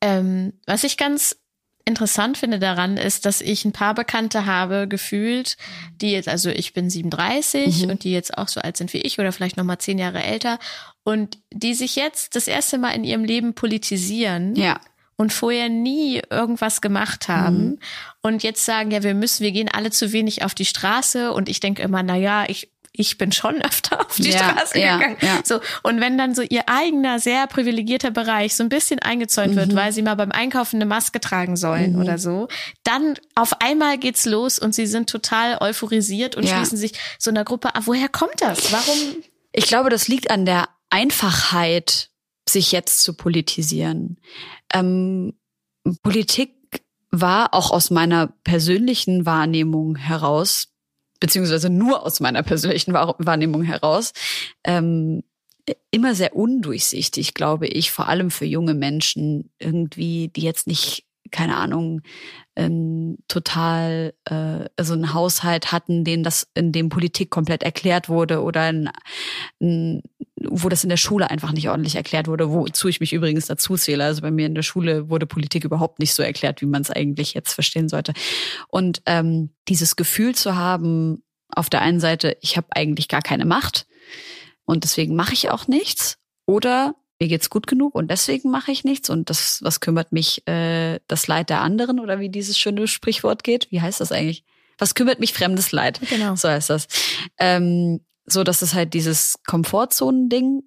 Ähm, 0.01 0.55
was 0.67 0.85
ich 0.85 0.97
ganz 0.97 1.37
interessant 1.85 2.39
finde 2.39 2.59
daran 2.59 2.97
ist, 2.97 3.27
dass 3.27 3.41
ich 3.41 3.65
ein 3.65 3.73
paar 3.73 3.95
Bekannte 3.95 4.47
habe 4.47 4.87
gefühlt, 4.87 5.57
die 6.01 6.13
jetzt, 6.13 6.29
also 6.29 6.51
ich 6.51 6.73
bin 6.73 6.91
37 6.91 7.85
mhm. 7.85 7.91
und 7.91 8.05
die 8.05 8.13
jetzt 8.13 8.37
auch 8.37 8.49
so 8.49 8.61
alt 8.61 8.77
sind 8.77 8.93
wie 8.93 8.99
ich 8.99 9.19
oder 9.19 9.33
vielleicht 9.33 9.57
noch 9.57 9.65
mal 9.65 9.79
zehn 9.79 9.99
Jahre 9.99 10.23
älter 10.23 10.59
und 11.05 11.39
die 11.53 11.75
sich 11.75 11.97
jetzt 11.97 12.37
das 12.37 12.47
erste 12.47 12.79
Mal 12.79 12.91
in 12.93 13.05
ihrem 13.05 13.25
Leben 13.25 13.55
politisieren. 13.55 14.55
Ja 14.57 14.81
und 15.17 15.35
vorher 15.35 15.69
nie 15.69 16.23
irgendwas 16.31 16.81
gemacht 16.81 17.29
haben 17.29 17.65
mhm. 17.65 17.79
und 18.23 18.43
jetzt 18.43 18.65
sagen, 18.65 18.91
ja, 18.91 19.03
wir 19.03 19.13
müssen, 19.13 19.45
wir 19.45 19.53
gehen 19.53 19.69
alle 19.69 19.91
zu 19.91 20.13
wenig 20.13 20.45
auf 20.45 20.55
die 20.55 20.65
Straße 20.65 21.35
und 21.35 21.51
ich 21.51 21.61
denke 21.61 21.83
immer, 21.83 22.03
na 22.03 22.17
ja, 22.17 22.47
ich 22.49 22.71
ich 22.93 23.19
bin 23.19 23.33
schon 23.33 23.63
öfter 23.63 24.01
auf 24.01 24.17
die 24.17 24.31
ja, 24.31 24.39
Straße 24.39 24.79
ja, 24.79 24.97
gegangen. 24.97 25.17
Ja. 25.21 25.41
So 25.45 25.61
und 25.83 26.01
wenn 26.01 26.19
dann 26.19 26.35
so 26.35 26.43
ihr 26.43 26.69
eigener 26.69 27.19
sehr 27.19 27.47
privilegierter 27.47 28.11
Bereich 28.11 28.55
so 28.55 28.63
ein 28.63 28.69
bisschen 28.69 28.99
eingezäunt 29.01 29.53
mhm. 29.53 29.57
wird, 29.57 29.75
weil 29.75 29.93
sie 29.93 30.03
mal 30.03 30.17
beim 30.17 30.33
Einkaufen 30.33 30.77
eine 30.77 30.87
Maske 30.87 31.21
tragen 31.21 31.57
sollen 31.57 31.95
mhm. 31.95 32.01
oder 32.01 32.19
so, 32.19 32.49
dann 32.85 33.17
auf 33.35 33.61
einmal 33.61 33.99
geht's 33.99 34.27
los 34.27 34.59
und 34.59 34.75
sie 34.75 34.87
sind 34.87 35.09
total 35.09 35.59
euphorisiert 35.61 36.37
und 36.37 36.49
schließen 36.49 36.79
sich 36.79 36.93
so 37.19 37.31
einer 37.31 37.45
Gruppe 37.45 37.75
an. 37.75 37.87
Woher 37.87 38.09
kommt 38.09 38.41
das? 38.41 38.73
Warum? 38.73 39.23
Ich 39.53 39.67
glaube, 39.67 39.91
das 39.91 40.09
liegt 40.09 40.31
an 40.31 40.45
der 40.45 40.69
Einfachheit, 40.91 42.11
sich 42.49 42.73
jetzt 42.73 43.03
zu 43.03 43.15
politisieren. 43.15 44.19
Ähm, 44.73 45.35
Politik 46.03 46.53
war 47.11 47.55
auch 47.55 47.71
aus 47.71 47.91
meiner 47.91 48.29
persönlichen 48.45 49.27
Wahrnehmung 49.27 49.97
heraus 49.97 50.69
beziehungsweise 51.21 51.71
nur 51.71 52.05
aus 52.05 52.21
meiner 52.21 52.43
persönlichen 52.43 52.95
Wahrnehmung 52.95 53.63
heraus, 53.63 54.13
ähm, 54.65 55.23
immer 55.91 56.15
sehr 56.15 56.35
undurchsichtig, 56.35 57.35
glaube 57.35 57.67
ich, 57.67 57.91
vor 57.93 58.09
allem 58.09 58.31
für 58.31 58.47
junge 58.47 58.75
Menschen 58.75 59.51
irgendwie, 59.59 60.29
die 60.29 60.43
jetzt 60.43 60.67
nicht 60.67 61.05
keine 61.31 61.57
Ahnung, 61.57 62.03
ähm, 62.57 63.19
total 63.29 64.15
äh, 64.25 64.69
so 64.83 64.93
einen 64.93 65.15
Haushalt 65.15 65.73
hatten, 65.73 66.05
denen 66.05 66.23
das 66.23 66.49
in 66.55 66.73
dem 66.73 66.89
Politik 66.89 67.31
komplett 67.31 67.63
erklärt 67.63 68.09
wurde 68.09 68.43
oder 68.43 68.63
ein, 68.63 68.91
ein, 69.61 70.03
wo 70.37 70.69
das 70.69 70.83
in 70.83 70.91
der 70.91 70.97
Schule 70.97 71.31
einfach 71.31 71.53
nicht 71.53 71.69
ordentlich 71.69 71.97
erklärt 71.97 72.29
wurde, 72.29 72.51
wozu 72.51 72.89
ich 72.89 73.01
mich 73.01 73.13
übrigens 73.13 73.47
dazu 73.47 73.77
zähle. 73.77 74.05
Also 74.05 74.23
bei 74.23 74.31
mir 74.31 74.47
in 74.47 74.55
der 74.55 74.63
Schule 74.63 75.09
wurde 75.09 75.27
Politik 75.27 75.65
überhaupt 75.65 75.99
nicht 75.99 76.15
so 76.15 76.23
erklärt, 76.23 76.61
wie 76.61 76.67
man 76.67 76.83
es 76.83 76.91
eigentlich 76.91 77.35
jetzt 77.35 77.53
verstehen 77.53 77.89
sollte. 77.89 78.13
Und 78.69 79.03
ähm, 79.07 79.51
dieses 79.69 79.97
Gefühl 79.97 80.35
zu 80.35 80.57
haben, 80.57 81.23
auf 81.49 81.71
der 81.71 81.83
einen 81.83 82.01
Seite, 82.01 82.37
ich 82.41 82.57
habe 82.57 82.69
eigentlich 82.71 83.09
gar 83.09 83.23
keine 83.23 83.45
Macht 83.45 83.87
und 84.65 84.85
deswegen 84.85 85.17
mache 85.17 85.35
ich 85.35 85.51
auch 85.51 85.67
nichts. 85.67 86.19
Oder 86.47 86.95
mir 87.21 87.29
geht's 87.29 87.51
gut 87.51 87.67
genug 87.67 87.95
und 87.95 88.11
deswegen 88.11 88.51
mache 88.51 88.73
ich 88.73 88.83
nichts 88.83 89.11
und 89.11 89.31
das, 89.31 89.61
was 89.63 89.81
kümmert 89.81 90.11
mich 90.11 90.47
äh, 90.49 91.01
das 91.07 91.27
Leid 91.27 91.51
der 91.51 91.61
anderen 91.61 92.01
oder 92.01 92.19
wie 92.19 92.31
dieses 92.31 92.59
schöne 92.59 92.89
Sprichwort 92.89 93.45
geht? 93.45 93.71
Wie 93.71 93.81
heißt 93.81 94.01
das 94.01 94.11
eigentlich? 94.11 94.45
Was 94.79 94.95
kümmert 94.95 95.21
mich 95.21 95.35
fremdes 95.35 95.73
Leid? 95.73 96.01
Genau. 96.09 96.35
So 96.35 96.49
heißt 96.49 96.71
das. 96.71 96.89
Ähm, 97.39 98.01
so, 98.27 98.45
dass 98.45 98.63
es 98.63 98.75
halt 98.75 98.95
dieses 98.95 99.39
Komfortzonen-Ding, 99.47 100.63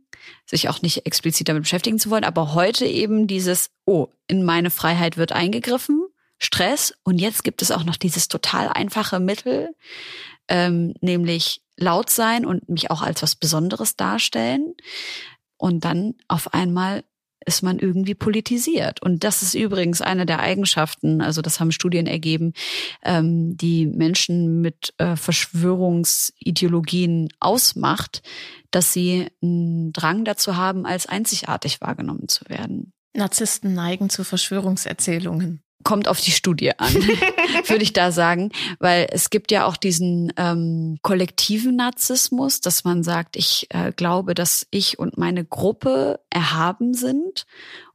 sich 0.46 0.70
auch 0.70 0.82
nicht 0.82 1.06
explizit 1.06 1.50
damit 1.50 1.64
beschäftigen 1.64 2.00
zu 2.00 2.10
wollen, 2.10 2.24
aber 2.24 2.54
heute 2.54 2.86
eben 2.86 3.28
dieses, 3.28 3.70
oh, 3.86 4.08
in 4.28 4.44
meine 4.44 4.70
Freiheit 4.70 5.18
wird 5.18 5.32
eingegriffen, 5.32 6.06
Stress 6.38 6.94
und 7.04 7.20
jetzt 7.20 7.44
gibt 7.44 7.62
es 7.62 7.72
auch 7.72 7.84
noch 7.84 7.98
dieses 7.98 8.28
total 8.28 8.70
einfache 8.70 9.20
Mittel, 9.20 9.76
ähm, 10.48 10.94
nämlich 11.02 11.62
laut 11.78 12.10
sein 12.10 12.46
und 12.46 12.70
mich 12.70 12.92
auch 12.92 13.02
als 13.02 13.24
was 13.24 13.36
Besonderes 13.36 13.96
darstellen. 13.96 14.76
Und 15.64 15.86
dann 15.86 16.16
auf 16.28 16.54
einmal 16.54 17.06
ist 17.46 17.64
man 17.64 17.80
irgendwie 17.80 18.16
politisiert. 18.16 19.02
Und 19.02 19.24
das 19.24 19.44
ist 19.44 19.54
übrigens 19.54 20.02
eine 20.02 20.26
der 20.26 20.42
Eigenschaften, 20.42 21.22
also 21.22 21.42
das 21.42 21.62
haben 21.62 21.72
Studien 21.72 22.06
ergeben, 22.06 22.52
ähm, 23.02 23.56
die 23.56 23.86
Menschen 23.86 24.60
mit 24.60 24.94
äh, 24.98 25.16
Verschwörungsideologien 25.16 27.30
ausmacht, 27.40 28.24
dass 28.72 28.92
sie 28.92 29.30
einen 29.42 29.94
Drang 29.94 30.26
dazu 30.26 30.58
haben, 30.58 30.86
als 30.86 31.06
einzigartig 31.06 31.80
wahrgenommen 31.80 32.28
zu 32.28 32.44
werden. 32.50 32.92
Narzissten 33.14 33.74
neigen 33.74 34.10
zu 34.10 34.26
Verschwörungserzählungen 34.26 35.64
kommt 35.84 36.08
auf 36.08 36.22
die 36.22 36.32
Studie 36.32 36.78
an, 36.78 36.94
würde 37.68 37.84
ich 37.84 37.94
da 37.94 38.12
sagen, 38.12 38.52
weil 38.80 39.08
es 39.12 39.30
gibt 39.30 39.52
ja 39.52 39.66
auch 39.66 39.78
diesen 39.78 40.32
ähm, 40.38 40.98
kollektiven 41.02 41.76
Narzissmus, 41.76 42.62
dass 42.62 42.84
man 42.84 43.04
sagt, 43.04 43.36
ich 43.36 43.68
äh, 43.70 43.92
glaube, 43.92 44.34
dass 44.34 44.66
ich 44.72 44.98
und 45.00 45.18
meine 45.18 45.46
Gruppe 45.46 46.20
erhaben 46.30 46.94
sind. 46.94 47.46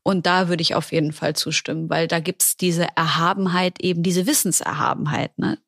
Und 0.03 0.27
da 0.27 0.49
würde 0.49 0.63
ich 0.63 0.75
auf 0.75 0.93
jeden 0.93 1.13
Fall 1.13 1.35
zustimmen, 1.37 1.91
weil 1.91 2.09
da 2.09 2.21
gibt's 2.21 2.57
diese 2.57 2.87
Erhabenheit, 2.97 3.81
eben 3.81 4.03
diese 4.03 4.27
Wissenserhabenheit, 4.27 5.39
ne? 5.39 5.59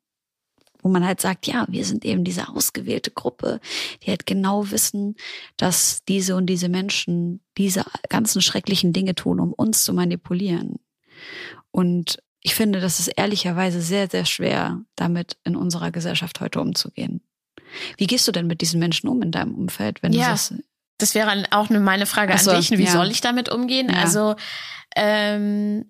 wo 0.81 0.89
man 0.89 1.05
halt 1.05 1.21
sagt, 1.21 1.45
ja, 1.45 1.65
wir 1.69 1.85
sind 1.85 2.05
eben 2.05 2.23
diese 2.23 2.49
ausgewählte 2.49 3.11
Gruppe, 3.11 3.59
die 4.01 4.09
halt 4.09 4.25
genau 4.25 4.71
wissen, 4.71 5.15
dass 5.57 6.03
diese 6.05 6.35
und 6.35 6.47
diese 6.47 6.69
Menschen 6.69 7.41
diese 7.57 7.85
ganzen 8.09 8.41
schrecklichen 8.41 8.93
Dinge 8.93 9.13
tun, 9.13 9.39
um 9.39 9.53
uns 9.53 9.83
zu 9.83 9.93
manipulieren. 9.93 10.79
Und 11.71 12.21
ich 12.41 12.55
finde, 12.55 12.79
das 12.79 12.99
ist 12.99 13.07
ehrlicherweise 13.07 13.81
sehr, 13.81 14.09
sehr 14.09 14.25
schwer, 14.25 14.81
damit 14.95 15.37
in 15.43 15.55
unserer 15.55 15.91
Gesellschaft 15.91 16.39
heute 16.41 16.59
umzugehen. 16.59 17.21
Wie 17.97 18.07
gehst 18.07 18.27
du 18.27 18.31
denn 18.31 18.47
mit 18.47 18.61
diesen 18.61 18.79
Menschen 18.79 19.07
um 19.07 19.21
in 19.21 19.31
deinem 19.31 19.55
Umfeld, 19.55 20.03
wenn 20.03 20.11
ja, 20.11 20.25
du 20.25 20.31
das? 20.31 20.53
Das 20.97 21.15
wäre 21.15 21.45
auch 21.51 21.69
meine 21.69 22.05
Frage 22.05 22.37
so, 22.37 22.51
an 22.51 22.57
dich. 22.57 22.71
Wie 22.71 22.83
ja. 22.83 22.91
soll 22.91 23.09
ich 23.09 23.21
damit 23.21 23.49
umgehen? 23.49 23.89
Ja. 23.89 24.01
Also 24.01 24.35
ähm, 24.95 25.85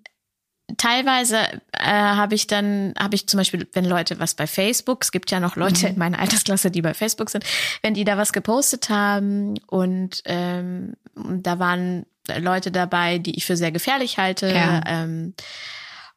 teilweise 0.76 1.38
äh, 1.72 1.84
habe 1.84 2.34
ich 2.34 2.46
dann, 2.46 2.94
habe 2.98 3.14
ich 3.14 3.26
zum 3.26 3.38
Beispiel, 3.38 3.68
wenn 3.72 3.84
Leute 3.84 4.18
was 4.20 4.34
bei 4.34 4.46
Facebook, 4.46 5.02
es 5.02 5.12
gibt 5.12 5.30
ja 5.30 5.40
noch 5.40 5.56
Leute 5.56 5.86
mhm. 5.86 5.92
in 5.92 5.98
meiner 5.98 6.18
Altersklasse, 6.18 6.70
die 6.70 6.82
bei 6.82 6.94
Facebook 6.94 7.30
sind, 7.30 7.44
wenn 7.82 7.94
die 7.94 8.04
da 8.04 8.16
was 8.16 8.32
gepostet 8.32 8.88
haben 8.88 9.58
und 9.66 10.22
ähm, 10.24 10.94
da 11.14 11.58
waren 11.58 12.06
Leute 12.38 12.70
dabei, 12.70 13.18
die 13.18 13.36
ich 13.36 13.44
für 13.46 13.56
sehr 13.56 13.72
gefährlich 13.72 14.18
halte. 14.18 14.48
Ja. 14.52 14.80
Ähm, 14.86 15.34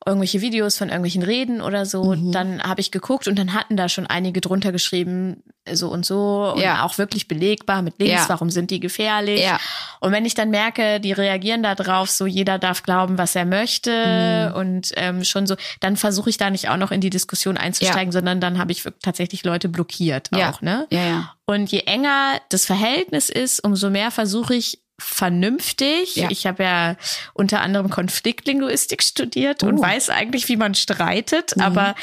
irgendwelche 0.07 0.39
Videos 0.41 0.77
von 0.77 0.89
irgendwelchen 0.89 1.23
Reden 1.23 1.61
oder 1.61 1.87
so. 1.87 2.13
Mhm. 2.13 2.31
Dann 2.31 2.61
habe 2.61 2.79
ich 2.79 2.91
geguckt 2.91 3.27
und 3.27 3.39
dann 3.39 3.53
hatten 3.55 3.75
da 3.75 3.89
schon 3.89 4.05
einige 4.05 4.39
drunter 4.39 4.71
geschrieben, 4.71 5.41
so 5.71 5.87
und 5.89 6.05
so 6.05 6.51
und 6.53 6.61
Ja. 6.61 6.83
auch 6.83 6.99
wirklich 6.99 7.27
belegbar 7.27 7.81
mit 7.81 7.95
Links, 7.97 8.21
Ja. 8.23 8.29
warum 8.29 8.51
sind 8.51 8.69
die 8.69 8.79
gefährlich. 8.79 9.41
Ja. 9.41 9.57
Und 10.01 10.11
wenn 10.11 10.23
ich 10.23 10.35
dann 10.35 10.51
merke, 10.51 10.99
die 10.99 11.11
reagieren 11.11 11.63
da 11.63 11.73
drauf, 11.73 12.11
so 12.11 12.27
jeder 12.27 12.59
darf 12.59 12.83
glauben, 12.83 13.17
was 13.17 13.35
er 13.35 13.45
möchte 13.45 14.51
Mhm. 14.51 14.55
und 14.55 14.91
ähm, 14.95 15.23
schon 15.23 15.47
so, 15.47 15.55
dann 15.79 15.97
versuche 15.97 16.29
ich 16.29 16.37
da 16.37 16.51
nicht 16.51 16.69
auch 16.69 16.77
noch 16.77 16.91
in 16.91 17.01
die 17.01 17.09
Diskussion 17.09 17.57
einzusteigen, 17.57 18.11
sondern 18.11 18.39
dann 18.39 18.59
habe 18.59 18.73
ich 18.73 18.83
tatsächlich 19.01 19.43
Leute 19.43 19.69
blockiert 19.69 20.29
auch, 20.33 20.61
ne? 20.61 20.85
Ja, 20.91 21.03
ja. 21.03 21.31
Und 21.47 21.71
je 21.71 21.79
enger 21.79 22.39
das 22.49 22.65
Verhältnis 22.67 23.29
ist, 23.29 23.63
umso 23.63 23.89
mehr 23.89 24.11
versuche 24.11 24.53
ich 24.53 24.81
vernünftig. 24.97 26.15
Ja. 26.15 26.29
Ich 26.29 26.45
habe 26.47 26.63
ja 26.63 26.95
unter 27.33 27.61
anderem 27.61 27.89
Konfliktlinguistik 27.89 29.03
studiert 29.03 29.63
und 29.63 29.79
Oh. 29.79 29.81
weiß 29.81 30.09
eigentlich, 30.09 30.47
wie 30.47 30.57
man 30.57 30.73
streitet, 30.75 31.55
Mhm. 31.57 31.63
aber 31.63 31.95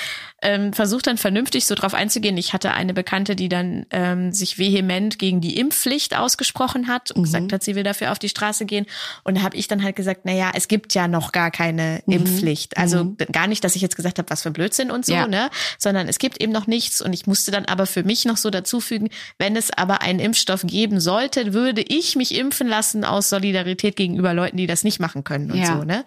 ähm, 0.42 0.72
versuche 0.72 1.02
dann 1.02 1.16
vernünftig 1.18 1.66
so 1.66 1.74
drauf 1.74 1.94
einzugehen. 1.94 2.36
Ich 2.36 2.52
hatte 2.52 2.72
eine 2.72 2.92
Bekannte, 2.94 3.36
die 3.36 3.48
dann 3.48 3.86
ähm, 3.90 4.32
sich 4.32 4.58
vehement 4.58 5.18
gegen 5.18 5.40
die 5.40 5.56
Impfpflicht 5.58 6.16
ausgesprochen 6.16 6.88
hat 6.88 7.10
und 7.12 7.18
Mhm. 7.20 7.24
gesagt 7.24 7.52
hat, 7.52 7.62
sie 7.62 7.74
will 7.76 7.84
dafür 7.84 8.12
auf 8.12 8.18
die 8.18 8.28
Straße 8.28 8.66
gehen. 8.66 8.86
Und 9.24 9.38
da 9.38 9.42
habe 9.42 9.56
ich 9.56 9.68
dann 9.68 9.82
halt 9.82 9.96
gesagt, 9.96 10.22
na 10.24 10.32
ja, 10.32 10.50
es 10.54 10.68
gibt 10.68 10.94
ja 10.94 11.08
noch 11.08 11.32
gar 11.32 11.50
keine 11.50 12.02
Mhm. 12.06 12.12
Impfpflicht. 12.14 12.76
Also 12.76 13.14
gar 13.32 13.46
nicht, 13.46 13.62
dass 13.64 13.76
ich 13.76 13.82
jetzt 13.82 13.96
gesagt 13.96 14.18
habe, 14.18 14.28
was 14.30 14.42
für 14.42 14.50
Blödsinn 14.50 14.90
und 14.90 15.06
so, 15.06 15.12
Ja. 15.14 15.26
ne? 15.26 15.48
Sondern 15.78 16.08
es 16.08 16.18
gibt 16.18 16.40
eben 16.42 16.52
noch 16.52 16.66
nichts. 16.66 17.00
Und 17.00 17.12
ich 17.12 17.26
musste 17.26 17.50
dann 17.50 17.64
aber 17.66 17.86
für 17.86 18.02
mich 18.02 18.24
noch 18.24 18.36
so 18.36 18.50
dazufügen, 18.50 19.08
wenn 19.38 19.56
es 19.56 19.70
aber 19.70 20.02
einen 20.02 20.18
Impfstoff 20.18 20.62
geben 20.66 21.00
sollte, 21.00 21.54
würde 21.54 21.82
ich 21.82 22.16
mich 22.16 22.34
impfen 22.34 22.66
lassen 22.68 23.04
aus 23.04 23.28
Solidarität 23.28 23.96
gegenüber 23.96 24.34
Leuten, 24.34 24.56
die 24.56 24.66
das 24.66 24.82
nicht 24.84 24.98
machen 25.00 25.24
können 25.24 25.50
und 25.52 25.58
Ja. 25.58 25.76
so, 25.78 25.84
ne? 25.84 26.04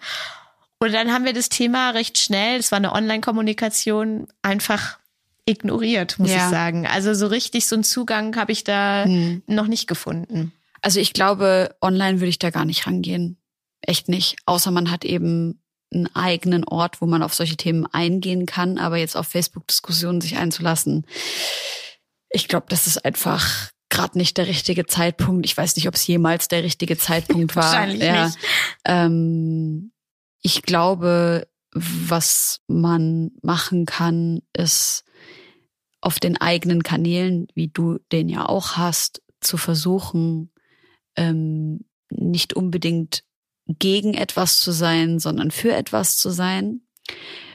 Und 0.78 0.92
dann 0.92 1.12
haben 1.12 1.24
wir 1.24 1.32
das 1.32 1.48
Thema 1.48 1.90
recht 1.90 2.18
schnell, 2.18 2.58
es 2.58 2.70
war 2.70 2.76
eine 2.76 2.92
Online-Kommunikation, 2.92 4.28
einfach 4.42 4.98
ignoriert, 5.46 6.18
muss 6.18 6.30
Ja. 6.30 6.36
ich 6.36 6.50
sagen. 6.50 6.86
Also 6.86 7.14
so 7.14 7.26
richtig 7.28 7.66
so 7.66 7.76
einen 7.76 7.84
Zugang 7.84 8.36
habe 8.36 8.52
ich 8.52 8.64
da 8.64 9.04
Hm. 9.04 9.42
noch 9.46 9.68
nicht 9.68 9.86
gefunden. 9.86 10.52
Also 10.82 11.00
ich 11.00 11.12
glaube, 11.12 11.74
online 11.80 12.20
würde 12.20 12.28
ich 12.28 12.38
da 12.38 12.50
gar 12.50 12.64
nicht 12.64 12.86
rangehen. 12.86 13.38
Echt 13.80 14.08
nicht. 14.08 14.36
Außer 14.44 14.70
man 14.70 14.90
hat 14.90 15.04
eben 15.04 15.60
einen 15.94 16.14
eigenen 16.14 16.64
Ort, 16.64 17.00
wo 17.00 17.06
man 17.06 17.22
auf 17.22 17.32
solche 17.32 17.56
Themen 17.56 17.86
eingehen 17.86 18.44
kann, 18.44 18.76
aber 18.78 18.96
jetzt 18.96 19.16
auf 19.16 19.28
Facebook-Diskussionen 19.28 20.20
sich 20.20 20.36
einzulassen. 20.36 21.06
Ich 22.28 22.48
glaube, 22.48 22.66
das 22.68 22.86
ist 22.88 23.04
einfach 23.04 23.70
gerade 23.88 24.18
nicht 24.18 24.36
der 24.36 24.48
richtige 24.48 24.84
Zeitpunkt. 24.86 25.46
Ich 25.46 25.56
weiß 25.56 25.76
nicht, 25.76 25.86
ob 25.88 25.94
es 25.94 26.06
jemals 26.06 26.48
der 26.48 26.64
richtige 26.64 26.98
Zeitpunkt 26.98 27.54
war. 27.54 27.62
Wahrscheinlich 27.72 28.02
ja. 28.02 28.26
nicht. 28.26 28.38
Ähm, 28.84 29.92
ich 30.46 30.62
glaube, 30.62 31.48
was 31.72 32.60
man 32.68 33.32
machen 33.42 33.84
kann, 33.84 34.42
ist 34.56 35.02
auf 36.00 36.20
den 36.20 36.36
eigenen 36.36 36.84
Kanälen, 36.84 37.48
wie 37.56 37.66
du 37.66 37.98
den 38.12 38.28
ja 38.28 38.48
auch 38.48 38.76
hast, 38.76 39.22
zu 39.40 39.56
versuchen, 39.56 40.52
ähm, 41.16 41.84
nicht 42.10 42.54
unbedingt 42.54 43.24
gegen 43.66 44.14
etwas 44.14 44.60
zu 44.60 44.70
sein, 44.70 45.18
sondern 45.18 45.50
für 45.50 45.74
etwas 45.74 46.16
zu 46.16 46.30
sein. 46.30 46.82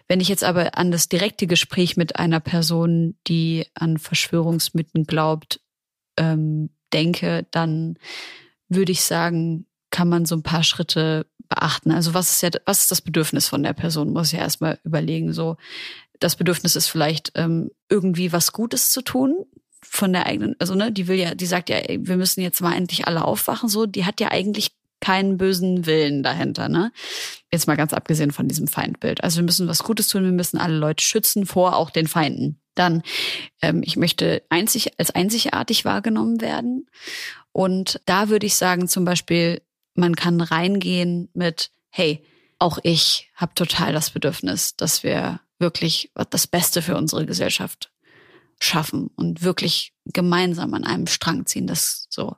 Wenn 0.10 0.20
ich 0.20 0.28
jetzt 0.28 0.44
aber 0.44 0.78
an 0.78 0.92
das 0.92 1.08
direkte 1.08 1.48
Gespräch 1.48 1.96
mit 1.96 2.18
einer 2.18 2.42
Person, 2.42 3.18
die 3.26 3.68
an 3.74 4.00
Verschwörungsmythen 4.00 5.06
glaubt, 5.06 5.62
ähm, 6.18 6.72
denke, 6.92 7.48
dann 7.52 7.98
würde 8.68 8.92
ich 8.92 9.02
sagen, 9.02 9.66
kann 9.92 10.10
man 10.10 10.26
so 10.26 10.36
ein 10.36 10.44
paar 10.44 10.64
Schritte 10.64 11.30
beachten. 11.52 11.91
Also 11.91 12.14
was 12.14 12.32
ist 12.32 12.41
ja, 12.41 12.49
was 12.66 12.82
ist 12.82 12.91
das 12.91 13.02
Bedürfnis 13.02 13.47
von 13.47 13.62
der 13.62 13.74
Person? 13.74 14.14
Muss 14.14 14.28
ich 14.28 14.34
ja 14.34 14.39
erstmal 14.39 14.80
überlegen. 14.84 15.34
So, 15.34 15.58
das 16.20 16.36
Bedürfnis 16.36 16.76
ist 16.76 16.88
vielleicht 16.88 17.34
ähm, 17.36 17.70
irgendwie 17.89 18.32
was 18.32 18.54
Gutes 18.54 18.91
zu 18.91 19.02
tun 19.02 19.45
von 19.84 20.14
der 20.14 20.28
eigenen, 20.28 20.56
also 20.60 20.76
ne, 20.76 20.91
die 20.91 21.08
will 21.08 21.18
ja, 21.18 21.36
die 21.36 21.45
sagt 21.45 21.70
ja, 21.70 21.78
wir 21.88 22.16
müssen 22.16 22.41
jetzt 22.41 22.62
mal 22.62 22.76
endlich 22.76 23.08
alle 23.08 23.26
aufwachen. 23.26 23.68
So, 23.68 23.86
die 23.86 24.06
hat 24.06 24.22
ja 24.22 24.30
eigentlich 24.32 24.72
keinen 25.02 25.38
bösen 25.38 25.88
Willen 25.88 26.24
dahinter, 26.24 26.70
ne? 26.70 26.91
Jetzt 27.52 27.68
mal 27.68 27.76
ganz 27.76 27.91
abgesehen 27.91 28.32
von 28.32 28.47
diesem 28.47 28.68
Feindbild. 28.68 29.24
Also 29.24 29.38
wir 29.38 29.43
müssen 29.43 29.68
was 29.68 29.84
Gutes 29.84 30.08
tun, 30.08 30.24
wir 30.24 30.32
müssen 30.32 30.60
alle 30.60 30.78
Leute 30.78 31.04
schützen 31.04 31.45
vor 31.45 31.76
auch 31.76 31.89
den 31.89 32.08
Feinden. 32.08 32.62
Dann, 32.76 33.02
ähm, 33.62 33.82
ich 33.84 33.97
möchte 33.97 34.43
einzig, 34.49 34.99
als 34.99 35.12
einzigartig 35.12 35.84
wahrgenommen 35.84 36.39
werden. 36.39 36.88
Und 37.52 37.99
da 38.06 38.30
würde 38.30 38.45
ich 38.45 38.56
sagen, 38.56 38.88
zum 38.88 39.04
Beispiel, 39.04 39.62
man 40.02 40.16
kann 40.16 40.41
reingehen 40.41 41.30
mit, 41.34 41.72
hey, 41.89 42.26
auch 42.60 42.80
ich 42.84 43.30
habe 43.36 43.54
total 43.56 43.93
das 43.93 44.10
Bedürfnis, 44.10 44.76
dass 44.76 45.04
wir 45.04 45.39
wirklich 45.60 46.12
das 46.32 46.47
Beste 46.47 46.82
für 46.82 46.97
unsere 46.97 47.26
Gesellschaft 47.26 47.91
schaffen 48.64 49.09
und 49.16 49.41
wirklich 49.41 49.93
gemeinsam 50.05 50.74
an 50.74 50.84
einem 50.84 51.07
Strang 51.07 51.45
ziehen. 51.45 51.68
Das 51.68 52.05
so 52.09 52.36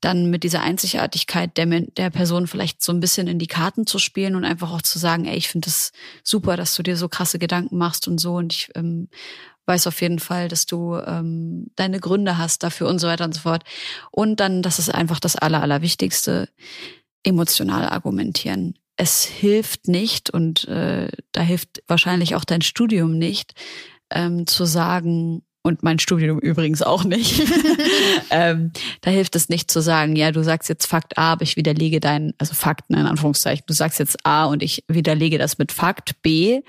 dann 0.00 0.28
mit 0.30 0.44
dieser 0.44 0.62
Einzigartigkeit 0.62 1.56
der, 1.56 1.66
der 1.66 2.10
Person 2.10 2.46
vielleicht 2.46 2.82
so 2.82 2.92
ein 2.92 3.00
bisschen 3.00 3.26
in 3.26 3.38
die 3.38 3.46
Karten 3.46 3.86
zu 3.86 3.98
spielen 3.98 4.36
und 4.36 4.44
einfach 4.44 4.70
auch 4.70 4.82
zu 4.82 4.98
sagen, 4.98 5.24
ey, 5.24 5.36
ich 5.36 5.48
finde 5.48 5.68
es 5.68 5.92
das 5.92 6.00
super, 6.22 6.56
dass 6.56 6.74
du 6.74 6.82
dir 6.82 6.96
so 6.96 7.08
krasse 7.08 7.38
Gedanken 7.38 7.78
machst 7.78 8.06
und 8.06 8.18
so 8.18 8.36
und 8.36 8.52
ich 8.52 8.70
ähm, 8.74 9.08
weiß 9.66 9.86
auf 9.86 10.00
jeden 10.02 10.18
Fall, 10.18 10.48
dass 10.48 10.66
du 10.66 10.96
ähm, 10.96 11.70
deine 11.76 12.00
Gründe 12.00 12.36
hast 12.36 12.62
dafür 12.62 12.88
und 12.88 12.98
so 12.98 13.06
weiter 13.06 13.24
und 13.24 13.34
so 13.34 13.40
fort. 13.40 13.64
Und 14.10 14.40
dann, 14.40 14.62
das 14.62 14.78
ist 14.78 14.92
einfach 14.92 15.20
das 15.20 15.36
Aller, 15.36 15.62
Allerwichtigste, 15.62 16.50
emotional 17.22 17.88
argumentieren. 17.88 18.74
Es 18.96 19.24
hilft 19.24 19.88
nicht 19.88 20.30
und 20.30 20.68
äh, 20.68 21.08
da 21.32 21.40
hilft 21.40 21.82
wahrscheinlich 21.88 22.34
auch 22.34 22.44
dein 22.44 22.62
Studium 22.62 23.18
nicht, 23.18 23.54
ähm, 24.14 24.46
zu 24.46 24.64
sagen, 24.64 25.42
und 25.66 25.82
mein 25.82 25.98
Studium 25.98 26.38
übrigens 26.40 26.82
auch 26.82 27.04
nicht, 27.04 27.42
ähm, 28.30 28.70
da 29.00 29.10
hilft 29.10 29.34
es 29.34 29.48
nicht 29.48 29.70
zu 29.70 29.80
sagen, 29.80 30.14
ja, 30.14 30.30
du 30.30 30.44
sagst 30.44 30.68
jetzt 30.68 30.86
Fakt 30.86 31.16
A, 31.16 31.32
aber 31.32 31.42
ich 31.42 31.56
widerlege 31.56 32.00
deinen, 32.00 32.34
also 32.36 32.54
Fakten 32.54 32.94
in 32.94 33.06
Anführungszeichen, 33.06 33.64
du 33.66 33.72
sagst 33.72 33.98
jetzt 33.98 34.26
A 34.26 34.44
und 34.44 34.62
ich 34.62 34.84
widerlege 34.88 35.38
das 35.38 35.56
mit 35.56 35.72
Fakt 35.72 36.20
B. 36.20 36.60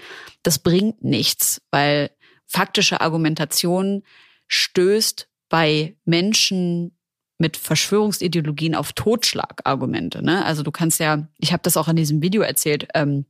Das 0.43 0.59
bringt 0.59 1.03
nichts, 1.03 1.61
weil 1.71 2.09
faktische 2.47 3.01
Argumentation 3.01 4.03
stößt 4.47 5.27
bei 5.49 5.97
Menschen 6.05 6.97
mit 7.37 7.57
Verschwörungsideologien 7.57 8.75
auf 8.75 8.93
Totschlagargumente. 8.93 10.23
Ne? 10.23 10.45
Also 10.45 10.63
du 10.63 10.71
kannst 10.71 11.01
ja, 11.01 11.27
ich 11.37 11.51
habe 11.51 11.63
das 11.63 11.75
auch 11.75 11.89
in 11.89 11.97
diesem 11.97 12.21
Video 12.21 12.43
erzählt, 12.43 12.87
ähm, 12.93 13.25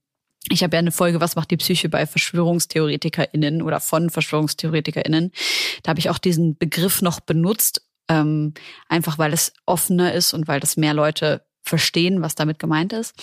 ich 0.50 0.64
habe 0.64 0.76
ja 0.76 0.80
eine 0.80 0.92
Folge, 0.92 1.22
was 1.22 1.36
macht 1.36 1.52
die 1.52 1.58
Psyche 1.58 1.90
bei 1.90 2.06
VerschwörungstheoretikerInnen 2.06 3.62
oder 3.62 3.80
von 3.80 4.10
VerschwörungstheoretikerInnen. 4.10 5.32
Da 5.84 5.90
habe 5.90 6.00
ich 6.00 6.10
auch 6.10 6.20
diesen 6.20 6.58
Begriff 6.58 7.02
noch 7.02 7.20
benutzt, 7.20 7.82
ähm, 8.10 8.54
einfach 8.88 9.18
weil 9.18 9.34
es 9.34 9.54
offener 9.66 10.14
ist 10.14 10.34
und 10.34 10.48
weil 10.48 10.60
das 10.60 10.78
mehr 10.78 10.94
Leute 10.94 11.46
verstehen, 11.64 12.22
was 12.22 12.36
damit 12.36 12.60
gemeint 12.60 12.94
ist. 12.94 13.16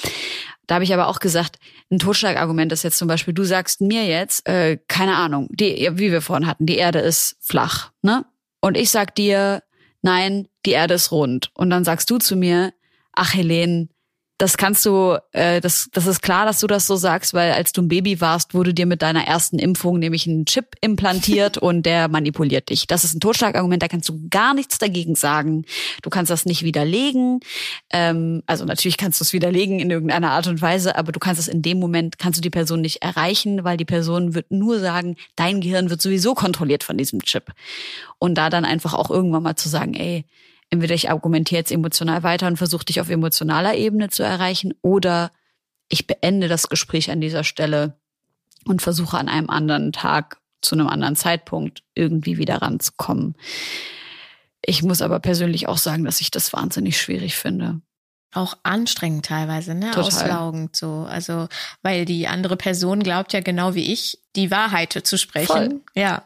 Da 0.67 0.77
habe 0.77 0.85
ich 0.85 0.93
aber 0.93 1.07
auch 1.07 1.21
gesagt, 1.21 1.59
ein 1.91 1.99
Totschlagargument 1.99 2.73
ist 2.73 2.83
jetzt 2.83 2.99
zum 2.99 3.07
Beispiel, 3.07 3.35
du 3.35 3.45
sagst 3.45 3.81
mir 3.81 4.05
jetzt, 4.05 4.49
äh, 4.49 4.79
keine 4.89 5.17
Ahnung, 5.17 5.49
die, 5.51 5.89
wie 5.93 6.11
wir 6.11 6.23
vorhin 6.23 6.47
hatten, 6.47 6.67
die 6.67 6.77
Erde 6.77 6.99
ist 6.99 7.37
flach, 7.41 7.93
ne? 8.03 8.25
Und 8.61 8.77
ich 8.77 8.91
sag 8.91 9.15
dir, 9.15 9.63
nein, 10.03 10.49
die 10.67 10.71
Erde 10.73 10.95
ist 10.95 11.11
rund. 11.11 11.51
Und 11.55 11.71
dann 11.71 11.85
sagst 11.85 12.11
du 12.11 12.19
zu 12.19 12.37
mir, 12.37 12.73
ach 13.13 13.35
Helene, 13.35 13.89
das 14.43 14.57
kannst 14.57 14.85
du, 14.85 15.17
äh, 15.31 15.61
das, 15.61 15.89
das 15.93 16.09
ist 16.09 16.21
klar, 16.21 16.47
dass 16.47 16.59
du 16.59 16.67
das 16.67 16.89
so 16.89 16.97
sagst, 16.97 17.33
weil 17.33 17.53
als 17.53 17.71
du 17.71 17.81
ein 17.81 17.87
Baby 17.87 18.21
warst, 18.21 18.55
wurde 18.55 18.75
dir 18.75 18.87
mit 18.87 19.01
deiner 19.01 19.25
ersten 19.25 19.61
Impfung 19.61 20.01
nämlich 20.01 20.27
ein 20.27 20.47
Chip 20.47 20.75
implantiert 20.81 21.59
und 21.59 21.87
der 21.87 22.09
manipuliert 22.09 22.69
dich. 22.69 22.89
Das 22.89 23.05
ist 23.05 23.15
ein 23.15 23.21
Totschlagargument, 23.21 23.81
da 23.81 23.87
kannst 23.87 24.09
du 24.09 24.27
gar 24.31 24.53
nichts 24.53 24.79
dagegen 24.79 25.15
sagen. 25.15 25.65
Du 26.03 26.11
kannst 26.11 26.29
das 26.29 26.45
nicht 26.45 26.65
widerlegen. 26.65 27.39
Ähm, 27.93 28.43
also 28.47 28.65
natürlich 28.65 28.97
kannst 28.97 29.21
du 29.21 29.23
es 29.23 29.33
widerlegen 29.33 29.79
in 29.79 29.91
irgendeiner 29.91 30.33
Art 30.33 30.49
und 30.49 30.61
Weise, 30.61 30.97
aber 30.97 31.13
du 31.13 31.21
kannst 31.21 31.41
es 31.41 31.47
in 31.47 31.63
dem 31.63 31.79
Moment, 31.79 32.19
kannst 32.19 32.39
du 32.39 32.43
die 32.43 32.51
Person 32.51 32.81
nicht 32.81 33.01
erreichen, 33.01 33.63
weil 33.63 33.77
die 33.77 33.85
Person 33.85 34.35
wird 34.35 34.51
nur 34.51 34.81
sagen, 34.81 35.15
dein 35.37 35.61
Gehirn 35.61 35.89
wird 35.89 36.03
sowieso 36.03 36.35
kontrolliert 36.35 36.83
von 36.83 36.99
diesem 36.99 37.23
Chip. 37.23 37.53
Und 38.19 38.35
da 38.35 38.51
dann 38.51 38.65
einfach 38.65 38.95
auch 38.95 39.09
irgendwann 39.09 39.45
mal 39.45 39.55
zu 39.55 39.69
sagen, 39.69 39.95
ey, 39.95 40.25
entweder 40.73 40.95
ich 40.95 41.11
argumentiere 41.11 41.61
jetzt 41.61 41.71
emotional 41.71 42.23
weiter 42.23 42.47
und 42.47 42.57
versuche 42.57 42.87
dich 42.87 43.01
auf 43.01 43.11
emotionaler 43.11 43.75
Ebene 43.75 44.09
zu 44.09 44.23
erreichen 44.23 44.73
oder 44.81 45.31
ich 45.89 46.07
beende 46.07 46.49
das 46.49 46.71
Gespräch 46.71 47.11
an 47.11 47.21
dieser 47.21 47.45
Stelle 47.45 47.99
und 48.65 48.81
versuche 48.81 49.19
an 49.19 49.29
einem 49.29 49.51
anderen 49.51 49.93
Tag 49.93 50.39
zu 50.63 50.75
einem 50.75 50.87
anderen 50.87 51.15
Zeitpunkt 51.15 51.83
irgendwie 51.95 52.39
wieder 52.39 52.63
ranzukommen. 52.63 53.35
Ich 54.65 54.83
muss 54.83 55.03
aber 55.03 55.21
persönlich 55.21 55.69
auch 55.69 55.77
sagen, 55.77 56.05
dass 56.05 56.23
ich 56.23 56.31
das 56.31 56.55
wahnsinnig 56.55 56.99
schwierig 56.99 57.37
finde. 57.37 57.83
Auch 58.33 58.57
anstrengend 58.63 59.27
teilweise, 59.27 59.75
ne? 59.75 59.91
Total. 59.91 60.05
Auslaugend 60.05 60.75
so. 60.75 61.07
Also, 61.07 61.49
weil 61.83 62.07
die 62.07 62.29
andere 62.29 62.57
Person 62.57 63.03
glaubt 63.03 63.35
ja 63.35 63.41
genau 63.41 63.75
wie 63.75 63.93
ich, 63.93 64.21
die 64.37 64.51
Wahrheit 64.51 64.99
zu 65.05 65.19
sprechen. 65.19 65.47
Voll. 65.47 65.81
Ja. 65.95 66.23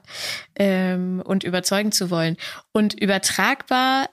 Ähm, 0.55 1.21
und 1.25 1.43
überzeugen 1.43 1.91
zu 1.91 2.11
wollen. 2.11 2.37
Und 2.71 2.95
übertragbar 2.95 4.09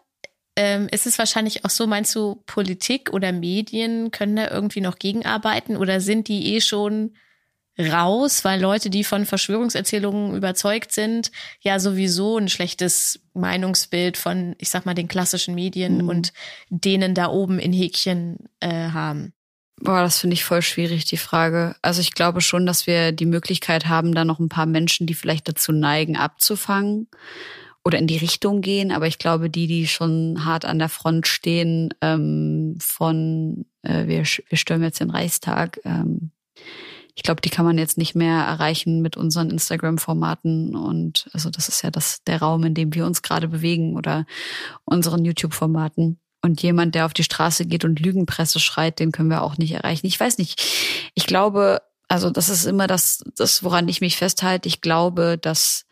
ähm, 0.56 0.88
ist 0.92 1.08
es 1.08 1.18
wahrscheinlich 1.18 1.66
auch 1.66 1.70
so, 1.70 1.88
meinst 1.88 2.16
du, 2.16 2.44
Politik 2.46 3.12
oder 3.12 3.32
Medien 3.32 4.12
können 4.12 4.36
da 4.36 4.50
irgendwie 4.50 4.82
noch 4.82 5.00
gegenarbeiten 5.00 5.78
oder 5.78 6.00
sind 6.00 6.28
die 6.28 6.56
eh 6.56 6.62
schon 6.62 7.16
raus, 7.80 8.44
weil 8.46 8.62
Leute, 8.62 8.92
die 8.92 9.04
von 9.04 9.26
Verschwörungserzählungen 9.26 10.36
überzeugt 10.36 10.92
sind, 10.92 11.32
ja 11.62 11.80
sowieso 11.80 12.38
ein 12.38 12.50
schlechtes 12.50 13.20
Meinungsbild 13.34 14.16
von, 14.18 14.56
ich 14.60 14.70
sag 14.70 14.86
mal, 14.86 14.94
den 14.94 15.08
klassischen 15.08 15.56
Medien 15.56 16.04
mhm. 16.04 16.10
und 16.10 16.34
denen 16.70 17.16
da 17.16 17.30
oben 17.30 17.58
in 17.58 17.74
Häkchen 17.74 18.38
äh, 18.60 18.90
haben? 18.90 19.34
Boah, 19.82 20.02
das 20.02 20.20
finde 20.20 20.36
ich 20.36 20.46
voll 20.46 20.62
schwierig, 20.62 21.06
die 21.06 21.18
Frage. 21.18 21.76
Also 21.82 22.00
ich 22.00 22.14
glaube 22.14 22.42
schon, 22.42 22.68
dass 22.68 22.86
wir 22.86 23.12
die 23.12 23.26
Möglichkeit 23.26 23.88
haben, 23.88 24.14
da 24.14 24.24
noch 24.24 24.40
ein 24.40 24.50
paar 24.50 24.68
Menschen, 24.68 25.08
die 25.08 25.16
vielleicht 25.16 25.48
dazu 25.48 25.72
neigen, 25.72 26.16
abzufangen 26.16 27.08
oder 27.84 28.00
in 28.00 28.08
die 28.08 28.18
Richtung 28.18 28.62
gehen. 28.62 28.92
Aber 28.92 29.08
ich 29.08 29.20
glaube, 29.20 29.50
die, 29.50 29.68
die 29.68 29.88
schon 29.88 30.46
hart 30.46 30.66
an 30.66 30.80
der 30.80 30.90
Front 30.90 31.28
stehen, 31.28 31.94
ähm, 32.02 32.78
von 32.80 33.66
äh, 33.82 34.08
wir, 34.08 34.24
wir 34.24 34.58
stürmen 34.58 34.84
jetzt 34.84 35.00
den 35.00 35.10
Reichstag, 35.10 35.80
ähm, 35.84 36.32
ich 37.16 37.22
glaube, 37.22 37.42
die 37.42 37.50
kann 37.50 37.66
man 37.66 37.78
jetzt 37.78 37.98
nicht 37.98 38.16
mehr 38.16 38.44
erreichen 38.44 39.02
mit 39.02 39.18
unseren 39.18 39.52
Instagram-Formaten. 39.52 40.76
Und 40.76 41.30
also 41.32 41.50
das 41.50 41.70
ist 41.70 41.84
ja 41.84 41.92
das, 41.92 42.24
der 42.24 42.40
Raum, 42.42 42.64
in 42.64 42.74
dem 42.74 42.94
wir 42.94 43.06
uns 43.06 43.22
gerade 43.22 43.48
bewegen 43.48 43.96
oder 43.96 44.26
unseren 44.84 45.24
YouTube-Formaten. 45.24 46.20
Und 46.42 46.62
jemand, 46.62 46.96
der 46.96 47.06
auf 47.06 47.14
die 47.14 47.24
Straße 47.24 47.66
geht 47.66 47.86
und 47.86 48.00
Lügenpresse 48.00 48.60
schreit, 48.60 49.00
den 49.00 49.12
können 49.12 49.30
wir 49.30 49.44
auch 49.44 49.58
nicht 49.58 49.74
erreichen. 49.74 50.08
Ich 50.08 50.20
weiß 50.20 50.40
nicht. 50.40 50.62
Ich 51.14 51.28
glaube, 51.28 51.82
also 52.08 52.32
das 52.32 52.50
ist 52.50 52.66
immer 52.66 52.88
das, 52.88 53.24
das, 53.38 53.64
woran 53.64 53.88
ich 53.88 54.02
mich 54.02 54.18
festhalte. 54.18 54.68
Ich 54.68 54.82
glaube, 54.82 55.38
dass 55.40 55.86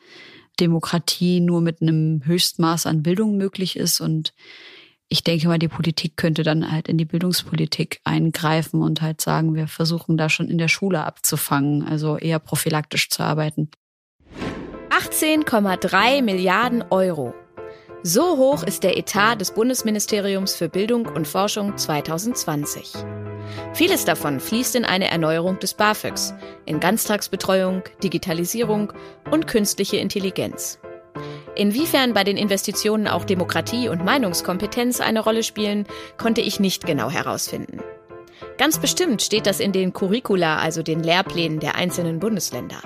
Demokratie 0.62 1.42
nur 1.42 1.60
mit 1.60 1.82
einem 1.82 2.22
Höchstmaß 2.24 2.86
an 2.86 3.04
Bildung 3.04 3.36
möglich 3.36 3.76
ist 3.76 4.00
und 4.00 4.34
ich 5.10 5.26
denke 5.26 5.50
mal, 5.50 5.60
die 5.60 5.68
Politik 5.68 6.16
könnte 6.16 6.44
dann 6.44 6.72
halt 6.72 6.88
in 6.88 6.98
die 6.98 7.04
Bildungspolitik 7.04 8.00
eingreifen 8.06 8.82
und 8.82 9.02
halt 9.02 9.20
sagen, 9.20 9.56
wir 9.56 9.68
versuchen 9.68 10.16
da 10.16 10.30
schon 10.30 10.48
in 10.48 10.58
der 10.58 10.70
Schule 10.70 11.04
abzufangen, 11.04 11.84
also 11.84 12.18
eher 12.18 12.40
prophylaktisch 12.40 13.10
zu 13.10 13.22
arbeiten. 13.22 13.70
18,3 14.90 16.22
Milliarden 16.22 16.82
Euro. 16.90 17.34
So 18.04 18.36
hoch 18.38 18.64
ist 18.64 18.82
der 18.82 18.98
Etat 18.98 19.36
des 19.36 19.52
Bundesministeriums 19.52 20.56
für 20.56 20.70
Bildung 20.70 21.06
und 21.06 21.28
Forschung 21.28 21.78
2020. 21.78 22.94
Vieles 23.74 24.06
davon 24.06 24.40
fließt 24.40 24.76
in 24.76 24.86
eine 24.86 25.12
Erneuerung 25.12 25.60
des 25.60 25.76
BAföGs, 25.76 26.34
in 26.66 26.80
Ganztagsbetreuung, 26.80 27.84
Digitalisierung 28.02 28.92
und 29.30 29.46
künstliche 29.46 29.98
Intelligenz. 29.98 30.80
Inwiefern 31.56 32.14
bei 32.14 32.24
den 32.24 32.38
Investitionen 32.38 33.08
auch 33.08 33.24
Demokratie 33.24 33.88
und 33.88 34.04
Meinungskompetenz 34.04 35.00
eine 35.00 35.20
Rolle 35.20 35.44
spielen, 35.44 35.86
konnte 36.18 36.42
ich 36.42 36.60
nicht 36.60 36.88
genau 36.88 37.12
herausfinden. 37.12 37.82
Ganz 38.58 38.80
bestimmt 38.80 39.22
steht 39.22 39.48
das 39.48 39.60
in 39.60 39.72
den 39.72 39.94
Curricula, 39.94 40.58
also 40.58 40.84
den 40.84 41.02
Lehrplänen 41.02 41.60
der 41.60 41.76
einzelnen 41.76 42.20
Bundesländer. 42.20 42.82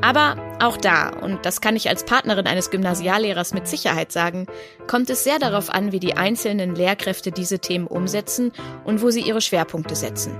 Aber 0.00 0.36
auch 0.60 0.76
da, 0.76 1.10
und 1.10 1.44
das 1.44 1.60
kann 1.60 1.76
ich 1.76 1.88
als 1.88 2.04
Partnerin 2.04 2.46
eines 2.46 2.70
Gymnasiallehrers 2.70 3.52
mit 3.52 3.68
Sicherheit 3.68 4.12
sagen, 4.12 4.46
kommt 4.86 5.10
es 5.10 5.24
sehr 5.24 5.38
darauf 5.38 5.70
an, 5.70 5.92
wie 5.92 6.00
die 6.00 6.16
einzelnen 6.16 6.74
Lehrkräfte 6.74 7.32
diese 7.32 7.58
Themen 7.58 7.86
umsetzen 7.86 8.52
und 8.84 9.02
wo 9.02 9.10
sie 9.10 9.20
ihre 9.20 9.40
Schwerpunkte 9.40 9.94
setzen. 9.94 10.34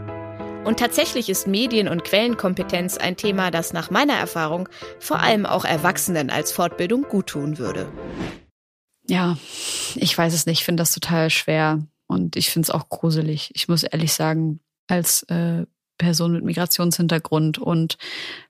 Und 0.64 0.78
tatsächlich 0.78 1.28
ist 1.30 1.46
Medien- 1.46 1.88
und 1.88 2.04
Quellenkompetenz 2.04 2.98
ein 2.98 3.16
Thema, 3.16 3.50
das 3.50 3.72
nach 3.72 3.90
meiner 3.90 4.14
Erfahrung 4.14 4.68
vor 4.98 5.20
allem 5.20 5.46
auch 5.46 5.64
Erwachsenen 5.64 6.30
als 6.30 6.52
Fortbildung 6.52 7.06
guttun 7.08 7.58
würde. 7.58 7.90
Ja, 9.06 9.38
ich 9.94 10.16
weiß 10.16 10.34
es 10.34 10.46
nicht. 10.46 10.61
Ich 10.61 10.64
finde 10.64 10.82
das 10.82 10.92
total 10.92 11.30
schwer 11.30 11.80
und 12.11 12.34
ich 12.34 12.50
finde 12.50 12.66
es 12.66 12.70
auch 12.70 12.88
gruselig. 12.88 13.50
Ich 13.54 13.68
muss 13.68 13.84
ehrlich 13.84 14.12
sagen, 14.12 14.61
als 14.88 15.22
äh, 15.24 15.64
Person 15.96 16.32
mit 16.32 16.44
Migrationshintergrund 16.44 17.58
und 17.58 17.98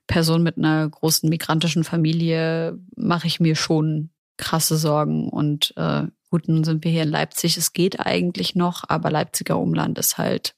Person 0.07 0.41
mit 0.41 0.57
einer 0.57 0.89
großen 0.89 1.29
migrantischen 1.29 1.83
Familie 1.83 2.79
mache 2.95 3.27
ich 3.27 3.39
mir 3.39 3.55
schon 3.55 4.09
krasse 4.37 4.77
Sorgen. 4.77 5.29
Und 5.29 5.73
äh, 5.77 6.07
gut, 6.31 6.47
nun 6.47 6.63
sind 6.63 6.83
wir 6.83 6.91
hier 6.91 7.03
in 7.03 7.09
Leipzig. 7.09 7.55
Es 7.57 7.73
geht 7.73 7.99
eigentlich 7.99 8.55
noch, 8.55 8.83
aber 8.87 9.11
Leipziger 9.11 9.59
Umland 9.59 9.99
ist 9.99 10.17
halt 10.17 10.55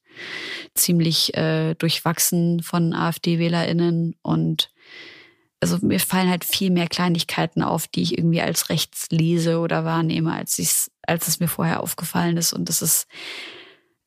ziemlich 0.73 1.35
äh, 1.35 1.73
durchwachsen 1.73 2.61
von 2.61 2.93
AfD-WählerInnen 2.93 4.15
und 4.21 4.69
also 5.59 5.77
mir 5.81 5.99
fallen 5.99 6.29
halt 6.29 6.43
viel 6.43 6.69
mehr 6.69 6.87
Kleinigkeiten 6.87 7.63
auf, 7.63 7.87
die 7.87 8.01
ich 8.01 8.17
irgendwie 8.17 8.41
als 8.41 8.69
rechts 8.69 9.07
lese 9.11 9.59
oder 9.59 9.85
wahrnehme, 9.85 10.33
als 10.33 10.59
ich 10.59 10.91
als 11.07 11.27
es 11.27 11.39
mir 11.39 11.47
vorher 11.47 11.81
aufgefallen 11.81 12.37
ist. 12.37 12.53
Und 12.53 12.69
das 12.69 12.81
ist, 12.81 13.07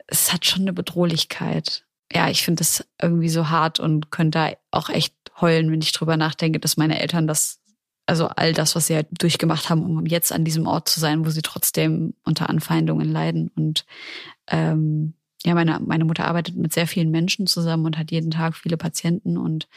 es 0.06 0.32
hat 0.32 0.44
schon 0.46 0.62
eine 0.62 0.72
Bedrohlichkeit. 0.72 1.84
Ja, 2.12 2.28
ich 2.28 2.44
finde 2.44 2.62
es 2.62 2.84
irgendwie 3.00 3.28
so 3.28 3.48
hart 3.48 3.80
und 3.80 4.10
könnte 4.10 4.56
auch 4.70 4.88
echt 4.88 5.14
heulen, 5.40 5.70
wenn 5.70 5.82
ich 5.82 5.92
drüber 5.92 6.16
nachdenke, 6.16 6.60
dass 6.60 6.76
meine 6.76 7.00
Eltern 7.00 7.26
das, 7.26 7.60
also 8.06 8.28
all 8.28 8.52
das, 8.52 8.76
was 8.76 8.86
sie 8.86 8.94
halt 8.94 9.08
durchgemacht 9.10 9.68
haben, 9.68 9.82
um 9.82 10.06
jetzt 10.06 10.32
an 10.32 10.44
diesem 10.44 10.66
Ort 10.66 10.88
zu 10.88 11.00
sein, 11.00 11.26
wo 11.26 11.30
sie 11.30 11.42
trotzdem 11.42 12.14
unter 12.24 12.48
Anfeindungen 12.48 13.10
leiden. 13.10 13.50
Und 13.56 13.84
ähm, 14.48 15.14
ja, 15.44 15.54
meine, 15.54 15.80
meine 15.80 16.04
Mutter 16.04 16.26
arbeitet 16.26 16.56
mit 16.56 16.72
sehr 16.72 16.86
vielen 16.86 17.10
Menschen 17.10 17.46
zusammen 17.46 17.86
und 17.86 17.98
hat 17.98 18.10
jeden 18.10 18.30
Tag 18.30 18.56
viele 18.56 18.76
Patienten 18.76 19.36
und 19.36 19.68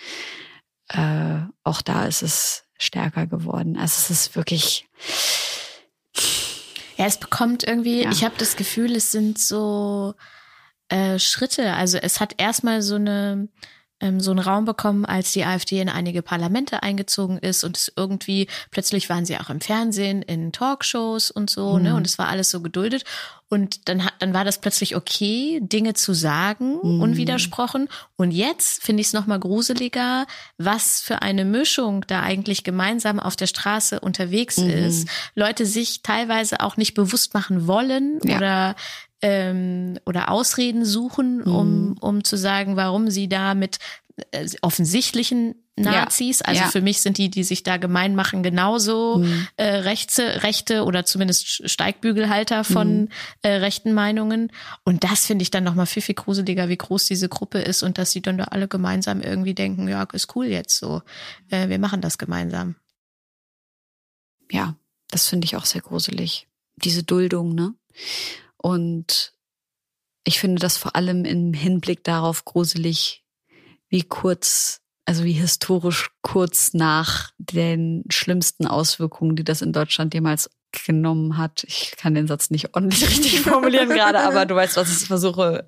äh, 0.90 1.40
auch 1.64 1.82
da 1.82 2.06
ist 2.06 2.24
es 2.24 2.66
stärker 2.78 3.28
geworden. 3.28 3.78
Also 3.78 3.96
es 3.98 4.10
ist 4.10 4.36
wirklich. 4.36 4.88
Ja, 7.00 7.06
es 7.06 7.18
bekommt 7.18 7.64
irgendwie, 7.64 8.04
ja. 8.04 8.12
ich 8.12 8.26
habe 8.26 8.36
das 8.38 8.58
Gefühl, 8.58 8.94
es 8.94 9.14
sind 9.14 9.40
so 9.40 10.16
äh, 10.90 11.18
Schritte. 11.18 11.74
Also 11.74 11.98
es 11.98 12.20
hat 12.20 12.36
erstmal 12.38 12.82
so 12.82 12.96
eine 12.96 13.48
ähm, 14.02 14.20
so 14.20 14.32
einen 14.32 14.40
Raum 14.40 14.66
bekommen, 14.66 15.06
als 15.06 15.32
die 15.32 15.44
AfD 15.44 15.80
in 15.82 15.90
einige 15.90 16.22
Parlamente 16.22 16.84
eingezogen 16.84 17.38
ist 17.38 17.64
und 17.64 17.78
es 17.78 17.92
irgendwie 17.96 18.48
plötzlich 18.72 19.10
waren 19.10 19.26
sie 19.26 19.38
auch 19.38 19.50
im 19.50 19.62
Fernsehen, 19.62 20.22
in 20.22 20.52
Talkshows 20.52 21.32
und 21.32 21.50
so, 21.50 21.74
ne? 21.74 21.80
mhm. 21.80 21.86
ne? 21.86 21.96
Und 21.96 22.08
es 22.08 22.18
war 22.18 22.28
alles 22.28 22.50
so 22.50 22.62
geduldet. 22.62 23.04
Und 23.52 23.90
dann 23.90 24.06
hat, 24.06 24.14
dann 24.20 24.34
war 24.36 24.46
das 24.46 24.62
plötzlich 24.62 24.96
okay, 24.96 25.60
Dinge 25.62 25.96
zu 25.96 26.14
sagen, 26.14 26.78
mhm. 26.84 27.02
unwidersprochen. 27.02 27.90
Und 28.16 28.30
jetzt 28.30 28.84
finde 28.84 29.02
ich 29.02 29.08
es 29.08 29.14
nochmal 29.14 29.40
gruseliger, 29.40 30.28
was 30.60 31.02
für 31.02 31.24
eine 31.24 31.46
Mischung 31.46 32.06
da 32.06 32.22
eigentlich 32.22 32.64
gemeinsam 32.64 33.20
auf 33.20 33.36
der 33.36 33.48
Straße 33.48 34.00
unterwegs 34.02 34.58
mhm. 34.58 34.70
ist. 34.70 35.10
Leute 35.34 35.66
sich 35.66 36.04
teilweise 36.04 36.60
auch 36.60 36.78
nicht 36.78 36.94
bewusst 36.94 37.34
machen 37.34 37.66
wollen 37.66 38.20
ja. 38.24 38.38
oder 38.38 38.76
ähm, 39.22 40.00
oder 40.06 40.30
Ausreden 40.30 40.86
suchen, 40.86 41.42
um, 41.44 41.90
mhm. 41.90 41.98
um 42.00 42.24
zu 42.24 42.38
sagen, 42.38 42.76
warum 42.76 43.10
sie 43.10 43.28
da 43.28 43.54
mit 43.54 43.80
äh, 44.32 44.48
offensichtlichen 44.62 45.56
Nazis, 45.80 46.40
ja, 46.40 46.46
also 46.46 46.62
ja. 46.62 46.68
für 46.68 46.82
mich 46.82 47.02
sind 47.02 47.18
die, 47.18 47.30
die 47.30 47.44
sich 47.44 47.64
da 47.64 47.78
gemein 47.78 48.16
machen, 48.16 48.44
genauso 48.44 49.20
mhm. 49.20 49.48
äh, 49.56 49.66
rechte, 49.66 50.44
rechte 50.44 50.84
oder 50.84 51.06
zumindest 51.06 51.70
Steigbügelhalter 51.70 52.64
von 52.64 53.02
mhm. 53.02 53.10
äh, 53.42 53.50
rechten 53.56 53.94
Meinungen. 53.94 54.52
Und 54.84 55.04
das 55.04 55.26
finde 55.26 55.44
ich 55.44 55.52
dann 55.52 55.64
nochmal 55.64 55.86
viel, 55.86 56.02
viel 56.02 56.16
gruseliger, 56.16 56.70
wie 56.70 56.78
groß 56.78 57.06
diese 57.06 57.30
Gruppe 57.30 57.60
ist 57.60 57.84
und 57.84 57.98
dass 57.98 58.12
sie 58.12 58.22
dann 58.22 58.38
da 58.38 58.46
alle 58.46 58.68
gemeinsam 58.68 59.22
irgendwie 59.22 59.54
denken, 59.54 59.88
ja, 59.88 60.04
ist 60.14 60.36
cool 60.36 60.48
jetzt 60.48 60.78
so. 60.78 61.02
Äh, 61.50 61.70
wir 61.70 61.80
machen 61.80 62.02
das 62.02 62.18
gemeinsam. 62.18 62.76
Ja, 64.52 64.76
das 65.10 65.28
finde 65.28 65.46
ich 65.46 65.56
auch 65.56 65.66
sehr 65.66 65.82
gruselig. 65.82 66.48
Diese 66.76 67.04
Duldung, 67.04 67.56
ne? 67.56 67.74
Und 68.62 69.34
ich 70.26 70.40
finde 70.40 70.60
das 70.60 70.78
vor 70.78 70.96
allem 70.96 71.26
im 71.26 71.54
Hinblick 71.54 72.04
darauf 72.04 72.46
gruselig, 72.46 73.24
wie 73.88 74.04
kurz, 74.04 74.82
also 75.06 75.24
wie 75.24 75.34
historisch 75.34 76.12
kurz 76.22 76.74
nach 76.74 77.32
den 77.38 78.04
schlimmsten 78.10 78.68
Auswirkungen, 78.68 79.36
die 79.36 79.44
das 79.44 79.62
in 79.62 79.74
Deutschland 79.74 80.14
jemals 80.14 80.50
genommen 80.72 81.38
hat. 81.38 81.64
Ich 81.68 81.94
kann 81.98 82.14
den 82.14 82.28
Satz 82.28 82.50
nicht 82.50 82.76
ordentlich 82.76 83.04
richtig 83.10 83.42
formulieren 83.42 83.90
gerade, 83.90 84.20
aber 84.20 84.46
du 84.46 84.56
weißt, 84.56 84.78
was 84.78 85.02
ich 85.02 85.08
versuche 85.08 85.68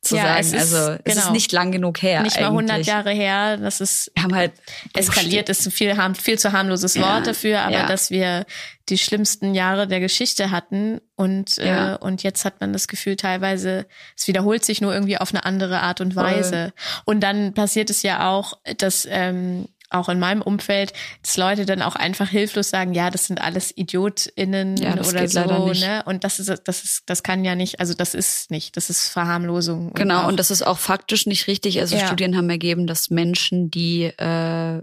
zu 0.00 0.16
ja, 0.16 0.22
sagen. 0.22 0.40
Es 0.40 0.52
ist, 0.52 0.74
also 0.74 0.98
es 1.04 1.14
genau. 1.14 1.26
ist 1.26 1.32
nicht 1.32 1.52
lang 1.52 1.72
genug 1.72 2.02
her. 2.02 2.22
Nicht 2.22 2.40
mal 2.40 2.46
100 2.46 2.84
Jahre 2.86 3.10
her. 3.10 3.56
Das 3.56 3.80
ist 3.80 4.10
wir 4.14 4.22
haben 4.22 4.34
halt 4.34 4.52
eskaliert. 4.94 5.48
Ist 5.48 5.66
ein 5.66 5.72
viel, 5.72 5.96
viel 6.20 6.38
zu 6.38 6.52
harmloses 6.52 6.94
ja, 6.94 7.02
Wort 7.02 7.26
dafür, 7.26 7.62
aber 7.62 7.72
ja. 7.72 7.86
dass 7.86 8.10
wir 8.10 8.44
die 8.88 8.98
schlimmsten 8.98 9.54
Jahre 9.54 9.86
der 9.86 10.00
Geschichte 10.00 10.50
hatten 10.50 11.00
und 11.14 11.58
äh, 11.58 11.96
und 12.00 12.22
jetzt 12.22 12.44
hat 12.44 12.60
man 12.60 12.72
das 12.72 12.88
Gefühl, 12.88 13.16
teilweise 13.16 13.86
es 14.16 14.26
wiederholt 14.26 14.64
sich 14.64 14.80
nur 14.80 14.92
irgendwie 14.92 15.18
auf 15.18 15.32
eine 15.32 15.44
andere 15.44 15.80
Art 15.80 16.00
und 16.00 16.16
Weise. 16.16 16.72
Voll. 16.74 17.02
Und 17.04 17.20
dann 17.20 17.54
passiert 17.54 17.90
es 17.90 18.02
ja 18.02 18.28
auch, 18.28 18.54
dass 18.78 19.06
ähm, 19.08 19.68
auch 19.90 20.08
in 20.08 20.18
meinem 20.18 20.42
Umfeld, 20.42 20.92
dass 21.22 21.36
Leute 21.36 21.66
dann 21.66 21.82
auch 21.82 21.96
einfach 21.96 22.28
hilflos 22.28 22.70
sagen, 22.70 22.94
ja, 22.94 23.10
das 23.10 23.26
sind 23.26 23.40
alles 23.40 23.76
IdiotInnen 23.76 24.76
ja, 24.76 24.94
oder 24.94 25.28
so, 25.28 25.72
ne? 25.72 26.02
Und 26.06 26.24
das 26.24 26.38
ist, 26.38 26.62
das 26.64 26.84
ist, 26.84 27.02
das 27.06 27.22
kann 27.22 27.44
ja 27.44 27.54
nicht, 27.54 27.80
also 27.80 27.94
das 27.94 28.14
ist 28.14 28.50
nicht, 28.50 28.76
das 28.76 28.90
ist 28.90 29.08
Verharmlosung. 29.08 29.92
Genau, 29.94 30.20
und, 30.22 30.30
und 30.30 30.36
das 30.38 30.50
ist 30.50 30.62
auch 30.62 30.78
faktisch 30.78 31.26
nicht 31.26 31.46
richtig. 31.48 31.80
Also 31.80 31.96
ja. 31.96 32.06
Studien 32.06 32.36
haben 32.36 32.48
ergeben, 32.48 32.86
dass 32.86 33.10
Menschen, 33.10 33.70
die 33.70 34.04
äh, 34.04 34.80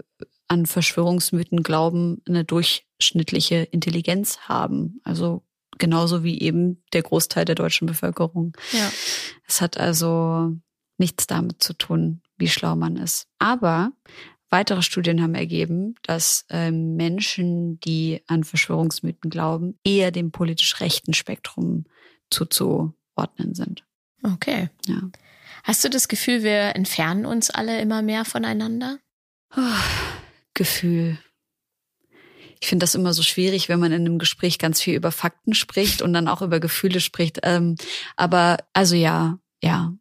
an 0.48 0.66
Verschwörungsmythen 0.66 1.62
glauben, 1.62 2.22
eine 2.26 2.44
durchschnittliche 2.44 3.56
Intelligenz 3.56 4.38
haben. 4.40 5.00
Also 5.04 5.42
genauso 5.78 6.24
wie 6.24 6.40
eben 6.40 6.82
der 6.92 7.02
Großteil 7.02 7.44
der 7.44 7.54
deutschen 7.54 7.86
Bevölkerung. 7.86 8.56
Ja. 8.72 8.90
Es 9.46 9.60
hat 9.60 9.78
also 9.78 10.52
nichts 10.98 11.26
damit 11.26 11.62
zu 11.62 11.74
tun, 11.74 12.22
wie 12.36 12.48
schlau 12.48 12.76
man 12.76 12.96
ist. 12.96 13.28
Aber 13.38 13.92
weitere 14.50 14.82
Studien 14.82 15.22
haben 15.22 15.34
ergeben, 15.34 15.94
dass 16.02 16.44
äh, 16.50 16.70
Menschen, 16.70 17.80
die 17.80 18.22
an 18.26 18.44
Verschwörungsmythen 18.44 19.30
glauben, 19.30 19.78
eher 19.84 20.10
dem 20.10 20.30
politisch 20.30 20.80
rechten 20.80 21.14
Spektrum 21.14 21.84
zuzuordnen 22.30 23.54
sind. 23.54 23.84
Okay. 24.22 24.70
Ja. 24.86 25.02
Hast 25.64 25.84
du 25.84 25.90
das 25.90 26.08
Gefühl, 26.08 26.42
wir 26.42 26.76
entfernen 26.76 27.26
uns 27.26 27.50
alle 27.50 27.80
immer 27.80 28.02
mehr 28.02 28.24
voneinander? 28.24 28.98
Oh, 29.56 29.60
Gefühl. 30.54 31.18
Ich 32.60 32.68
finde 32.68 32.84
das 32.84 32.94
immer 32.94 33.12
so 33.12 33.22
schwierig, 33.22 33.68
wenn 33.68 33.78
man 33.78 33.92
in 33.92 34.06
einem 34.06 34.18
Gespräch 34.18 34.58
ganz 34.58 34.80
viel 34.80 34.94
über 34.94 35.12
Fakten 35.12 35.54
spricht 35.54 36.02
und 36.02 36.12
dann 36.12 36.26
auch 36.26 36.42
über 36.42 36.58
Gefühle 36.58 37.00
spricht. 37.00 37.40
Ähm, 37.42 37.76
aber 38.16 38.58
also 38.72 38.96
ja, 38.96 39.38
ja. 39.62 39.92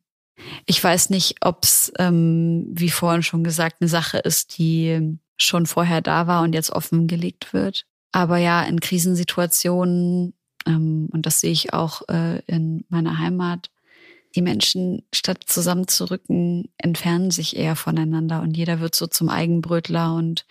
Ich 0.65 0.83
weiß 0.83 1.09
nicht, 1.09 1.38
ob 1.41 1.63
es, 1.63 1.91
ähm, 1.99 2.67
wie 2.71 2.89
vorhin 2.89 3.23
schon 3.23 3.43
gesagt, 3.43 3.77
eine 3.81 3.88
Sache 3.88 4.19
ist, 4.19 4.57
die 4.57 5.17
schon 5.38 5.65
vorher 5.65 6.01
da 6.01 6.27
war 6.27 6.43
und 6.43 6.53
jetzt 6.53 6.71
offengelegt 6.71 7.53
wird. 7.53 7.85
Aber 8.11 8.38
ja, 8.38 8.63
in 8.63 8.79
Krisensituationen, 8.79 10.33
ähm, 10.65 11.09
und 11.11 11.25
das 11.25 11.41
sehe 11.41 11.51
ich 11.51 11.73
auch 11.73 12.07
äh, 12.09 12.39
in 12.47 12.85
meiner 12.89 13.19
Heimat, 13.19 13.69
die 14.35 14.41
Menschen 14.41 15.03
statt 15.13 15.43
zusammenzurücken, 15.45 16.69
entfernen 16.77 17.31
sich 17.31 17.55
eher 17.55 17.75
voneinander 17.75 18.41
und 18.41 18.55
jeder 18.55 18.79
wird 18.79 18.93
so 18.93 19.07
zum 19.07 19.29
Eigenbrötler 19.29 20.13
und 20.13 20.45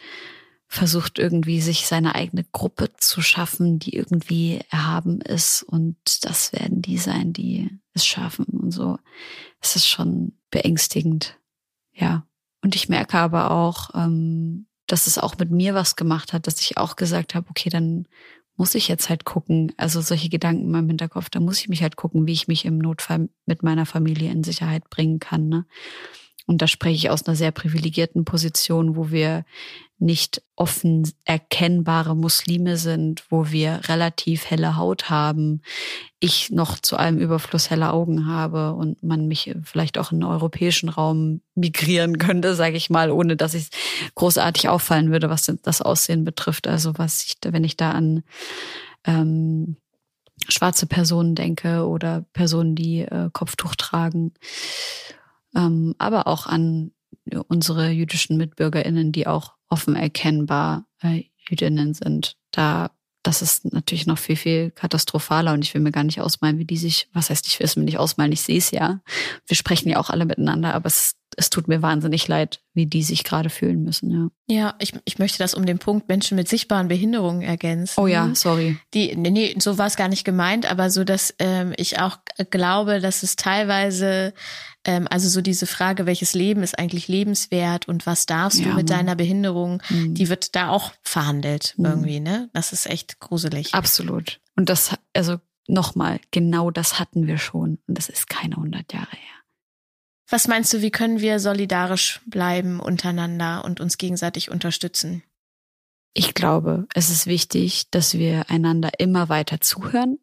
versucht 0.68 1.18
irgendwie 1.18 1.60
sich 1.60 1.86
seine 1.86 2.14
eigene 2.14 2.44
Gruppe 2.50 2.90
zu 2.96 3.22
schaffen, 3.22 3.78
die 3.78 3.94
irgendwie 3.94 4.60
erhaben 4.70 5.20
ist 5.20 5.62
und 5.62 5.96
das 6.22 6.52
werden 6.52 6.82
die 6.82 6.98
sein, 6.98 7.32
die 7.32 7.70
es 7.96 8.06
schaffen 8.06 8.44
und 8.46 8.70
so. 8.70 8.98
Es 9.60 9.76
ist 9.76 9.86
schon 9.86 10.32
beängstigend, 10.50 11.38
ja. 11.92 12.26
Und 12.62 12.74
ich 12.74 12.88
merke 12.88 13.18
aber 13.18 13.50
auch, 13.50 13.90
ähm, 13.94 14.66
dass 14.86 15.06
es 15.06 15.18
auch 15.18 15.36
mit 15.38 15.50
mir 15.50 15.74
was 15.74 15.96
gemacht 15.96 16.32
hat, 16.32 16.46
dass 16.46 16.60
ich 16.60 16.78
auch 16.78 16.96
gesagt 16.96 17.34
habe, 17.34 17.48
okay, 17.50 17.70
dann 17.70 18.06
muss 18.56 18.74
ich 18.74 18.88
jetzt 18.88 19.08
halt 19.08 19.24
gucken, 19.24 19.72
also 19.76 20.00
solche 20.00 20.28
Gedanken 20.28 20.64
in 20.64 20.70
meinem 20.70 20.88
Hinterkopf, 20.88 21.28
da 21.28 21.40
muss 21.40 21.58
ich 21.58 21.68
mich 21.68 21.82
halt 21.82 21.96
gucken, 21.96 22.26
wie 22.26 22.32
ich 22.32 22.48
mich 22.48 22.64
im 22.64 22.78
Notfall 22.78 23.28
mit 23.44 23.62
meiner 23.62 23.86
Familie 23.86 24.30
in 24.30 24.44
Sicherheit 24.44 24.88
bringen 24.88 25.18
kann. 25.18 25.48
Ne? 25.48 25.66
Und 26.46 26.62
da 26.62 26.66
spreche 26.66 26.94
ich 26.94 27.10
aus 27.10 27.26
einer 27.26 27.36
sehr 27.36 27.50
privilegierten 27.50 28.24
Position, 28.24 28.96
wo 28.96 29.10
wir 29.10 29.44
nicht 29.98 30.42
offen 30.56 31.10
erkennbare 31.24 32.14
Muslime 32.14 32.76
sind, 32.76 33.24
wo 33.30 33.50
wir 33.50 33.80
relativ 33.88 34.50
helle 34.50 34.76
Haut 34.76 35.08
haben, 35.08 35.62
ich 36.20 36.50
noch 36.50 36.78
zu 36.78 36.96
allem 36.96 37.18
Überfluss 37.18 37.70
helle 37.70 37.92
Augen 37.92 38.26
habe 38.26 38.74
und 38.74 39.02
man 39.02 39.26
mich 39.26 39.54
vielleicht 39.64 39.96
auch 39.98 40.12
in 40.12 40.20
den 40.20 40.28
europäischen 40.28 40.88
Raum 40.88 41.40
migrieren 41.54 42.18
könnte, 42.18 42.54
sage 42.54 42.76
ich 42.76 42.90
mal, 42.90 43.10
ohne 43.10 43.36
dass 43.36 43.54
ich 43.54 43.68
großartig 44.14 44.68
auffallen 44.68 45.10
würde, 45.10 45.30
was 45.30 45.50
das 45.62 45.82
Aussehen 45.82 46.24
betrifft. 46.24 46.66
Also 46.66 46.98
was 46.98 47.24
ich, 47.24 47.36
wenn 47.42 47.64
ich 47.64 47.76
da 47.76 47.92
an 47.92 48.22
ähm, 49.04 49.76
schwarze 50.48 50.86
Personen 50.86 51.34
denke 51.34 51.86
oder 51.86 52.26
Personen, 52.34 52.74
die 52.74 53.00
äh, 53.00 53.30
Kopftuch 53.32 53.74
tragen 53.76 54.32
ähm, 55.56 55.94
aber 55.98 56.26
auch 56.26 56.46
an 56.46 56.92
unsere 57.48 57.90
jüdischen 57.90 58.36
MitbürgerInnen, 58.36 59.10
die 59.10 59.26
auch 59.26 59.54
offen 59.68 59.96
erkennbar 59.96 60.86
äh, 61.02 61.24
Jüdinnen 61.48 61.94
sind. 61.94 62.36
Da, 62.50 62.90
das 63.22 63.42
ist 63.42 63.72
natürlich 63.72 64.06
noch 64.06 64.18
viel, 64.18 64.36
viel 64.36 64.70
katastrophaler 64.70 65.52
und 65.52 65.64
ich 65.64 65.74
will 65.74 65.80
mir 65.80 65.92
gar 65.92 66.04
nicht 66.04 66.20
ausmalen, 66.20 66.58
wie 66.58 66.64
die 66.64 66.76
sich, 66.76 67.08
was 67.12 67.30
heißt, 67.30 67.46
ich 67.46 67.58
will 67.58 67.66
es 67.66 67.76
mir 67.76 67.84
nicht 67.84 67.98
ausmalen, 67.98 68.32
ich 68.32 68.42
sehe 68.42 68.58
es 68.58 68.70
ja. 68.70 69.00
Wir 69.46 69.56
sprechen 69.56 69.88
ja 69.88 69.98
auch 69.98 70.10
alle 70.10 70.24
miteinander, 70.24 70.74
aber 70.74 70.86
es 70.86 71.16
es 71.36 71.50
tut 71.50 71.68
mir 71.68 71.82
wahnsinnig 71.82 72.26
leid, 72.28 72.60
wie 72.72 72.86
die 72.86 73.02
sich 73.02 73.22
gerade 73.22 73.50
fühlen 73.50 73.82
müssen, 73.82 74.10
ja. 74.10 74.28
Ja, 74.48 74.74
ich, 74.78 74.94
ich 75.04 75.18
möchte 75.18 75.38
das 75.38 75.54
um 75.54 75.66
den 75.66 75.78
Punkt 75.78 76.08
Menschen 76.08 76.36
mit 76.36 76.48
sichtbaren 76.48 76.88
Behinderungen 76.88 77.42
ergänzen. 77.42 78.00
Oh 78.00 78.06
ja, 78.06 78.34
sorry. 78.34 78.78
Die, 78.94 79.14
nee, 79.16 79.30
nee 79.30 79.54
so 79.58 79.76
war 79.76 79.86
es 79.86 79.96
gar 79.96 80.08
nicht 80.08 80.24
gemeint, 80.24 80.70
aber 80.70 80.90
so, 80.90 81.04
dass 81.04 81.34
ähm, 81.38 81.74
ich 81.76 82.00
auch 82.00 82.18
glaube, 82.50 83.00
dass 83.00 83.22
es 83.22 83.36
teilweise, 83.36 84.32
ähm, 84.86 85.06
also 85.10 85.28
so 85.28 85.42
diese 85.42 85.66
Frage, 85.66 86.06
welches 86.06 86.32
Leben 86.32 86.62
ist 86.62 86.78
eigentlich 86.78 87.08
lebenswert 87.08 87.88
und 87.88 88.06
was 88.06 88.24
darfst 88.24 88.60
ja, 88.60 88.70
du 88.70 88.74
mit 88.74 88.88
deiner 88.88 89.16
Behinderung, 89.16 89.82
mhm. 89.90 90.14
die 90.14 90.28
wird 90.28 90.54
da 90.56 90.70
auch 90.70 90.92
verhandelt 91.02 91.74
mhm. 91.76 91.84
irgendwie, 91.84 92.20
ne? 92.20 92.48
Das 92.54 92.72
ist 92.72 92.86
echt 92.86 93.20
gruselig. 93.20 93.74
Absolut. 93.74 94.40
Und 94.56 94.68
das, 94.68 94.96
also 95.12 95.38
nochmal, 95.68 96.20
genau 96.30 96.70
das 96.70 96.98
hatten 96.98 97.26
wir 97.26 97.38
schon. 97.38 97.78
Und 97.86 97.98
das 97.98 98.08
ist 98.08 98.30
keine 98.30 98.56
100 98.56 98.92
Jahre 98.92 99.10
her. 99.10 99.36
Was 100.28 100.48
meinst 100.48 100.72
du, 100.72 100.82
wie 100.82 100.90
können 100.90 101.20
wir 101.20 101.38
solidarisch 101.38 102.20
bleiben 102.26 102.80
untereinander 102.80 103.64
und 103.64 103.80
uns 103.80 103.98
gegenseitig 103.98 104.50
unterstützen? 104.50 105.22
Ich 106.14 106.34
glaube, 106.34 106.86
es 106.94 107.10
ist 107.10 107.26
wichtig, 107.26 107.90
dass 107.90 108.14
wir 108.14 108.50
einander 108.50 108.90
immer 108.98 109.28
weiter 109.28 109.60
zuhören, 109.60 110.18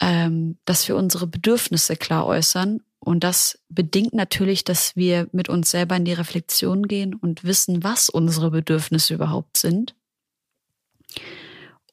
ähm, 0.00 0.58
dass 0.64 0.88
wir 0.88 0.96
unsere 0.96 1.26
Bedürfnisse 1.26 1.96
klar 1.96 2.26
äußern. 2.26 2.80
Und 3.08 3.24
das 3.24 3.58
bedingt 3.70 4.12
natürlich, 4.12 4.64
dass 4.64 4.94
wir 4.94 5.30
mit 5.32 5.48
uns 5.48 5.70
selber 5.70 5.96
in 5.96 6.04
die 6.04 6.12
Reflexion 6.12 6.86
gehen 6.86 7.14
und 7.14 7.42
wissen, 7.42 7.82
was 7.82 8.10
unsere 8.10 8.50
Bedürfnisse 8.50 9.14
überhaupt 9.14 9.56
sind, 9.56 9.94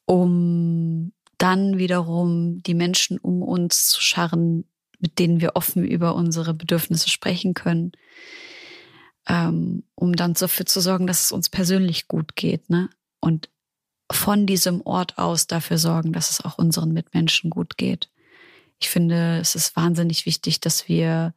um 0.04 1.14
dann 1.38 1.78
wiederum 1.78 2.62
die 2.62 2.74
Menschen 2.74 3.18
um 3.18 3.42
uns 3.42 3.88
zu 3.88 4.02
scharren, 4.02 4.66
mit 4.98 5.18
denen 5.18 5.40
wir 5.40 5.56
offen 5.56 5.86
über 5.86 6.14
unsere 6.14 6.52
Bedürfnisse 6.52 7.08
sprechen 7.08 7.54
können, 7.54 7.92
ähm, 9.26 9.84
um 9.94 10.16
dann 10.16 10.34
dafür 10.34 10.66
zu 10.66 10.82
sorgen, 10.82 11.06
dass 11.06 11.22
es 11.22 11.32
uns 11.32 11.48
persönlich 11.48 12.08
gut 12.08 12.36
geht, 12.36 12.68
ne? 12.68 12.90
Und 13.20 13.48
von 14.12 14.46
diesem 14.46 14.82
Ort 14.82 15.16
aus 15.16 15.46
dafür 15.46 15.78
sorgen, 15.78 16.12
dass 16.12 16.30
es 16.30 16.44
auch 16.44 16.58
unseren 16.58 16.92
Mitmenschen 16.92 17.48
gut 17.48 17.78
geht. 17.78 18.10
Ich 18.78 18.88
finde, 18.88 19.38
es 19.38 19.54
ist 19.54 19.76
wahnsinnig 19.76 20.26
wichtig, 20.26 20.60
dass 20.60 20.88
wir 20.88 21.34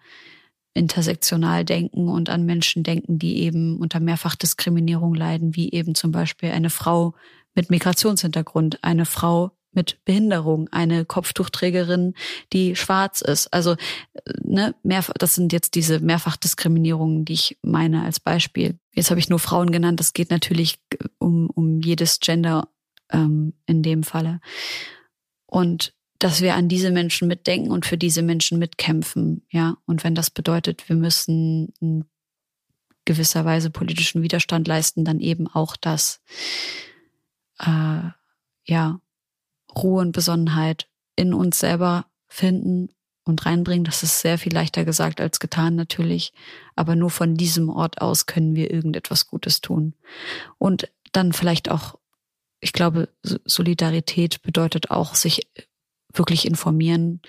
intersektional 0.73 1.65
denken 1.65 2.07
und 2.09 2.29
an 2.29 2.45
Menschen 2.45 2.83
denken, 2.83 3.19
die 3.19 3.39
eben 3.39 3.77
unter 3.79 3.99
Mehrfachdiskriminierung 3.99 5.13
leiden, 5.15 5.55
wie 5.55 5.71
eben 5.71 5.95
zum 5.95 6.11
Beispiel 6.11 6.51
eine 6.51 6.69
Frau 6.69 7.15
mit 7.55 7.69
Migrationshintergrund, 7.69 8.83
eine 8.83 9.05
Frau 9.05 9.51
mit 9.71 10.03
Behinderung, 10.05 10.67
eine 10.71 11.05
Kopftuchträgerin, 11.05 12.13
die 12.53 12.75
schwarz 12.75 13.21
ist. 13.21 13.47
Also 13.53 13.75
ne, 14.41 14.75
mehr, 14.83 15.03
das 15.17 15.35
sind 15.35 15.53
jetzt 15.53 15.75
diese 15.75 15.99
Mehrfachdiskriminierungen, 15.99 17.25
die 17.25 17.33
ich 17.33 17.57
meine 17.61 18.03
als 18.03 18.19
Beispiel. 18.19 18.79
Jetzt 18.93 19.11
habe 19.11 19.19
ich 19.19 19.29
nur 19.29 19.39
Frauen 19.39 19.71
genannt. 19.71 19.99
Das 19.99 20.13
geht 20.13 20.31
natürlich 20.31 20.79
um, 21.19 21.49
um 21.49 21.81
jedes 21.81 22.19
Gender 22.19 22.69
ähm, 23.11 23.53
in 23.65 23.83
dem 23.83 24.03
Falle. 24.03 24.39
Und 25.45 25.93
dass 26.19 26.41
wir 26.41 26.55
an 26.55 26.67
diese 26.67 26.91
Menschen 26.91 27.27
mitdenken 27.27 27.71
und 27.71 27.85
für 27.85 27.97
diese 27.97 28.21
Menschen 28.21 28.59
mitkämpfen, 28.59 29.45
ja. 29.49 29.77
Und 29.85 30.03
wenn 30.03 30.15
das 30.15 30.29
bedeutet, 30.29 30.87
wir 30.89 30.95
müssen 30.95 31.73
in 31.79 32.05
gewisser 33.05 33.45
Weise 33.45 33.69
politischen 33.69 34.21
Widerstand 34.21 34.67
leisten, 34.67 35.05
dann 35.05 35.19
eben 35.19 35.47
auch 35.47 35.75
das. 35.75 36.21
Äh, 37.57 38.01
ja, 38.65 39.01
Ruhe 39.75 40.01
und 40.01 40.11
Besonnenheit 40.11 40.87
in 41.15 41.33
uns 41.33 41.59
selber 41.59 42.05
finden 42.27 42.89
und 43.23 43.45
reinbringen. 43.45 43.85
Das 43.85 44.03
ist 44.03 44.19
sehr 44.19 44.37
viel 44.37 44.53
leichter 44.53 44.85
gesagt 44.85 45.21
als 45.21 45.39
getan 45.39 45.75
natürlich. 45.75 46.33
Aber 46.75 46.95
nur 46.95 47.09
von 47.09 47.35
diesem 47.35 47.69
Ort 47.69 48.01
aus 48.01 48.25
können 48.25 48.55
wir 48.55 48.71
irgendetwas 48.71 49.27
Gutes 49.27 49.61
tun. 49.61 49.95
Und 50.57 50.91
dann 51.11 51.33
vielleicht 51.33 51.69
auch, 51.69 51.97
ich 52.59 52.73
glaube, 52.73 53.09
Solidarität 53.23 54.41
bedeutet 54.41 54.91
auch, 54.91 55.15
sich 55.15 55.47
wirklich 56.13 56.45
informieren, 56.45 57.21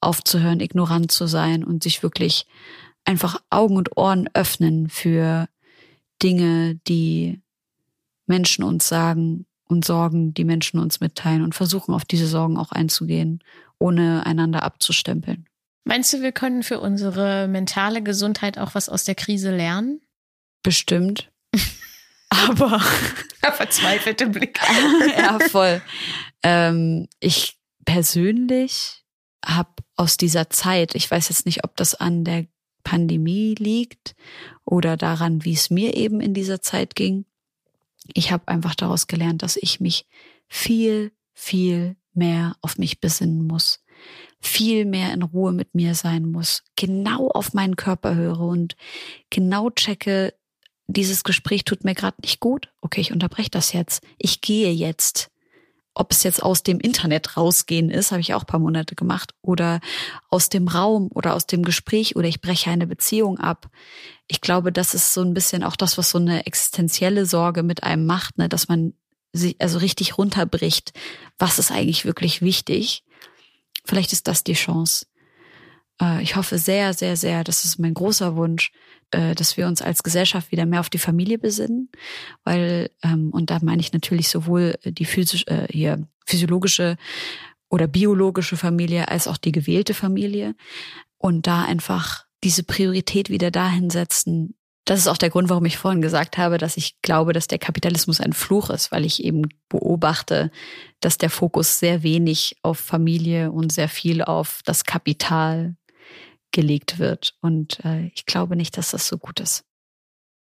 aufzuhören, 0.00 0.60
ignorant 0.60 1.10
zu 1.10 1.26
sein 1.26 1.64
und 1.64 1.82
sich 1.82 2.02
wirklich 2.02 2.46
einfach 3.04 3.40
Augen 3.50 3.76
und 3.76 3.96
Ohren 3.96 4.28
öffnen 4.34 4.88
für 4.88 5.48
Dinge, 6.22 6.76
die 6.86 7.40
Menschen 8.26 8.64
uns 8.64 8.88
sagen 8.88 9.46
und 9.66 9.84
Sorgen, 9.84 10.34
die 10.34 10.44
Menschen 10.44 10.80
uns 10.80 11.00
mitteilen 11.00 11.42
und 11.42 11.54
versuchen 11.54 11.94
auf 11.94 12.04
diese 12.04 12.26
Sorgen 12.26 12.56
auch 12.56 12.72
einzugehen, 12.72 13.42
ohne 13.78 14.24
einander 14.26 14.62
abzustempeln. 14.62 15.46
Meinst 15.84 16.12
du, 16.12 16.22
wir 16.22 16.32
können 16.32 16.62
für 16.62 16.80
unsere 16.80 17.46
mentale 17.46 18.02
Gesundheit 18.02 18.58
auch 18.58 18.74
was 18.74 18.88
aus 18.88 19.04
der 19.04 19.14
Krise 19.14 19.54
lernen? 19.54 20.00
Bestimmt. 20.62 21.30
Aber 22.30 22.80
verzweifelte 23.52 24.26
Blick. 24.26 24.58
ja, 25.16 25.38
voll. 25.50 25.82
Ähm, 26.42 27.06
ich 27.20 27.58
persönlich 27.84 29.04
habe 29.44 29.70
aus 29.96 30.16
dieser 30.16 30.50
Zeit, 30.50 30.94
ich 30.94 31.10
weiß 31.10 31.28
jetzt 31.28 31.46
nicht, 31.46 31.64
ob 31.64 31.76
das 31.76 31.94
an 31.94 32.24
der 32.24 32.46
Pandemie 32.82 33.54
liegt 33.58 34.14
oder 34.64 34.96
daran, 34.96 35.44
wie 35.44 35.54
es 35.54 35.70
mir 35.70 35.96
eben 35.96 36.20
in 36.20 36.34
dieser 36.34 36.60
Zeit 36.60 36.94
ging, 36.94 37.24
ich 38.12 38.32
habe 38.32 38.48
einfach 38.48 38.74
daraus 38.74 39.06
gelernt, 39.06 39.42
dass 39.42 39.56
ich 39.56 39.80
mich 39.80 40.06
viel, 40.48 41.12
viel 41.32 41.96
mehr 42.12 42.56
auf 42.60 42.76
mich 42.76 43.00
besinnen 43.00 43.46
muss, 43.46 43.82
viel 44.40 44.84
mehr 44.84 45.12
in 45.14 45.22
Ruhe 45.22 45.52
mit 45.52 45.74
mir 45.74 45.94
sein 45.94 46.30
muss, 46.30 46.62
genau 46.76 47.28
auf 47.28 47.54
meinen 47.54 47.76
Körper 47.76 48.14
höre 48.14 48.40
und 48.40 48.76
genau 49.30 49.70
checke, 49.70 50.34
dieses 50.86 51.24
Gespräch 51.24 51.64
tut 51.64 51.84
mir 51.84 51.94
gerade 51.94 52.16
nicht 52.22 52.40
gut. 52.40 52.68
Okay, 52.82 53.00
ich 53.00 53.12
unterbreche 53.12 53.50
das 53.50 53.72
jetzt. 53.72 54.04
Ich 54.18 54.42
gehe 54.42 54.70
jetzt. 54.70 55.30
Ob 55.94 56.10
es 56.10 56.24
jetzt 56.24 56.42
aus 56.42 56.64
dem 56.64 56.80
Internet 56.80 57.36
rausgehen 57.36 57.88
ist, 57.88 58.10
habe 58.10 58.20
ich 58.20 58.34
auch 58.34 58.46
paar 58.46 58.58
Monate 58.58 58.96
gemacht, 58.96 59.32
oder 59.42 59.80
aus 60.28 60.48
dem 60.48 60.66
Raum 60.66 61.08
oder 61.14 61.34
aus 61.34 61.46
dem 61.46 61.62
Gespräch 61.62 62.16
oder 62.16 62.26
ich 62.26 62.40
breche 62.40 62.70
eine 62.70 62.86
Beziehung 62.86 63.38
ab. 63.38 63.68
Ich 64.26 64.40
glaube, 64.40 64.72
das 64.72 64.94
ist 64.94 65.12
so 65.12 65.22
ein 65.22 65.34
bisschen 65.34 65.62
auch 65.62 65.76
das, 65.76 65.96
was 65.96 66.10
so 66.10 66.18
eine 66.18 66.46
existenzielle 66.46 67.26
Sorge 67.26 67.62
mit 67.62 67.84
einem 67.84 68.06
macht, 68.06 68.38
ne, 68.38 68.48
dass 68.48 68.68
man 68.68 68.94
sie 69.32 69.56
also 69.60 69.78
richtig 69.78 70.18
runterbricht. 70.18 70.92
Was 71.38 71.58
ist 71.58 71.70
eigentlich 71.70 72.04
wirklich 72.04 72.42
wichtig? 72.42 73.04
Vielleicht 73.84 74.12
ist 74.12 74.26
das 74.26 74.44
die 74.44 74.54
Chance. 74.54 75.06
Äh, 76.00 76.22
ich 76.22 76.36
hoffe 76.36 76.58
sehr, 76.58 76.94
sehr, 76.94 77.16
sehr, 77.16 77.44
das 77.44 77.64
ist 77.64 77.78
mein 77.78 77.94
großer 77.94 78.36
Wunsch, 78.36 78.72
äh, 79.14 79.34
dass 79.34 79.56
wir 79.56 79.66
uns 79.66 79.80
als 79.80 80.02
Gesellschaft 80.02 80.50
wieder 80.52 80.66
mehr 80.66 80.80
auf 80.80 80.90
die 80.90 80.98
Familie 80.98 81.38
besinnen, 81.38 81.88
weil 82.42 82.90
ähm, 83.02 83.30
und 83.30 83.50
da 83.50 83.58
meine 83.62 83.80
ich 83.80 83.92
natürlich 83.92 84.28
sowohl 84.28 84.74
die 84.84 85.04
physisch, 85.04 85.44
äh, 85.46 85.66
hier 85.70 86.06
physiologische 86.26 86.96
oder 87.70 87.86
biologische 87.86 88.56
Familie 88.56 89.08
als 89.08 89.28
auch 89.28 89.36
die 89.36 89.52
gewählte 89.52 89.94
Familie 89.94 90.54
und 91.18 91.46
da 91.46 91.64
einfach 91.64 92.24
diese 92.42 92.64
Priorität 92.64 93.30
wieder 93.30 93.50
dahin 93.50 93.88
setzen. 93.88 94.54
Das 94.84 95.00
ist 95.00 95.08
auch 95.08 95.16
der 95.16 95.30
Grund, 95.30 95.48
warum 95.48 95.64
ich 95.64 95.78
vorhin 95.78 96.02
gesagt 96.02 96.36
habe, 96.36 96.58
dass 96.58 96.76
ich 96.76 97.00
glaube, 97.00 97.32
dass 97.32 97.46
der 97.46 97.58
Kapitalismus 97.58 98.20
ein 98.20 98.34
Fluch 98.34 98.68
ist, 98.68 98.92
weil 98.92 99.06
ich 99.06 99.24
eben 99.24 99.48
beobachte, 99.70 100.50
dass 101.00 101.16
der 101.16 101.30
Fokus 101.30 101.78
sehr 101.78 102.02
wenig 102.02 102.56
auf 102.62 102.78
Familie 102.78 103.50
und 103.50 103.72
sehr 103.72 103.88
viel 103.88 104.22
auf 104.22 104.60
das 104.66 104.84
Kapital 104.84 105.76
gelegt 106.54 106.98
wird. 106.98 107.34
Und 107.42 107.84
äh, 107.84 108.06
ich 108.14 108.24
glaube 108.24 108.56
nicht, 108.56 108.78
dass 108.78 108.92
das 108.92 109.06
so 109.06 109.18
gut 109.18 109.40
ist. 109.40 109.64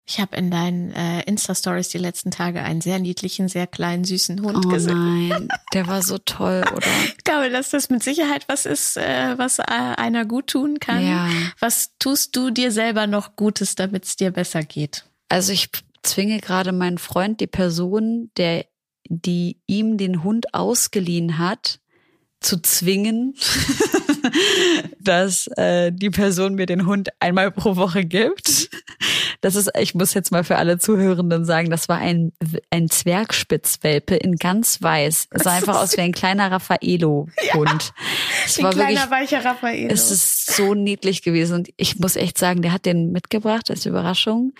Ich 0.08 0.20
habe 0.20 0.36
in 0.36 0.52
deinen 0.52 0.92
äh, 0.92 1.22
Insta-Stories 1.22 1.88
die 1.88 1.98
letzten 1.98 2.30
Tage 2.30 2.62
einen 2.62 2.80
sehr 2.80 3.00
niedlichen, 3.00 3.48
sehr 3.48 3.66
kleinen, 3.66 4.04
süßen 4.04 4.40
Hund 4.40 4.64
oh 4.64 4.68
gesehen. 4.68 5.28
Nein, 5.28 5.48
der 5.74 5.88
war 5.88 6.00
so 6.00 6.16
toll, 6.18 6.62
oder? 6.72 6.86
Ich 7.06 7.24
glaube, 7.24 7.50
dass 7.50 7.70
das 7.70 7.90
mit 7.90 8.04
Sicherheit 8.04 8.48
was 8.48 8.66
ist, 8.66 8.96
äh, 8.96 9.36
was 9.36 9.58
äh, 9.58 9.64
einer 9.64 10.24
gut 10.24 10.46
tun 10.46 10.78
kann. 10.78 11.04
Ja. 11.04 11.28
Was 11.58 11.90
tust 11.98 12.36
du 12.36 12.50
dir 12.50 12.70
selber 12.70 13.08
noch 13.08 13.34
Gutes, 13.34 13.74
damit 13.74 14.04
es 14.04 14.14
dir 14.14 14.30
besser 14.30 14.62
geht? 14.62 15.04
Also 15.28 15.52
ich 15.52 15.70
zwinge 16.04 16.38
gerade 16.38 16.70
meinen 16.70 16.98
Freund, 16.98 17.40
die 17.40 17.48
Person, 17.48 18.30
der 18.36 18.64
die 19.08 19.60
ihm 19.66 19.98
den 19.98 20.22
Hund 20.22 20.54
ausgeliehen 20.54 21.38
hat, 21.38 21.80
zu 22.40 22.60
zwingen, 22.60 23.34
dass 25.00 25.46
äh, 25.56 25.92
die 25.92 26.10
Person 26.10 26.54
mir 26.54 26.66
den 26.66 26.86
Hund 26.86 27.08
einmal 27.20 27.50
pro 27.50 27.76
Woche 27.76 28.04
gibt. 28.04 28.70
Das 29.40 29.54
ist, 29.54 29.70
ich 29.78 29.94
muss 29.94 30.14
jetzt 30.14 30.32
mal 30.32 30.44
für 30.44 30.56
alle 30.56 30.78
Zuhörenden 30.78 31.44
sagen, 31.44 31.70
das 31.70 31.88
war 31.88 31.98
ein, 31.98 32.32
ein 32.70 32.88
Zwergspitzwelpe 32.88 34.16
in 34.16 34.36
ganz 34.36 34.82
weiß. 34.82 35.28
Es 35.30 35.42
sah 35.42 35.52
einfach 35.52 35.80
aus 35.80 35.96
wie 35.96 36.00
ein 36.00 36.12
kleiner 36.12 36.50
Raffaello-Hund. 36.50 37.32
Ja, 37.52 38.68
ein 38.68 38.74
kleiner, 38.74 38.76
wirklich, 38.76 39.10
weicher 39.10 39.44
Raffaello. 39.44 39.88
Es 39.90 40.10
ist 40.10 40.35
so 40.48 40.74
niedlich 40.74 41.22
gewesen 41.22 41.54
und 41.54 41.68
ich 41.76 41.98
muss 41.98 42.14
echt 42.14 42.38
sagen, 42.38 42.62
der 42.62 42.72
hat 42.72 42.86
den 42.86 43.10
mitgebracht 43.10 43.68
als 43.68 43.84
Überraschung. 43.84 44.52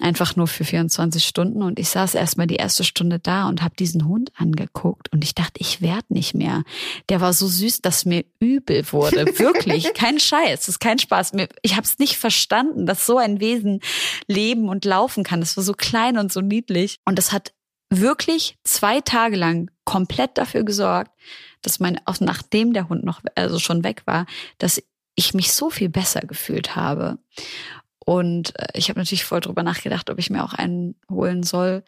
Einfach 0.00 0.36
nur 0.36 0.46
für 0.46 0.64
24 0.64 1.24
Stunden 1.24 1.62
und 1.62 1.80
ich 1.80 1.88
saß 1.88 2.14
erstmal 2.14 2.46
die 2.46 2.56
erste 2.56 2.84
Stunde 2.84 3.18
da 3.18 3.48
und 3.48 3.60
habe 3.60 3.74
diesen 3.74 4.06
Hund 4.06 4.30
angeguckt 4.36 5.12
und 5.12 5.24
ich 5.24 5.34
dachte, 5.34 5.54
ich 5.58 5.82
werd 5.82 6.08
nicht 6.08 6.34
mehr. 6.34 6.62
Der 7.08 7.20
war 7.20 7.32
so 7.32 7.48
süß, 7.48 7.80
dass 7.82 8.04
mir 8.04 8.24
übel 8.38 8.84
wurde. 8.92 9.26
Wirklich, 9.38 9.92
kein 9.94 10.20
Scheiß, 10.20 10.60
das 10.60 10.68
ist 10.68 10.80
kein 10.80 11.00
Spaß. 11.00 11.32
Ich 11.62 11.72
habe 11.72 11.84
es 11.84 11.98
nicht 11.98 12.16
verstanden, 12.16 12.86
dass 12.86 13.04
so 13.04 13.18
ein 13.18 13.40
Wesen 13.40 13.80
leben 14.28 14.68
und 14.68 14.84
laufen 14.84 15.24
kann. 15.24 15.40
Das 15.40 15.56
war 15.56 15.64
so 15.64 15.72
klein 15.72 16.16
und 16.16 16.32
so 16.32 16.42
niedlich. 16.42 16.98
Und 17.04 17.18
das 17.18 17.32
hat 17.32 17.52
wirklich 17.90 18.56
zwei 18.64 19.00
Tage 19.00 19.36
lang 19.36 19.70
komplett 19.84 20.38
dafür 20.38 20.64
gesorgt, 20.64 21.10
dass 21.62 21.80
mein, 21.80 22.00
auch 22.06 22.20
nachdem 22.20 22.72
der 22.72 22.88
Hund 22.88 23.04
noch, 23.04 23.20
also 23.34 23.58
schon 23.58 23.84
weg 23.84 24.02
war, 24.06 24.26
dass 24.58 24.82
ich 25.14 25.34
mich 25.34 25.52
so 25.52 25.70
viel 25.70 25.88
besser 25.88 26.20
gefühlt 26.20 26.76
habe. 26.76 27.18
Und 28.04 28.58
äh, 28.58 28.68
ich 28.74 28.88
habe 28.88 29.00
natürlich 29.00 29.24
voll 29.24 29.40
drüber 29.40 29.62
nachgedacht, 29.62 30.10
ob 30.10 30.18
ich 30.18 30.30
mir 30.30 30.44
auch 30.44 30.54
einen 30.54 30.94
holen 31.10 31.42
soll. 31.42 31.84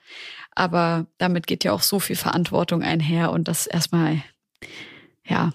Aber 0.55 1.07
damit 1.18 1.47
geht 1.47 1.64
ja 1.64 1.72
auch 1.72 1.83
so 1.83 2.01
viel 2.01 2.16
Verantwortung 2.16 2.83
einher 2.83 3.31
und 3.33 3.49
das 3.49 3.66
erstmal, 3.66 4.22
ja, 5.24 5.53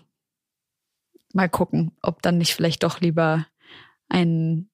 mal 1.33 1.49
gucken, 1.49 1.91
ob 2.01 2.21
dann 2.21 2.37
nicht 2.37 2.53
vielleicht 2.53 2.83
doch 2.83 2.99
lieber 2.99 3.47
ein 4.09 4.69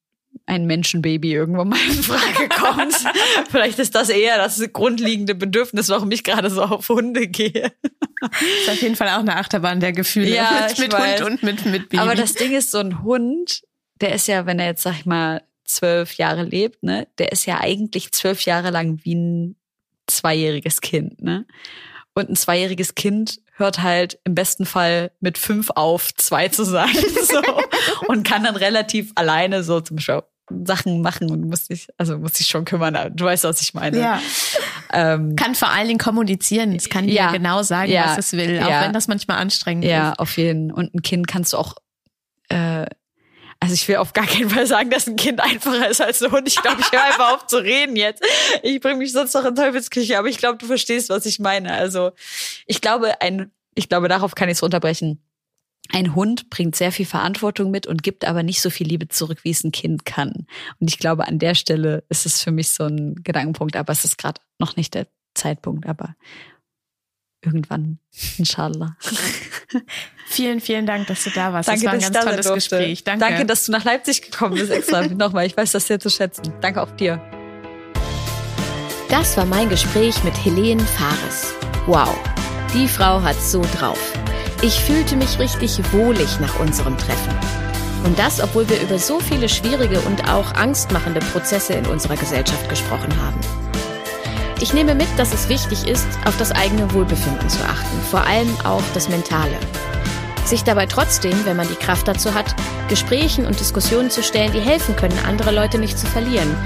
ein 0.46 0.66
Menschenbaby 0.66 1.32
irgendwann 1.32 1.68
mal 1.68 1.78
in 1.78 2.02
Frage 2.02 2.48
kommt. 2.48 2.94
Vielleicht 3.50 3.78
ist 3.78 3.94
das 3.94 4.08
eher 4.08 4.38
das 4.38 4.60
grundlegende 4.72 5.34
Bedürfnis, 5.34 5.88
warum 5.90 6.10
ich 6.10 6.24
gerade 6.24 6.48
so 6.50 6.62
auf 6.62 6.88
Hunde 6.88 7.28
gehe. 7.28 7.72
Ist 8.62 8.70
auf 8.70 8.80
jeden 8.80 8.96
Fall 8.96 9.08
auch 9.10 9.20
eine 9.20 9.36
Achterbahn 9.36 9.80
der 9.80 9.92
Gefühle 9.92 10.34
ja, 10.34 10.66
mit, 10.68 10.78
mit 10.78 10.94
Hund 10.94 11.20
und 11.22 11.42
mit, 11.42 11.66
mit 11.66 11.88
Baby. 11.90 11.98
Aber 11.98 12.14
das 12.14 12.34
Ding 12.34 12.54
ist, 12.54 12.70
so 12.70 12.78
ein 12.78 13.02
Hund, 13.02 13.62
der 14.00 14.14
ist 14.14 14.26
ja, 14.26 14.46
wenn 14.46 14.58
er 14.58 14.66
jetzt, 14.66 14.82
sag 14.82 14.94
ich 14.94 15.06
mal, 15.06 15.42
zwölf 15.64 16.14
Jahre 16.14 16.44
lebt, 16.44 16.82
ne, 16.82 17.06
der 17.18 17.30
ist 17.30 17.44
ja 17.46 17.60
eigentlich 17.60 18.12
zwölf 18.12 18.42
Jahre 18.42 18.70
lang 18.70 19.00
wie 19.02 19.14
ein 19.14 19.56
zweijähriges 20.06 20.80
Kind, 20.80 21.22
ne? 21.22 21.46
Und 22.14 22.30
ein 22.30 22.36
zweijähriges 22.36 22.94
Kind 22.94 23.40
hört 23.58 23.82
halt 23.82 24.18
im 24.24 24.34
besten 24.34 24.66
Fall 24.66 25.10
mit 25.20 25.38
fünf 25.38 25.70
auf, 25.74 26.14
zwei 26.14 26.48
zu 26.48 26.64
sein. 26.64 26.88
So. 27.28 27.42
und 28.06 28.26
kann 28.26 28.44
dann 28.44 28.56
relativ 28.56 29.12
alleine 29.14 29.62
so 29.62 29.80
zum 29.80 29.98
Show 29.98 30.22
Sachen 30.64 31.02
machen 31.02 31.30
und 31.30 31.48
muss 31.48 31.66
sich, 31.66 31.88
also 31.98 32.18
muss 32.18 32.34
sich 32.34 32.46
schon 32.46 32.64
kümmern. 32.64 33.12
Du 33.14 33.24
weißt, 33.24 33.44
was 33.44 33.60
ich 33.60 33.74
meine. 33.74 33.98
Ja. 33.98 34.20
Ähm, 34.92 35.36
kann 35.36 35.54
vor 35.54 35.70
allen 35.70 35.88
Dingen 35.88 35.98
kommunizieren. 35.98 36.74
Es 36.74 36.88
kann 36.88 37.06
dir 37.06 37.12
ja, 37.12 37.32
genau 37.32 37.62
sagen, 37.62 37.90
ja, 37.90 38.06
was 38.06 38.18
es 38.18 38.32
will, 38.32 38.60
auch 38.62 38.68
ja, 38.68 38.82
wenn 38.82 38.92
das 38.92 39.08
manchmal 39.08 39.38
anstrengend 39.38 39.84
ja, 39.84 39.90
ist. 39.90 39.96
Ja, 39.96 40.12
auf 40.14 40.36
jeden. 40.36 40.72
Und 40.72 40.94
ein 40.94 41.02
Kind 41.02 41.28
kannst 41.28 41.52
du 41.52 41.58
auch, 41.58 41.74
äh, 42.48 42.86
also 43.60 43.74
ich 43.74 43.86
will 43.88 43.96
auf 43.96 44.12
gar 44.12 44.26
keinen 44.26 44.50
Fall 44.50 44.66
sagen, 44.66 44.90
dass 44.90 45.06
ein 45.06 45.16
Kind 45.16 45.40
einfacher 45.40 45.88
ist 45.88 46.00
als 46.00 46.22
ein 46.22 46.30
Hund. 46.30 46.46
Ich 46.46 46.62
glaube, 46.62 46.80
ich 46.80 46.92
höre 46.92 47.04
einfach 47.04 47.34
auf 47.34 47.46
zu 47.46 47.58
reden 47.58 47.96
jetzt. 47.96 48.22
Ich 48.62 48.80
bringe 48.80 48.98
mich 48.98 49.12
sonst 49.12 49.34
noch 49.34 49.44
in 49.44 49.54
Teufelsküche, 49.54 50.18
aber 50.18 50.28
ich 50.28 50.38
glaube, 50.38 50.58
du 50.58 50.66
verstehst, 50.66 51.10
was 51.10 51.26
ich 51.26 51.38
meine. 51.38 51.72
Also 51.72 52.12
ich 52.66 52.80
glaube, 52.80 53.20
ein, 53.20 53.50
ich 53.74 53.88
glaube, 53.88 54.08
darauf 54.08 54.34
kann 54.34 54.48
ich 54.48 54.54
es 54.54 54.62
runterbrechen 54.62 55.20
ein 55.90 56.14
Hund 56.14 56.50
bringt 56.50 56.76
sehr 56.76 56.92
viel 56.92 57.06
Verantwortung 57.06 57.70
mit 57.70 57.86
und 57.86 58.02
gibt 58.02 58.24
aber 58.24 58.42
nicht 58.42 58.60
so 58.60 58.70
viel 58.70 58.86
Liebe 58.86 59.08
zurück, 59.08 59.38
wie 59.42 59.50
es 59.50 59.64
ein 59.64 59.72
Kind 59.72 60.04
kann. 60.04 60.46
Und 60.80 60.90
ich 60.90 60.98
glaube, 60.98 61.26
an 61.26 61.38
der 61.38 61.54
Stelle 61.54 62.04
ist 62.08 62.26
es 62.26 62.42
für 62.42 62.50
mich 62.50 62.70
so 62.70 62.84
ein 62.84 63.16
Gedankenpunkt, 63.22 63.76
aber 63.76 63.92
es 63.92 64.04
ist 64.04 64.18
gerade 64.18 64.40
noch 64.58 64.76
nicht 64.76 64.94
der 64.94 65.06
Zeitpunkt, 65.34 65.86
aber 65.86 66.14
irgendwann, 67.42 67.98
inshallah. 68.36 68.96
Vielen, 70.30 70.60
vielen 70.60 70.84
Dank, 70.84 71.06
dass 71.06 71.24
du 71.24 71.30
da 71.30 71.54
warst. 71.54 71.70
Danke, 71.70 71.84
das 71.84 71.86
war 71.86 71.94
ein 71.94 72.12
ganz 72.12 72.24
tolles 72.24 72.46
durfte. 72.46 72.54
Gespräch. 72.54 73.02
Danke. 73.02 73.24
Danke, 73.24 73.46
dass 73.46 73.64
du 73.64 73.72
nach 73.72 73.84
Leipzig 73.84 74.20
gekommen 74.20 74.56
bist 74.56 74.70
extra. 74.70 75.00
Nochmal, 75.08 75.46
ich 75.46 75.56
weiß 75.56 75.72
das 75.72 75.86
sehr 75.86 75.98
zu 75.98 76.10
schätzen. 76.10 76.52
Danke 76.60 76.82
auch 76.82 76.90
dir. 76.90 77.18
Das 79.08 79.38
war 79.38 79.46
mein 79.46 79.70
Gespräch 79.70 80.22
mit 80.24 80.34
Helene 80.44 80.82
Fares. 80.82 81.54
Wow, 81.86 82.14
die 82.74 82.86
Frau 82.86 83.22
hat 83.22 83.40
so 83.40 83.62
drauf. 83.78 84.12
Ich 84.60 84.74
fühlte 84.74 85.16
mich 85.16 85.38
richtig 85.38 85.80
wohlig 85.92 86.38
nach 86.40 86.60
unserem 86.60 86.98
Treffen. 86.98 87.34
Und 88.04 88.18
das, 88.18 88.42
obwohl 88.42 88.68
wir 88.68 88.82
über 88.82 88.98
so 88.98 89.20
viele 89.20 89.48
schwierige 89.48 89.98
und 90.00 90.30
auch 90.30 90.54
angstmachende 90.54 91.20
Prozesse 91.20 91.72
in 91.72 91.86
unserer 91.86 92.16
Gesellschaft 92.16 92.68
gesprochen 92.68 93.10
haben. 93.24 93.40
Ich 94.60 94.74
nehme 94.74 94.94
mit, 94.94 95.08
dass 95.16 95.32
es 95.32 95.48
wichtig 95.48 95.88
ist, 95.88 96.06
auf 96.26 96.36
das 96.36 96.52
eigene 96.52 96.92
Wohlbefinden 96.92 97.48
zu 97.48 97.64
achten, 97.64 98.00
vor 98.10 98.26
allem 98.26 98.54
auch 98.64 98.82
das 98.92 99.08
Mentale. 99.08 99.56
Sich 100.48 100.64
dabei 100.64 100.86
trotzdem, 100.86 101.44
wenn 101.44 101.58
man 101.58 101.68
die 101.68 101.74
Kraft 101.74 102.08
dazu 102.08 102.32
hat, 102.32 102.54
Gesprächen 102.88 103.44
und 103.44 103.60
Diskussionen 103.60 104.08
zu 104.08 104.22
stellen, 104.22 104.50
die 104.50 104.60
helfen 104.60 104.96
können, 104.96 105.18
andere 105.26 105.50
Leute 105.50 105.78
nicht 105.78 105.98
zu 105.98 106.06
verlieren. 106.06 106.56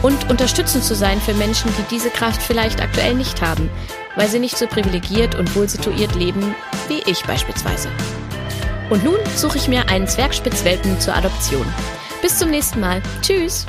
Und 0.00 0.30
unterstützend 0.30 0.84
zu 0.84 0.94
sein 0.94 1.20
für 1.20 1.34
Menschen, 1.34 1.72
die 1.76 1.82
diese 1.90 2.10
Kraft 2.10 2.40
vielleicht 2.40 2.80
aktuell 2.80 3.14
nicht 3.14 3.42
haben, 3.42 3.68
weil 4.14 4.28
sie 4.28 4.38
nicht 4.38 4.56
so 4.56 4.68
privilegiert 4.68 5.34
und 5.34 5.56
wohlsituiert 5.56 6.14
leben 6.14 6.54
wie 6.86 7.02
ich 7.10 7.24
beispielsweise. 7.24 7.88
Und 8.90 9.02
nun 9.02 9.18
suche 9.34 9.58
ich 9.58 9.66
mir 9.66 9.88
einen 9.88 10.06
Zwergspitzwelpen 10.06 11.00
zur 11.00 11.16
Adoption. 11.16 11.66
Bis 12.22 12.38
zum 12.38 12.50
nächsten 12.50 12.78
Mal. 12.78 13.02
Tschüss! 13.22 13.66